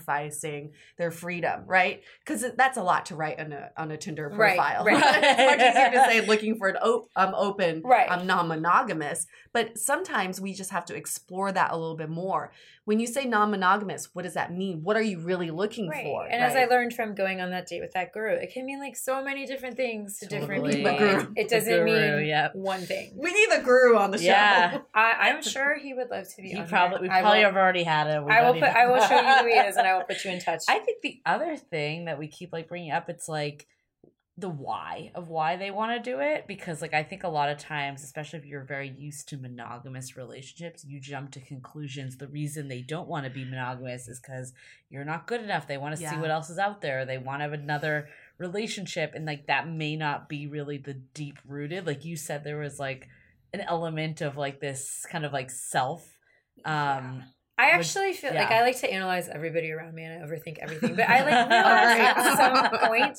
sacrificing 0.00 0.72
their 0.98 1.10
freedom, 1.10 1.64
right? 1.66 2.02
Because 2.24 2.44
that's 2.56 2.76
a 2.76 2.82
lot 2.82 3.06
to 3.06 3.16
write 3.16 3.40
on 3.40 3.52
a, 3.52 3.70
on 3.76 3.90
a 3.90 3.96
Tinder 3.96 4.30
profile. 4.30 4.84
right. 4.84 5.02
it's 5.22 5.38
much 5.38 5.60
easier 5.60 5.90
to 5.90 6.04
say 6.10 6.20
looking 6.26 6.56
for 6.56 6.68
an 6.68 6.76
o- 6.80 7.08
I'm 7.16 7.34
open, 7.34 7.82
Right. 7.84 8.10
I'm 8.10 8.26
non 8.26 8.48
monogamous. 8.48 9.26
But 9.52 9.78
sometimes 9.78 10.40
we 10.40 10.54
just 10.54 10.70
have 10.70 10.84
to 10.86 10.94
explore 10.94 11.50
that 11.50 11.72
a 11.72 11.76
little 11.76 11.96
bit 11.96 12.08
more. 12.08 12.52
When 12.84 12.98
you 13.00 13.06
say 13.06 13.24
non 13.24 13.50
monogamous, 13.50 14.10
what 14.14 14.22
does 14.22 14.34
that 14.34 14.52
mean? 14.52 14.80
What 14.82 14.96
are 14.96 15.02
you 15.02 15.18
really 15.20 15.50
looking 15.50 15.88
Right. 15.88 16.04
for? 16.04 16.24
And 16.26 16.42
as 16.42 16.54
I 16.54 16.64
learned 16.66 16.94
from 16.94 17.14
going 17.14 17.40
on 17.40 17.50
that 17.50 17.66
date 17.66 17.80
with 17.80 17.92
that 17.92 18.12
guru, 18.12 18.34
it 18.34 18.52
can 18.52 18.64
mean 18.64 18.78
like 18.80 18.96
so 18.96 19.22
many 19.24 19.44
different 19.46 19.76
things 19.76 20.18
to 20.20 20.26
different 20.26 20.64
people. 20.66 21.26
It 21.36 21.48
doesn't 21.48 21.72
guru, 21.72 21.84
mean 22.18 22.26
yep. 22.26 22.54
one 22.54 22.80
thing. 22.80 23.12
we 23.16 23.32
need 23.32 23.50
the 23.50 23.62
guru 23.64 23.96
on 23.96 24.12
the 24.12 24.18
show. 24.18 24.24
Yeah. 24.24 24.78
I, 25.00 25.28
I'm 25.28 25.42
sure 25.42 25.78
he 25.78 25.94
would 25.94 26.10
love 26.10 26.26
to 26.36 26.42
be. 26.42 26.54
on 26.54 26.68
probably 26.68 27.02
we. 27.02 27.08
Probably 27.08 27.38
will, 27.38 27.46
have 27.46 27.56
already 27.56 27.82
had 27.82 28.06
it 28.06 28.16
I 28.16 28.42
will 28.42 28.52
put. 28.52 28.56
even- 28.58 28.76
I 28.76 28.86
will 28.86 29.00
show 29.00 29.20
you 29.20 29.34
who 29.38 29.46
he 29.46 29.54
is, 29.54 29.76
and 29.76 29.86
I 29.86 29.94
will 29.96 30.04
put 30.04 30.24
you 30.24 30.30
in 30.30 30.40
touch. 30.40 30.60
I 30.68 30.78
think 30.78 31.02
the 31.02 31.20
other 31.26 31.56
thing 31.56 32.04
that 32.06 32.18
we 32.18 32.28
keep 32.28 32.52
like 32.52 32.68
bringing 32.68 32.92
up, 32.92 33.08
it's 33.08 33.28
like 33.28 33.66
the 34.38 34.48
why 34.48 35.10
of 35.14 35.28
why 35.28 35.56
they 35.56 35.70
want 35.70 35.92
to 35.92 36.10
do 36.10 36.18
it 36.20 36.46
because 36.46 36.80
like 36.80 36.94
I 36.94 37.02
think 37.02 37.24
a 37.24 37.28
lot 37.28 37.50
of 37.50 37.58
times, 37.58 38.02
especially 38.02 38.38
if 38.38 38.46
you're 38.46 38.64
very 38.64 38.88
used 38.88 39.28
to 39.28 39.36
monogamous 39.36 40.16
relationships, 40.16 40.84
you 40.84 40.98
jump 40.98 41.32
to 41.32 41.40
conclusions. 41.40 42.16
The 42.16 42.28
reason 42.28 42.68
they 42.68 42.80
don't 42.80 43.08
want 43.08 43.24
to 43.24 43.30
be 43.30 43.44
monogamous 43.44 44.08
is 44.08 44.18
because 44.18 44.52
you're 44.88 45.04
not 45.04 45.26
good 45.26 45.42
enough. 45.42 45.66
They 45.68 45.76
want 45.76 45.96
to 45.96 46.08
see 46.08 46.16
what 46.16 46.30
else 46.30 46.48
is 46.48 46.58
out 46.58 46.80
there. 46.80 47.04
They 47.04 47.18
want 47.18 47.40
to 47.40 47.44
have 47.44 47.52
another 47.52 48.08
relationship, 48.38 49.12
and 49.14 49.26
like 49.26 49.46
that 49.46 49.68
may 49.68 49.96
not 49.96 50.28
be 50.28 50.46
really 50.46 50.78
the 50.78 50.94
deep 50.94 51.38
rooted. 51.46 51.86
Like 51.86 52.04
you 52.04 52.16
said, 52.16 52.42
there 52.42 52.58
was 52.58 52.78
like 52.78 53.08
an 53.52 53.60
element 53.60 54.20
of 54.20 54.36
like 54.36 54.60
this 54.60 55.06
kind 55.10 55.24
of 55.24 55.32
like 55.32 55.50
self. 55.50 56.06
Um, 56.64 57.24
I 57.58 57.66
would- 57.66 57.80
actually 57.80 58.12
feel 58.14 58.34
like. 58.34 58.50
I 58.50 58.62
like 58.62 58.78
to 58.80 58.90
analyze 58.90 59.28
everybody 59.28 59.70
around 59.70 59.94
me 59.94 60.04
and 60.04 60.22
I 60.22 60.26
overthink 60.26 60.58
everything. 60.58 60.94
But 60.96 61.08
I 61.08 61.20
like 61.24 61.50
realized 61.50 62.00
at 62.00 62.36
some 62.36 62.88
point 62.88 63.18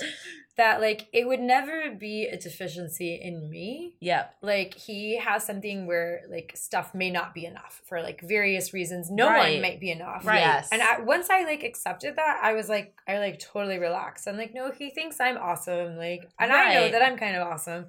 that 0.58 0.82
like 0.82 1.08
it 1.14 1.28
would 1.28 1.40
never 1.40 1.92
be 1.98 2.26
a 2.26 2.38
deficiency 2.38 3.20
in 3.22 3.50
me. 3.50 3.96
Yep. 4.02 4.36
Like 4.42 4.74
he 4.76 5.18
has 5.18 5.46
something 5.46 5.86
where 5.88 6.22
like 6.30 6.54
stuff 6.56 6.94
may 6.96 7.10
not 7.12 7.34
be 7.36 7.46
enough 7.46 7.82
for 7.88 8.02
like 8.02 8.22
various 8.22 8.74
reasons. 8.74 9.10
No 9.12 9.28
Right. 9.28 9.54
one 9.54 9.62
might 9.62 9.80
be 9.80 9.92
enough. 9.92 10.26
Right. 10.26 10.40
Yes. 10.40 10.70
And 10.72 10.82
I, 10.82 11.00
once 11.02 11.30
I 11.30 11.46
like 11.46 11.64
accepted 11.64 12.16
that, 12.16 12.40
I 12.44 12.54
was 12.54 12.68
like, 12.68 12.96
I 13.08 13.20
like 13.20 13.40
totally 13.40 13.78
relaxed. 13.78 14.28
I'm 14.28 14.38
like, 14.38 14.54
no, 14.56 14.72
he 14.72 14.90
thinks 14.90 15.20
I'm 15.20 15.38
awesome. 15.38 15.98
Like, 15.98 16.28
and 16.40 16.52
I 16.52 16.74
know 16.74 16.90
that 16.92 17.02
I'm 17.04 17.18
kind 17.18 17.36
of 17.38 17.48
awesome. 17.48 17.86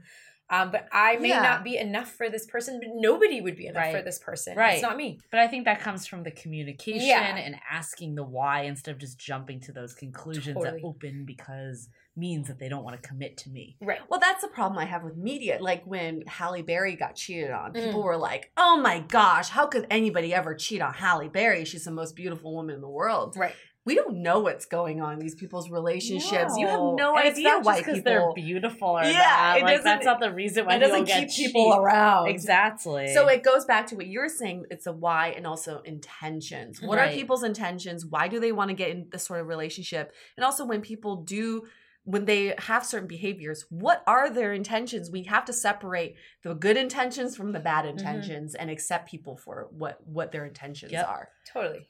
Um, 0.53 0.71
but 0.71 0.87
I 0.93 1.17
may 1.17 1.31
Yeah. 1.31 1.41
not 1.41 1.65
be 1.65 1.79
enough 1.79 2.12
for 2.12 2.29
this 2.29 2.45
person, 2.45 2.79
but 2.79 2.91
nobody 2.95 3.41
would 3.41 3.57
be 3.57 3.67
enough 3.67 3.91
for 3.91 4.03
this 4.03 4.19
person. 4.19 4.55
Right. 4.57 4.75
It's 4.75 4.83
not 4.83 4.99
me. 4.99 5.19
But 5.31 5.41
I 5.41 5.49
think 5.49 5.65
that 5.65 5.81
comes 5.81 6.07
from 6.07 6.23
the 6.25 6.31
communication 6.31 7.09
Yeah. 7.09 7.37
and 7.37 7.57
asking 7.71 8.17
the 8.17 8.23
why 8.23 8.62
instead 8.65 8.93
of 8.93 8.99
just 8.99 9.19
jumping 9.19 9.61
to 9.61 9.73
those 9.73 9.95
conclusions 9.95 10.55
Totally. 10.59 10.83
that 10.83 10.87
open 10.87 11.25
because 11.25 11.88
means 12.15 12.49
that 12.49 12.59
they 12.59 12.69
don't 12.69 12.85
want 12.85 13.01
to 13.03 13.09
commit 13.09 13.38
to 13.38 13.49
me. 13.49 13.75
Right. 13.81 14.01
Well, 14.11 14.21
that's 14.21 14.43
the 14.43 14.49
problem 14.49 14.79
I 14.79 14.85
have 14.85 15.03
with 15.03 15.17
media. 15.17 15.57
Like 15.59 15.83
when 15.87 16.23
Halle 16.27 16.61
Berry 16.61 16.95
got 16.95 17.15
cheated 17.17 17.51
on, 17.51 17.73
Mm. 17.73 17.85
people 17.87 18.03
were 18.03 18.19
like, 18.19 18.53
"Oh 18.59 18.77
my 18.77 19.01
gosh, 19.01 19.49
how 19.49 19.67
could 19.67 19.87
anybody 19.91 20.35
ever 20.35 20.55
cheat 20.55 20.83
on 20.83 20.93
Halle 20.93 21.29
Berry? 21.31 21.65
She's 21.65 21.87
the 21.87 21.91
most 21.91 22.15
beautiful 22.15 22.53
woman 22.55 22.75
in 22.75 22.83
the 22.83 22.88
world." 22.91 23.35
Right. 23.38 23.55
We 23.85 23.97
don't 23.97 24.23
know 24.23 24.38
what's 24.38 24.64
going 24.64 25.01
on 25.01 25.14
in 25.14 25.18
these 25.18 25.35
people's 25.35 25.68
relationships. 25.68 26.55
You 26.57 26.68
have 26.68 26.79
no 26.81 27.16
And 27.16 27.29
idea 27.29 27.59
why 27.62 27.83
people. 27.83 28.01
they're 28.05 28.33
beautiful 28.35 28.90
or 28.90 29.03
Yeah, 29.03 29.18
not. 29.18 29.59
it 29.59 29.62
Like 29.64 29.77
doesn't- 29.79 29.85
that's 29.85 30.07
not 30.07 30.21
the 30.21 30.33
reason 30.33 30.66
why 30.66 30.77
it 30.77 30.79
doesn't 30.79 31.07
keep 31.07 31.29
people 31.31 31.73
cheat. 31.73 31.81
around. 31.81 32.29
Exactly. 32.29 33.09
So 33.12 33.27
it 33.27 33.42
goes 33.42 33.64
back 33.64 33.88
to 33.88 33.97
what 33.97 34.07
you're 34.07 34.29
saying. 34.29 34.66
It's 34.71 34.87
a 34.87 34.92
why 34.92 35.29
and 35.37 35.47
also 35.47 35.81
intentions. 35.83 36.81
What 36.81 36.99
are 36.99 37.09
people's 37.09 37.42
intentions? 37.42 38.07
Why 38.07 38.29
do 38.29 38.38
they 38.38 38.53
want 38.53 38.68
to 38.68 38.75
get 38.75 38.90
in 38.90 39.09
this 39.11 39.25
sort 39.25 39.40
of 39.40 39.49
relationship? 39.49 40.14
And 40.37 40.45
also 40.45 40.64
when 40.64 40.81
people 40.81 41.16
do 41.16 41.64
when 42.05 42.25
they 42.25 42.53
have 42.59 42.85
certain 42.85 43.07
behaviors, 43.07 43.64
what 43.71 44.03
are 44.09 44.29
their 44.29 44.53
intentions? 44.53 45.09
We 45.09 45.23
have 45.25 45.45
to 45.45 45.53
separate 45.53 46.16
the 46.42 46.53
good 46.53 46.77
intentions 46.77 47.37
from 47.37 47.53
the 47.53 47.61
bad 47.61 47.85
mm-hmm. 47.85 47.97
intentions 47.97 48.57
and 48.57 48.68
accept 48.71 49.09
people 49.09 49.37
for 49.37 49.68
what 49.71 50.05
what 50.07 50.33
their 50.33 50.45
intentions 50.45 50.90
Yep. 50.90 51.09
are. 51.09 51.29
Totally. 51.53 51.87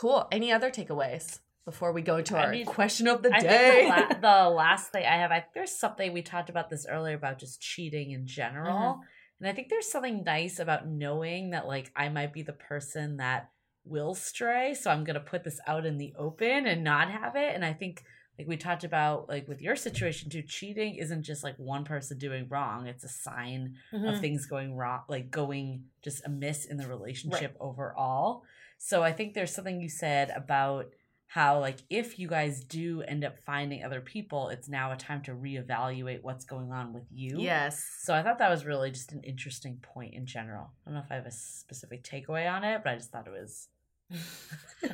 Cool. 0.00 0.26
Any 0.32 0.50
other 0.50 0.70
takeaways 0.70 1.40
before 1.66 1.92
we 1.92 2.00
go 2.00 2.16
into 2.16 2.34
I 2.38 2.44
our 2.44 2.50
mean, 2.50 2.64
question 2.64 3.06
of 3.06 3.22
the 3.22 3.30
I 3.34 3.40
day? 3.40 3.88
think 3.90 4.20
the, 4.22 4.26
la- 4.28 4.44
the 4.44 4.48
last 4.50 4.92
thing 4.92 5.04
I 5.04 5.16
have, 5.18 5.30
I 5.30 5.44
there's 5.54 5.72
something 5.72 6.14
we 6.14 6.22
talked 6.22 6.48
about 6.48 6.70
this 6.70 6.86
earlier 6.88 7.14
about 7.14 7.38
just 7.38 7.60
cheating 7.60 8.12
in 8.12 8.26
general, 8.26 8.94
Mm-hmm. 8.94 9.00
and 9.40 9.48
I 9.50 9.52
think 9.52 9.68
there's 9.68 9.92
something 9.92 10.22
nice 10.24 10.58
about 10.58 10.88
knowing 10.88 11.50
that 11.50 11.66
like 11.66 11.92
I 11.94 12.08
might 12.08 12.32
be 12.32 12.42
the 12.42 12.54
person 12.54 13.18
that 13.18 13.50
will 13.84 14.14
stray, 14.14 14.72
so 14.72 14.90
I'm 14.90 15.04
gonna 15.04 15.20
put 15.20 15.44
this 15.44 15.60
out 15.66 15.84
in 15.84 15.98
the 15.98 16.14
open 16.18 16.66
and 16.66 16.82
not 16.82 17.10
have 17.10 17.36
it. 17.36 17.54
And 17.54 17.62
I 17.62 17.74
think 17.74 18.02
like 18.40 18.48
we 18.48 18.56
talked 18.56 18.84
about 18.84 19.28
like 19.28 19.46
with 19.48 19.60
your 19.60 19.76
situation 19.76 20.30
too, 20.30 20.42
cheating 20.42 20.96
isn't 20.96 21.22
just 21.22 21.44
like 21.44 21.56
one 21.58 21.84
person 21.84 22.18
doing 22.18 22.46
wrong; 22.48 22.86
it's 22.86 23.04
a 23.04 23.08
sign 23.08 23.74
Mm-hmm. 23.92 24.06
of 24.06 24.20
things 24.20 24.46
going 24.46 24.74
wrong, 24.74 25.02
like 25.08 25.30
going 25.30 25.84
just 26.02 26.24
amiss 26.24 26.64
in 26.64 26.76
the 26.76 26.86
relationship 26.88 27.56
overall. 27.60 28.42
So 28.78 29.02
I 29.02 29.12
think 29.12 29.34
there's 29.34 29.54
something 29.54 29.80
you 29.80 29.88
said 29.88 30.30
about 30.34 30.86
how 31.26 31.60
like 31.60 31.78
if 31.90 32.18
you 32.18 32.26
guys 32.28 32.64
do 32.64 33.02
end 33.02 33.24
up 33.24 33.38
finding 33.38 33.84
other 33.84 34.00
people, 34.00 34.48
it's 34.48 34.68
now 34.68 34.90
a 34.92 34.96
time 34.96 35.22
to 35.22 35.32
reevaluate 35.32 36.22
what's 36.22 36.44
going 36.44 36.72
on 36.72 36.92
with 36.92 37.04
you. 37.12 37.38
Yes. 37.40 37.84
So 38.02 38.14
I 38.14 38.22
thought 38.22 38.38
that 38.38 38.50
was 38.50 38.64
really 38.64 38.90
just 38.90 39.12
an 39.12 39.20
interesting 39.22 39.78
point 39.82 40.14
in 40.14 40.26
general. 40.26 40.70
I 40.86 40.90
don't 40.90 40.94
know 40.94 41.04
if 41.04 41.12
I 41.12 41.16
have 41.16 41.26
a 41.26 41.30
specific 41.30 42.02
takeaway 42.02 42.50
on 42.50 42.64
it, 42.64 42.80
but 42.82 42.90
I 42.92 42.96
just 42.96 43.10
thought 43.12 43.26
it 43.28 43.32
was 43.32 43.68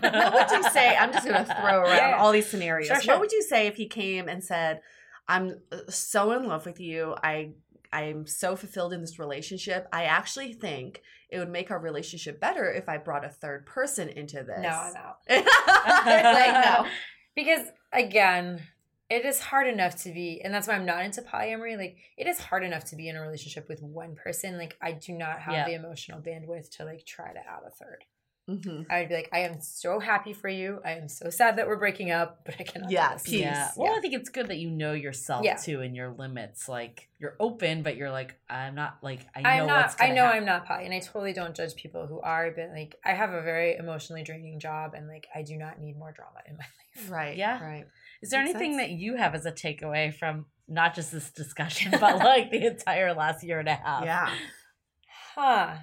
what 0.00 0.34
would 0.34 0.50
you 0.50 0.62
say? 0.70 0.96
I'm 0.96 1.12
just 1.12 1.26
going 1.26 1.44
to 1.44 1.54
throw 1.60 1.80
around 1.80 1.96
Yeah. 2.10 2.16
all 2.18 2.32
these 2.32 2.46
scenarios. 2.46 2.88
Sure, 2.88 3.00
sure. 3.00 3.14
What 3.14 3.20
would 3.20 3.32
you 3.32 3.42
say 3.42 3.66
if 3.66 3.76
he 3.76 3.86
came 3.86 4.28
and 4.28 4.42
said, 4.42 4.80
"I'm 5.28 5.60
uh, 5.72 5.78
so 5.88 6.32
in 6.32 6.46
love 6.46 6.66
with 6.66 6.80
you. 6.80 7.14
I 7.22 7.50
I'm 7.92 8.26
so 8.26 8.56
fulfilled 8.56 8.92
in 8.92 9.00
this 9.00 9.18
relationship. 9.18 9.86
I 9.92 10.04
actually 10.04 10.52
think 10.52 11.02
it 11.30 11.38
would 11.38 11.48
make 11.50 11.70
our 11.70 11.78
relationship 11.78 12.40
better 12.40 12.70
if 12.70 12.88
I 12.88 12.98
brought 12.98 13.24
a 13.24 13.28
third 13.28 13.66
person 13.66 14.08
into 14.08 14.42
this." 14.42 14.58
No, 14.60 14.68
I'm 14.68 14.96
out. 14.96 15.16
like 15.28 16.64
no. 16.64 16.86
Because 17.36 17.66
again, 17.92 18.62
it 19.10 19.26
is 19.26 19.38
hard 19.40 19.68
enough 19.68 19.94
to 20.04 20.12
be, 20.12 20.40
and 20.42 20.54
that's 20.54 20.66
why 20.66 20.74
I'm 20.74 20.86
not 20.86 21.04
into 21.04 21.20
polyamory. 21.20 21.76
Like, 21.76 21.98
it 22.16 22.26
is 22.26 22.40
hard 22.40 22.64
enough 22.64 22.84
to 22.86 22.96
be 22.96 23.10
in 23.10 23.14
a 23.16 23.20
relationship 23.20 23.68
with 23.68 23.82
one 23.82 24.16
person. 24.16 24.56
Like, 24.56 24.74
I 24.80 24.92
do 24.92 25.12
not 25.12 25.40
have 25.40 25.52
Yeah. 25.52 25.66
the 25.66 25.74
emotional 25.74 26.20
bandwidth 26.22 26.70
to 26.78 26.84
like 26.86 27.04
try 27.04 27.30
to 27.32 27.38
add 27.38 27.60
a 27.66 27.70
third. 27.70 28.04
Hmm 28.48 28.82
I 28.88 29.00
would 29.00 29.08
be 29.08 29.14
like, 29.16 29.28
I 29.32 29.40
am 29.40 29.60
so 29.60 29.98
happy 29.98 30.32
for 30.32 30.48
you. 30.48 30.80
I 30.84 30.92
am 30.92 31.08
so 31.08 31.30
sad 31.30 31.56
that 31.58 31.66
we're 31.66 31.78
breaking 31.78 32.12
up, 32.12 32.42
but 32.44 32.54
I 32.60 32.62
cannot. 32.62 32.88
do 32.88 32.94
Yeah, 32.94 33.14
peace. 33.24 33.32
Yeah. 33.32 33.70
Well, 33.76 33.92
Yeah. 33.92 33.98
I 33.98 34.00
think 34.00 34.14
it's 34.14 34.28
good 34.28 34.46
that 34.48 34.58
you 34.58 34.70
know 34.70 34.92
yourself 34.92 35.44
Yeah. 35.44 35.56
too 35.56 35.80
and 35.80 35.96
your 35.96 36.10
limits. 36.10 36.68
Like 36.68 37.08
you're 37.18 37.34
open, 37.40 37.82
but 37.82 37.96
you're 37.96 38.10
like, 38.12 38.38
I'm 38.48 38.74
not 38.76 38.98
like 39.02 39.26
I 39.34 39.42
know 39.42 39.48
I'm 39.48 39.66
not. 39.66 39.76
what's 39.86 39.96
I 40.00 40.10
know 40.10 40.22
happen. 40.24 40.38
I'm 40.38 40.44
not 40.44 40.66
poly, 40.66 40.84
and 40.84 40.94
I 40.94 41.00
totally 41.00 41.32
don't 41.32 41.56
judge 41.56 41.74
people 41.74 42.06
who 42.06 42.20
are. 42.20 42.52
But 42.52 42.70
like, 42.70 42.94
I 43.04 43.14
have 43.14 43.32
a 43.32 43.42
very 43.42 43.74
emotionally 43.76 44.22
draining 44.22 44.60
job, 44.60 44.94
and 44.94 45.08
like, 45.08 45.26
I 45.34 45.42
do 45.42 45.56
not 45.56 45.80
need 45.80 45.98
more 45.98 46.12
drama 46.12 46.38
in 46.46 46.56
my 46.56 46.64
life. 46.64 47.10
Right. 47.10 47.36
Yeah. 47.36 47.60
Right. 47.62 47.86
Is 48.22 48.30
there 48.30 48.42
Makes 48.42 48.54
anything 48.54 48.78
sense. 48.78 48.88
that 48.88 48.90
you 48.94 49.16
have 49.16 49.34
as 49.34 49.44
a 49.46 49.52
takeaway 49.52 50.14
from 50.14 50.46
not 50.68 50.94
just 50.94 51.10
this 51.12 51.30
discussion, 51.32 51.90
but 52.00 52.18
like 52.18 52.50
the 52.52 52.64
entire 52.66 53.12
last 53.12 53.42
year 53.44 53.58
and 53.58 53.68
a 53.68 53.74
half? 53.74 54.04
Yeah. 54.04 54.32
Huh. 55.34 55.74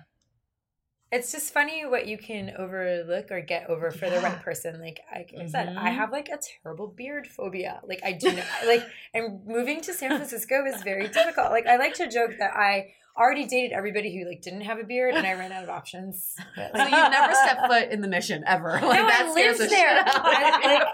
It's 1.16 1.32
just 1.32 1.54
funny 1.54 1.86
what 1.86 2.08
you 2.08 2.18
can 2.18 2.54
overlook 2.58 3.32
or 3.32 3.40
get 3.42 3.70
over 3.70 3.92
for 3.92 4.10
the 4.10 4.20
right 4.20 4.42
person. 4.42 4.80
Like 4.82 5.00
I 5.12 5.26
I 5.40 5.46
said, 5.48 5.70
I 5.78 5.90
Mhm. 5.92 5.96
have 5.96 6.12
like 6.12 6.30
a 6.30 6.40
terrible 6.64 6.88
beard 6.88 7.28
phobia. 7.28 7.82
Like 7.88 8.02
I 8.04 8.14
do 8.14 8.32
not 8.32 8.46
like 8.66 8.84
and 9.14 9.46
moving 9.46 9.80
to 9.82 9.94
San 9.94 10.10
Francisco 10.10 10.66
is 10.66 10.82
very 10.82 11.08
difficult. 11.08 11.52
Like 11.52 11.68
I 11.68 11.76
like 11.78 11.94
to 11.96 12.08
joke 12.08 12.32
that 12.40 12.54
I 12.56 12.94
already 13.16 13.46
dated 13.46 13.74
everybody 13.74 14.10
who 14.18 14.28
like 14.28 14.42
didn't 14.42 14.62
have 14.62 14.80
a 14.80 14.84
beard 14.84 15.14
and 15.14 15.28
I 15.28 15.34
ran 15.34 15.52
out 15.52 15.64
of 15.64 15.70
options. 15.70 16.36
So 16.56 16.62
you've 16.64 16.90
never 16.90 17.34
stepped 17.44 17.68
foot 17.68 17.90
in 17.92 18.02
the 18.02 18.08
mission 18.08 18.44
ever. 18.48 18.72
Like 18.72 18.82
No, 18.82 19.06
that 19.08 19.26
I 19.28 19.32
scares 19.32 19.60
lived 19.60 19.72
the 19.72 19.76
there. 19.76 19.98
shit 19.98 20.08
out 20.08 20.22
I- 20.26 20.42
like, 20.74 20.88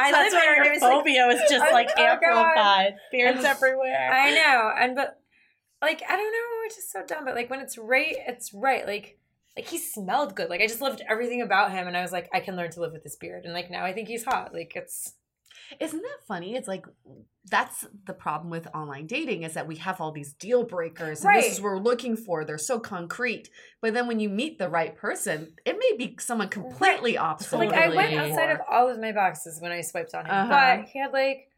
I 0.00 0.10
That's 0.10 0.32
lived 0.34 0.44
why 0.44 0.54
your 0.64 0.72
was 0.72 0.82
like 0.82 0.92
phobia 0.92 1.26
was 1.28 1.40
just 1.48 1.64
Oh, 1.68 1.72
like 1.72 1.90
oh, 1.96 2.16
God. 2.20 2.24
amplified. 2.24 2.96
Beards 3.12 3.38
And- 3.38 3.46
everywhere. 3.46 4.10
I 4.12 4.30
know, 4.34 4.72
and 4.80 4.96
but 4.96 5.20
like 5.80 6.02
I 6.08 6.16
don't 6.16 6.32
know, 6.32 6.66
it's 6.66 6.74
just 6.74 6.90
so 6.90 7.04
dumb. 7.06 7.24
But 7.24 7.36
like 7.36 7.50
when 7.50 7.60
it's 7.60 7.78
right, 7.78 8.16
it's 8.26 8.52
right. 8.52 8.84
Like 8.84 9.18
like 9.56 9.68
he 9.68 9.78
smelled 9.78 10.34
good. 10.34 10.50
Like 10.50 10.60
I 10.60 10.66
just 10.66 10.80
loved 10.80 11.02
everything 11.08 11.42
about 11.42 11.70
him, 11.70 11.86
and 11.86 11.96
I 11.96 12.02
was 12.02 12.12
like, 12.12 12.28
I 12.32 12.40
can 12.40 12.56
learn 12.56 12.70
to 12.72 12.80
live 12.80 12.92
with 12.92 13.04
this 13.04 13.16
beard. 13.16 13.44
And 13.44 13.54
like 13.54 13.70
now 13.70 13.84
I 13.84 13.92
think 13.92 14.08
he's 14.08 14.24
hot. 14.24 14.52
Like 14.52 14.72
it's 14.74 15.14
Isn't 15.80 16.02
that 16.02 16.18
funny? 16.26 16.54
It's 16.56 16.68
like 16.68 16.86
that's 17.50 17.86
the 18.06 18.14
problem 18.14 18.48
with 18.50 18.66
online 18.74 19.06
dating 19.06 19.42
is 19.42 19.52
that 19.52 19.66
we 19.66 19.76
have 19.76 20.00
all 20.00 20.12
these 20.12 20.32
deal 20.32 20.64
breakers 20.64 21.24
and 21.24 21.36
this 21.36 21.52
is 21.52 21.60
what 21.60 21.72
we're 21.72 21.78
looking 21.78 22.16
for. 22.16 22.42
They're 22.44 22.56
so 22.56 22.80
concrete. 22.80 23.50
But 23.82 23.92
then 23.92 24.06
when 24.06 24.18
you 24.18 24.30
meet 24.30 24.58
the 24.58 24.70
right 24.70 24.96
person, 24.96 25.54
it 25.66 25.76
may 25.78 25.96
be 25.96 26.16
someone 26.20 26.48
completely 26.48 27.18
opposite. 27.18 27.58
like 27.58 27.72
I 27.72 27.88
went 27.94 28.14
outside 28.14 28.50
of 28.50 28.60
all 28.70 28.88
of 28.88 28.98
my 28.98 29.12
boxes 29.12 29.60
when 29.60 29.72
I 29.72 29.82
swiped 29.82 30.14
on 30.14 30.24
him, 30.24 30.30
Uh-huh. 30.32 30.48
but 30.78 30.88
he 30.88 30.98
had 30.98 31.12
like 31.12 31.48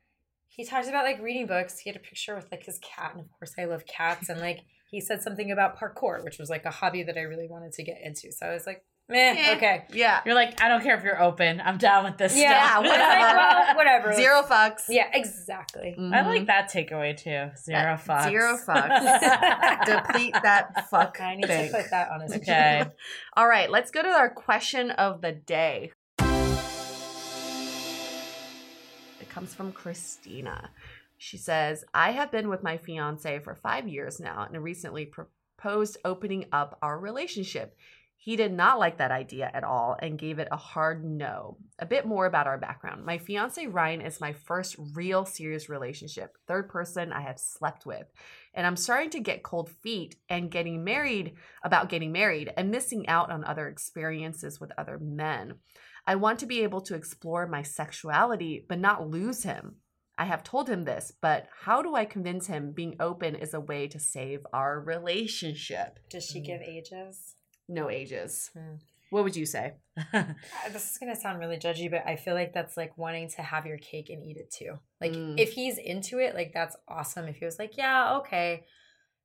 he 0.48 0.64
talked 0.64 0.88
about 0.88 1.04
like 1.04 1.20
reading 1.22 1.46
books. 1.46 1.78
He 1.78 1.88
had 1.90 1.96
a 1.96 2.00
picture 2.00 2.34
with 2.34 2.48
like 2.50 2.64
his 2.64 2.78
cat, 2.78 3.12
and 3.12 3.20
of 3.20 3.30
course 3.38 3.52
I 3.58 3.64
love 3.66 3.84
cats. 3.86 4.28
And 4.28 4.40
like 4.40 4.60
he 4.90 5.00
said 5.00 5.22
something 5.22 5.50
about 5.50 5.78
parkour, 5.78 6.22
which 6.24 6.38
was 6.38 6.48
like 6.50 6.64
a 6.64 6.70
hobby 6.70 7.02
that 7.02 7.16
I 7.16 7.22
really 7.22 7.48
wanted 7.48 7.72
to 7.74 7.82
get 7.82 7.98
into. 8.02 8.30
So 8.32 8.46
I 8.46 8.52
was 8.54 8.66
like, 8.66 8.82
meh, 9.08 9.32
Yeah. 9.34 9.54
okay. 9.56 9.84
Yeah. 9.92 10.20
You're 10.24 10.34
like, 10.34 10.60
I 10.62 10.68
don't 10.68 10.82
care 10.82 10.96
if 10.96 11.04
you're 11.04 11.20
open. 11.22 11.60
I'm 11.64 11.78
down 11.78 12.04
with 12.04 12.18
this 12.18 12.36
Yeah, 12.36 12.68
stuff. 12.80 12.84
I 12.84 12.88
like, 12.88 12.96
well, 13.36 13.76
whatever. 13.76 14.12
Zero 14.14 14.42
fucks. 14.42 14.82
Yeah, 14.88 15.06
exactly. 15.12 15.94
I 15.98 16.00
Mhm. 16.00 16.26
like 16.26 16.46
that 16.46 16.70
takeaway 16.72 17.16
too. 17.16 17.50
Zero 17.56 17.96
That- 17.96 18.00
fucks. 18.04 18.28
Zero 18.28 18.56
fucks. 18.66 19.84
Deplete 19.86 20.34
that 20.42 20.88
fuck 20.88 21.20
I 21.20 21.36
need 21.36 21.46
to 21.46 21.68
put 21.72 21.90
that 21.90 22.10
on 22.10 22.22
a 22.22 22.36
Okay. 22.36 22.84
All 23.36 23.46
right, 23.48 23.70
let's 23.70 23.90
go 23.90 24.02
to 24.02 24.08
our 24.08 24.30
question 24.30 24.90
of 24.92 25.20
the 25.20 25.32
day. 25.32 25.92
It 29.20 29.28
comes 29.30 29.54
from 29.54 29.72
Christina. 29.72 30.70
She 31.18 31.38
says, 31.38 31.84
I 31.94 32.12
have 32.12 32.30
been 32.30 32.48
with 32.48 32.62
my 32.62 32.76
fiance 32.76 33.38
for 33.40 33.54
five 33.54 33.88
years 33.88 34.20
now 34.20 34.46
and 34.50 34.62
recently 34.62 35.06
proposed 35.06 35.96
opening 36.04 36.46
up 36.52 36.78
our 36.82 36.98
relationship. 36.98 37.76
He 38.18 38.34
did 38.34 38.52
not 38.52 38.80
like 38.80 38.98
that 38.98 39.12
idea 39.12 39.48
at 39.54 39.62
all 39.62 39.96
and 40.00 40.18
gave 40.18 40.38
it 40.40 40.48
a 40.50 40.56
hard 40.56 41.04
no. 41.04 41.58
A 41.78 41.86
bit 41.86 42.06
more 42.06 42.26
about 42.26 42.48
our 42.48 42.58
background. 42.58 43.04
My 43.04 43.18
fiance 43.18 43.64
Ryan 43.66 44.00
is 44.00 44.20
my 44.20 44.32
first 44.32 44.74
real 44.94 45.24
serious 45.24 45.68
relationship, 45.68 46.36
third 46.48 46.68
person 46.68 47.12
I 47.12 47.20
have 47.20 47.38
slept 47.38 47.86
with. 47.86 48.06
And 48.52 48.66
I'm 48.66 48.76
starting 48.76 49.10
to 49.10 49.20
get 49.20 49.44
cold 49.44 49.70
feet 49.70 50.16
and 50.28 50.50
getting 50.50 50.82
married 50.82 51.34
about 51.62 51.88
getting 51.88 52.10
married 52.10 52.52
and 52.56 52.70
missing 52.70 53.06
out 53.08 53.30
on 53.30 53.44
other 53.44 53.68
experiences 53.68 54.60
with 54.60 54.72
other 54.76 54.98
men. 54.98 55.54
I 56.06 56.16
want 56.16 56.40
to 56.40 56.46
be 56.46 56.62
able 56.62 56.80
to 56.82 56.94
explore 56.94 57.46
my 57.46 57.62
sexuality 57.62 58.64
but 58.68 58.80
not 58.80 59.08
lose 59.08 59.44
him. 59.44 59.76
I 60.18 60.24
have 60.24 60.42
told 60.42 60.68
him 60.68 60.84
this, 60.84 61.12
but 61.20 61.48
how 61.64 61.82
do 61.82 61.94
I 61.94 62.04
convince 62.06 62.46
him 62.46 62.72
being 62.72 62.96
open 63.00 63.34
is 63.34 63.52
a 63.54 63.60
way 63.60 63.86
to 63.88 63.98
save 63.98 64.46
our 64.52 64.80
relationship? 64.80 65.98
Does 66.08 66.24
she 66.26 66.40
give 66.40 66.62
ages? 66.62 67.34
No 67.68 67.90
ages. 67.90 68.50
Hmm. 68.56 68.76
What 69.10 69.24
would 69.24 69.36
you 69.36 69.46
say? 69.46 69.74
Uh, 70.12 70.24
This 70.72 70.90
is 70.90 70.98
gonna 70.98 71.14
sound 71.16 71.38
really 71.38 71.58
judgy, 71.58 71.90
but 71.90 72.06
I 72.06 72.16
feel 72.16 72.34
like 72.34 72.52
that's 72.52 72.76
like 72.76 72.96
wanting 72.98 73.28
to 73.30 73.42
have 73.42 73.66
your 73.66 73.78
cake 73.78 74.10
and 74.10 74.22
eat 74.22 74.36
it 74.36 74.50
too. 74.50 74.78
Like 75.00 75.12
Mm. 75.12 75.38
if 75.38 75.52
he's 75.52 75.78
into 75.78 76.18
it, 76.18 76.34
like 76.34 76.52
that's 76.52 76.76
awesome. 76.88 77.26
If 77.28 77.36
he 77.36 77.44
was 77.44 77.58
like, 77.58 77.76
yeah, 77.76 78.16
okay, 78.18 78.64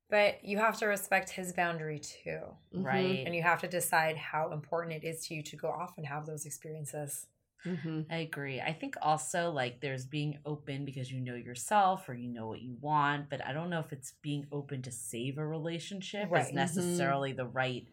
but 0.09 0.43
you 0.43 0.57
have 0.57 0.77
to 0.79 0.85
respect 0.87 1.29
his 1.29 1.53
boundary 1.53 1.99
too, 1.99 2.41
right. 2.73 3.23
and 3.25 3.33
you 3.33 3.41
have 3.43 3.61
to 3.61 3.67
decide 3.67 4.17
how 4.17 4.51
important 4.51 5.03
it 5.03 5.07
is 5.07 5.25
to 5.27 5.33
you 5.35 5.41
to 5.43 5.55
go 5.55 5.69
off 5.69 5.93
and 5.97 6.05
have 6.05 6.25
those 6.25 6.45
experiences. 6.45 7.27
Mm-hmm. 7.65 8.01
I 8.11 8.17
agree. 8.17 8.59
I 8.59 8.73
think 8.73 8.95
also 9.01 9.51
like 9.51 9.81
there's 9.81 10.05
being 10.05 10.39
open 10.45 10.83
because 10.85 11.11
you 11.11 11.21
know 11.21 11.35
yourself 11.35 12.09
or 12.09 12.13
you 12.13 12.27
know 12.27 12.47
what 12.47 12.61
you 12.61 12.75
want, 12.81 13.29
but 13.29 13.45
I 13.45 13.53
don't 13.53 13.69
know 13.69 13.79
if 13.79 13.91
it's 13.91 14.13
being 14.21 14.47
open 14.51 14.81
to 14.83 14.91
save 14.91 15.37
a 15.37 15.45
relationship 15.45 16.29
Right. 16.31 16.45
is 16.45 16.51
Mhm. 16.51 16.55
necessarily 16.55 17.33
the 17.33 17.45
right 17.45 17.85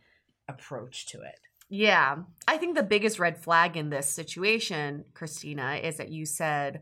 approach 0.48 1.06
to 1.08 1.20
it. 1.22 1.38
Yeah. 1.68 2.16
I 2.46 2.56
think 2.56 2.76
the 2.76 2.82
biggest 2.82 3.18
red 3.18 3.36
flag 3.36 3.76
in 3.76 3.90
this 3.90 4.08
situation, 4.08 5.04
Christina, 5.12 5.74
is 5.82 5.98
that 5.98 6.08
you 6.10 6.24
said, 6.24 6.80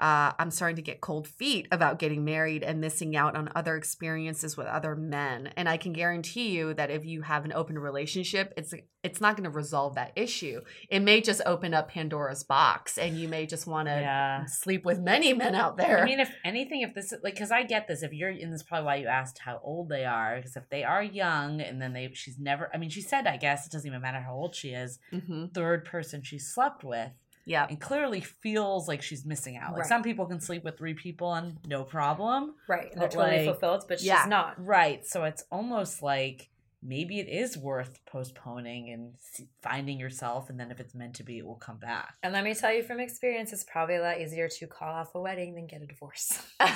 uh, 0.00 0.32
I'm 0.38 0.50
starting 0.50 0.76
to 0.76 0.82
get 0.82 1.00
cold 1.00 1.26
feet 1.26 1.66
about 1.72 1.98
getting 1.98 2.24
married 2.24 2.62
and 2.62 2.80
missing 2.80 3.16
out 3.16 3.34
on 3.36 3.50
other 3.54 3.76
experiences 3.76 4.56
with 4.56 4.66
other 4.66 4.94
men. 4.94 5.50
And 5.56 5.68
I 5.68 5.76
can 5.76 5.92
guarantee 5.92 6.50
you 6.50 6.74
that 6.74 6.90
if 6.90 7.04
you 7.04 7.22
have 7.22 7.44
an 7.44 7.52
open 7.52 7.78
relationship, 7.78 8.54
it's 8.56 8.72
it's 9.04 9.20
not 9.20 9.36
going 9.36 9.44
to 9.44 9.50
resolve 9.56 9.94
that 9.94 10.12
issue. 10.16 10.60
It 10.90 11.00
may 11.00 11.20
just 11.20 11.40
open 11.46 11.72
up 11.72 11.90
Pandora's 11.90 12.42
box, 12.42 12.98
and 12.98 13.16
you 13.16 13.28
may 13.28 13.46
just 13.46 13.66
want 13.66 13.86
to 13.88 13.92
Yeah. 14.00 14.44
sleep 14.46 14.84
with 14.84 14.98
many 14.98 15.32
men 15.32 15.54
out 15.54 15.76
there. 15.76 16.00
I 16.00 16.04
mean, 16.04 16.18
if 16.20 16.30
anything, 16.44 16.82
if 16.82 16.94
this 16.94 17.12
like, 17.22 17.34
because 17.34 17.52
I 17.52 17.62
get 17.62 17.86
this, 17.86 18.02
if 18.02 18.12
you're, 18.12 18.28
and 18.28 18.52
this 18.52 18.60
is 18.62 18.66
probably 18.66 18.86
why 18.86 18.96
you 18.96 19.06
asked 19.06 19.38
how 19.38 19.60
old 19.62 19.88
they 19.88 20.04
are, 20.04 20.36
because 20.36 20.56
if 20.56 20.68
they 20.68 20.82
are 20.82 21.02
young 21.02 21.60
and 21.60 21.80
then 21.80 21.92
they, 21.92 22.10
she's 22.12 22.38
never, 22.40 22.68
I 22.74 22.78
mean, 22.78 22.90
she 22.90 23.00
said, 23.00 23.26
I 23.26 23.36
guess 23.36 23.66
it 23.66 23.72
doesn't 23.72 23.86
even 23.88 24.02
matter 24.02 24.20
how 24.20 24.34
old 24.34 24.54
she 24.54 24.70
is, 24.70 24.98
hmm 25.10 25.46
third 25.54 25.84
person 25.84 26.22
she 26.22 26.38
slept 26.38 26.82
with, 26.84 27.10
Yeah. 27.48 27.66
and 27.68 27.80
clearly 27.80 28.20
feels 28.20 28.86
like 28.86 29.02
she's 29.02 29.24
missing 29.24 29.56
out. 29.56 29.72
Like 29.72 29.80
Right. 29.80 29.88
some 29.88 30.02
people 30.02 30.26
can 30.26 30.40
sleep 30.40 30.62
with 30.64 30.78
three 30.78 30.94
people 30.94 31.34
and 31.34 31.58
no 31.66 31.82
problem. 31.82 32.54
Right, 32.68 32.92
and 32.92 33.00
they're 33.00 33.08
totally 33.08 33.38
like, 33.38 33.46
fulfilled, 33.46 33.84
but 33.88 34.02
yeah. 34.02 34.22
she's 34.22 34.28
not. 34.28 34.64
Right. 34.64 35.04
So 35.06 35.24
it's 35.24 35.44
almost 35.50 36.02
like 36.02 36.50
maybe 36.82 37.18
it 37.18 37.28
is 37.28 37.56
worth 37.58 38.00
postponing 38.06 38.90
and 38.90 39.14
finding 39.62 39.98
yourself. 39.98 40.48
And 40.50 40.60
then 40.60 40.70
if 40.70 40.78
it's 40.78 40.94
meant 40.94 41.14
to 41.14 41.24
be, 41.24 41.38
it 41.38 41.46
will 41.46 41.56
come 41.56 41.78
back. 41.78 42.14
And 42.22 42.32
let 42.32 42.44
me 42.44 42.54
tell 42.54 42.72
you 42.72 42.82
from 42.82 43.00
experience, 43.00 43.52
it's 43.52 43.64
probably 43.64 43.96
a 43.96 44.02
lot 44.02 44.20
easier 44.20 44.48
to 44.48 44.66
call 44.66 44.92
off 44.92 45.14
a 45.14 45.20
wedding 45.20 45.54
than 45.54 45.66
get 45.66 45.82
a 45.82 45.86
divorce. 45.86 46.40
well, 46.60 46.70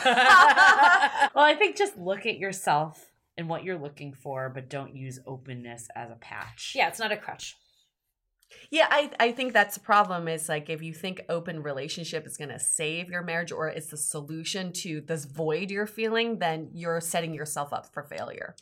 I 1.37 1.55
think 1.59 1.77
just 1.77 1.97
look 1.97 2.27
at 2.27 2.39
yourself 2.39 3.11
and 3.39 3.49
what 3.49 3.65
you're 3.65 3.79
looking 3.79 4.13
for, 4.13 4.51
but 4.51 4.69
don't 4.69 4.95
use 4.95 5.19
openness 5.27 5.89
as 5.95 6.11
a 6.11 6.17
patch. 6.17 6.73
yeah, 6.77 6.89
it's 6.89 6.99
not 6.99 7.13
a 7.13 7.17
crutch. 7.17 7.57
Yeah, 8.71 8.87
I, 8.91 9.11
I 9.21 9.33
think 9.33 9.53
that's 9.53 9.75
the 9.75 9.81
problem 9.81 10.29
is 10.29 10.49
like 10.49 10.71
if 10.71 10.83
you 10.83 10.95
think 10.95 11.23
open 11.29 11.63
relationship 11.63 12.27
is 12.27 12.37
going 12.37 12.51
to 12.51 12.59
save 12.59 13.11
your 13.11 13.23
marriage 13.23 13.53
or 13.53 13.69
it's 13.69 13.89
the 13.89 13.97
solution 13.97 14.73
to 14.75 15.01
this 15.01 15.25
void 15.25 15.71
you're 15.71 15.87
feeling, 15.87 16.39
then 16.39 16.71
you're 16.73 17.01
setting 17.01 17.35
yourself 17.35 17.73
up 17.73 17.93
for 17.93 18.03
failure. 18.03 18.55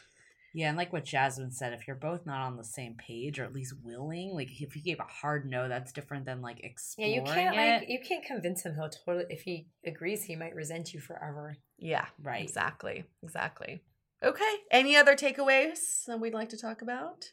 Yeah, 0.52 0.68
and 0.68 0.76
like 0.76 0.92
what 0.92 1.04
Jasmine 1.04 1.52
said, 1.52 1.72
if 1.72 1.86
you're 1.86 1.94
both 1.94 2.26
not 2.26 2.40
on 2.40 2.56
the 2.56 2.64
same 2.64 2.94
page 2.94 3.38
or 3.38 3.44
at 3.44 3.52
least 3.52 3.74
willing, 3.84 4.34
like 4.34 4.60
if 4.60 4.72
he 4.72 4.80
gave 4.80 4.98
a 4.98 5.04
hard 5.04 5.48
no, 5.48 5.68
that's 5.68 5.92
different 5.92 6.24
than 6.24 6.42
like 6.42 6.58
exploring. 6.64 7.12
Yeah, 7.12 7.20
you 7.20 7.24
can't 7.24 7.56
it. 7.56 7.58
like 7.58 7.88
you 7.88 8.00
can't 8.00 8.24
convince 8.24 8.64
him 8.64 8.74
he'll 8.74 8.88
totally 8.88 9.26
if 9.30 9.42
he 9.42 9.68
agrees 9.86 10.24
he 10.24 10.34
might 10.34 10.54
resent 10.54 10.92
you 10.92 11.00
forever. 11.00 11.56
Yeah, 11.78 12.06
Right. 12.20 12.42
Exactly. 12.42 13.04
Exactly. 13.22 13.82
Okay. 14.22 14.54
Any 14.70 14.96
other 14.96 15.14
takeaways 15.14 16.04
that 16.06 16.20
we'd 16.20 16.34
like 16.34 16.48
to 16.50 16.58
talk 16.58 16.82
about? 16.82 17.30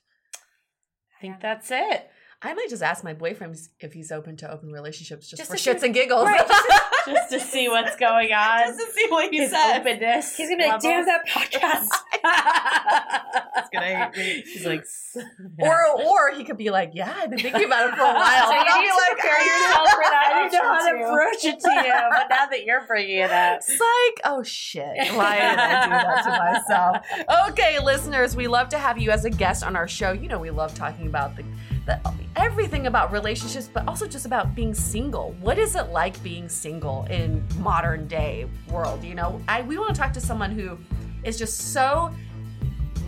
I 1.18 1.22
think 1.22 1.42
that's 1.42 1.72
it. 1.72 2.10
I 2.40 2.54
might 2.54 2.68
just 2.70 2.84
ask 2.84 3.04
my 3.04 3.14
boyfriend 3.16 3.58
if 3.80 3.94
he's 3.94 4.12
open 4.12 4.38
to 4.38 4.52
open 4.52 4.72
relationships 4.72 5.28
just, 5.28 5.40
Just 5.40 5.50
for 5.52 5.58
to 5.58 5.64
see- 5.64 5.72
shits 5.72 5.82
and 5.84 5.92
giggles. 5.94 6.26
Right, 6.26 6.48
just 6.48 6.68
Just 7.08 7.30
to 7.32 7.40
see 7.40 7.70
what's 7.70 7.96
going 7.96 8.32
on. 8.34 8.60
Just 8.68 8.80
to 8.80 8.92
see 8.94 9.08
what 9.10 9.32
he 9.32 9.38
His 9.40 9.50
says. 9.52 9.80
openness. 9.80 10.36
He's 10.36 10.50
gonna 10.50 10.62
be 10.64 10.70
like, 10.70 10.82
damn 10.82 11.06
that 11.06 11.26
podcast. 11.28 11.88
He's 13.56 13.70
gonna 13.74 13.86
hate 14.12 14.18
me. 14.18 14.44
He's 14.46 14.66
like, 14.66 14.84
Or 15.60 16.02
or 16.04 16.32
he 16.36 16.44
could 16.44 16.58
be 16.58 16.70
like, 16.70 16.92
yeah, 16.94 17.14
I've 17.18 17.30
been 17.30 17.40
thinking 17.40 17.64
about 17.66 17.88
it 17.90 17.96
for 17.96 18.02
a 18.02 18.14
while. 18.14 18.48
So 18.48 18.54
you 18.54 18.60
And 18.60 18.70
I'll 18.70 18.82
need 18.82 18.88
be 18.88 18.90
to 18.92 18.96
like, 18.96 19.12
prepare 19.18 19.38
"Ah." 19.40 19.68
yourself 19.68 19.90
for 19.90 20.02
that 20.04 20.32
I 20.34 20.50
didn't 20.50 20.64
know 20.64 20.74
how 20.74 20.92
to 20.92 21.10
approach 21.10 21.46
it 21.46 21.60
to 21.62 21.72
you, 21.72 21.94
but 22.12 22.28
now 22.30 22.46
that 22.48 22.64
you're 22.66 22.86
bringing 22.86 23.18
it 23.20 23.32
up, 23.32 23.58
It's 23.60 23.70
like, 23.70 24.22
Oh 24.26 24.44
shit. 24.44 25.14
Why 25.14 25.36
did 25.38 25.60
I 25.60 25.84
do 25.86 25.90
that 25.92 26.24
to 26.24 26.30
myself? 26.70 27.50
Okay, 27.50 27.80
listeners, 27.80 28.36
we 28.36 28.48
love 28.48 28.70
to 28.70 28.78
have 28.78 28.98
you 29.00 29.12
as 29.12 29.26
a 29.26 29.30
guest 29.30 29.64
on 29.64 29.76
our 29.76 29.88
show. 29.88 30.12
You 30.12 30.28
know, 30.28 30.40
we 30.40 30.50
love 30.52 30.76
talking 30.76 31.08
about 31.08 31.36
the, 31.36 31.44
the 31.86 32.00
everything 32.38 32.88
about 32.88 33.12
relationships, 33.12 33.70
but 33.72 33.88
also 33.88 34.08
just 34.08 34.26
about 34.26 34.56
being 34.56 34.74
single. 34.74 35.34
What 35.42 35.58
is 35.58 35.76
it 35.76 35.90
like 35.90 36.22
being 36.24 36.48
single 36.48 37.06
in 37.10 37.44
modern 37.60 38.08
day 38.08 38.48
world? 38.70 39.04
You 39.04 39.16
know, 39.16 39.42
I 39.48 39.62
we 39.62 39.78
want 39.78 39.94
to 39.96 40.00
talk 40.00 40.14
to 40.14 40.22
someone 40.22 40.52
who 40.52 40.78
is 41.24 41.38
just 41.38 41.74
so 41.74 42.14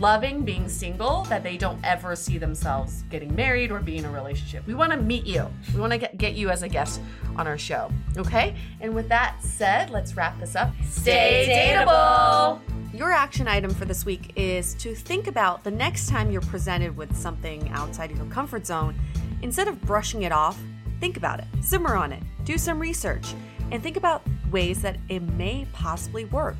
loving 0.00 0.44
being 0.44 0.66
single 0.66 1.24
that 1.24 1.42
they 1.42 1.58
don't 1.58 1.78
ever 1.84 2.16
see 2.16 2.38
themselves 2.38 3.04
getting 3.10 3.34
married 3.34 3.70
or 3.70 3.80
be 3.80 3.98
in 3.98 4.04
a 4.06 4.10
relationship. 4.10 4.66
We 4.66 4.74
want 4.74 4.92
to 4.92 4.98
meet 4.98 5.26
you. 5.26 5.46
We 5.74 5.80
want 5.80 5.92
to 5.92 5.98
get, 5.98 6.16
get 6.16 6.34
you 6.34 6.48
as 6.48 6.62
a 6.62 6.68
guest 6.68 7.02
on 7.36 7.46
our 7.46 7.58
show. 7.58 7.90
Okay? 8.16 8.56
And 8.80 8.94
with 8.94 9.08
that 9.10 9.36
said, 9.42 9.90
let's 9.90 10.16
wrap 10.16 10.40
this 10.40 10.56
up. 10.56 10.72
Stay 10.88 11.74
dateable. 11.76 12.60
Your 12.94 13.12
action 13.12 13.46
item 13.46 13.72
for 13.72 13.84
this 13.84 14.04
week 14.04 14.32
is 14.36 14.74
to 14.74 14.94
think 14.94 15.26
about 15.26 15.62
the 15.64 15.70
next 15.70 16.08
time 16.08 16.30
you're 16.30 16.40
presented 16.40 16.96
with 16.96 17.14
something 17.14 17.68
outside 17.70 18.10
of 18.10 18.16
your 18.16 18.26
comfort 18.26 18.66
zone, 18.66 18.98
instead 19.42 19.68
of 19.68 19.80
brushing 19.82 20.22
it 20.22 20.32
off, 20.32 20.58
think 21.00 21.16
about 21.16 21.40
it, 21.40 21.46
simmer 21.62 21.94
on 21.94 22.12
it, 22.12 22.22
do 22.44 22.58
some 22.58 22.78
research, 22.78 23.34
and 23.70 23.82
think 23.82 23.96
about 23.96 24.22
ways 24.50 24.82
that 24.82 24.96
it 25.08 25.20
may 25.20 25.66
possibly 25.72 26.24
work. 26.26 26.56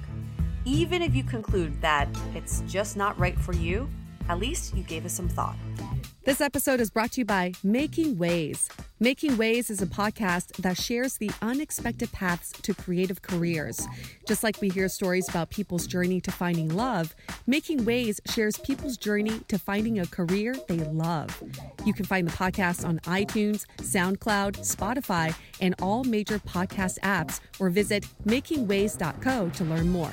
Even 0.64 1.02
if 1.02 1.14
you 1.14 1.24
conclude 1.24 1.80
that 1.80 2.08
it's 2.34 2.62
just 2.66 2.96
not 2.96 3.18
right 3.18 3.38
for 3.38 3.54
you, 3.54 3.88
at 4.28 4.38
least 4.38 4.76
you 4.76 4.82
gave 4.82 5.04
it 5.04 5.10
some 5.10 5.28
thought. 5.28 5.56
This 6.22 6.42
episode 6.42 6.80
is 6.80 6.90
brought 6.90 7.12
to 7.12 7.22
you 7.22 7.24
by 7.24 7.54
Making 7.64 8.18
Ways. 8.18 8.68
Making 9.00 9.38
Ways 9.38 9.70
is 9.70 9.80
a 9.80 9.86
podcast 9.86 10.54
that 10.58 10.76
shares 10.76 11.16
the 11.16 11.30
unexpected 11.40 12.12
paths 12.12 12.52
to 12.60 12.74
creative 12.74 13.22
careers. 13.22 13.88
Just 14.28 14.42
like 14.42 14.60
we 14.60 14.68
hear 14.68 14.90
stories 14.90 15.30
about 15.30 15.48
people's 15.48 15.86
journey 15.86 16.20
to 16.20 16.30
finding 16.30 16.68
love, 16.76 17.14
Making 17.46 17.86
Ways 17.86 18.20
shares 18.26 18.58
people's 18.58 18.98
journey 18.98 19.40
to 19.48 19.58
finding 19.58 19.98
a 19.98 20.06
career 20.06 20.54
they 20.68 20.80
love. 20.80 21.42
You 21.86 21.94
can 21.94 22.04
find 22.04 22.28
the 22.28 22.36
podcast 22.36 22.86
on 22.86 22.98
iTunes, 23.00 23.64
SoundCloud, 23.78 24.58
Spotify, 24.58 25.34
and 25.62 25.74
all 25.80 26.04
major 26.04 26.38
podcast 26.38 26.98
apps, 26.98 27.40
or 27.58 27.70
visit 27.70 28.04
makingways.co 28.26 29.48
to 29.48 29.64
learn 29.64 29.88
more. 29.88 30.12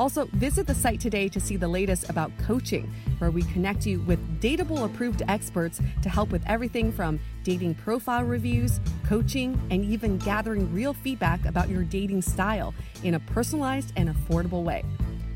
Also, 0.00 0.24
visit 0.32 0.66
the 0.66 0.74
site 0.74 0.98
today 0.98 1.28
to 1.28 1.38
see 1.38 1.58
the 1.58 1.68
latest 1.68 2.08
about 2.08 2.32
coaching, 2.38 2.90
where 3.18 3.30
we 3.30 3.42
connect 3.42 3.84
you 3.84 4.00
with 4.00 4.18
dateable 4.40 4.86
approved 4.86 5.22
experts 5.28 5.78
to 6.00 6.08
help 6.08 6.30
with 6.30 6.42
everything 6.46 6.90
from 6.90 7.20
dating 7.44 7.74
profile 7.74 8.24
reviews, 8.24 8.80
coaching, 9.04 9.60
and 9.70 9.84
even 9.84 10.16
gathering 10.16 10.72
real 10.72 10.94
feedback 10.94 11.44
about 11.44 11.68
your 11.68 11.84
dating 11.84 12.22
style 12.22 12.72
in 13.04 13.12
a 13.12 13.20
personalized 13.20 13.92
and 13.96 14.08
affordable 14.08 14.64
way. 14.64 14.82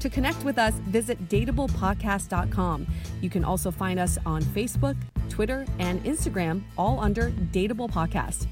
To 0.01 0.09
connect 0.09 0.43
with 0.45 0.57
us, 0.57 0.73
visit 0.87 1.29
dateablepodcast.com. 1.29 2.87
You 3.21 3.29
can 3.29 3.45
also 3.45 3.71
find 3.71 4.01
us 4.01 4.17
on 4.25 4.43
Facebook, 4.43 4.97
Twitter, 5.29 5.67
and 5.79 6.03
Instagram, 6.05 6.62
all 6.79 7.01
under 7.01 7.31
Dateable 7.53 7.91
Podcast. 7.91 8.47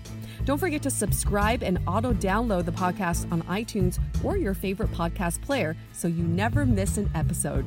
Don't 0.44 0.58
forget 0.58 0.82
to 0.82 0.90
subscribe 0.90 1.62
and 1.62 1.78
auto 1.86 2.12
download 2.12 2.64
the 2.64 2.72
podcast 2.72 3.30
on 3.30 3.42
iTunes 3.42 4.00
or 4.24 4.36
your 4.36 4.54
favorite 4.54 4.90
podcast 4.90 5.40
player 5.42 5.76
so 5.92 6.08
you 6.08 6.24
never 6.24 6.66
miss 6.66 6.98
an 6.98 7.08
episode. 7.14 7.64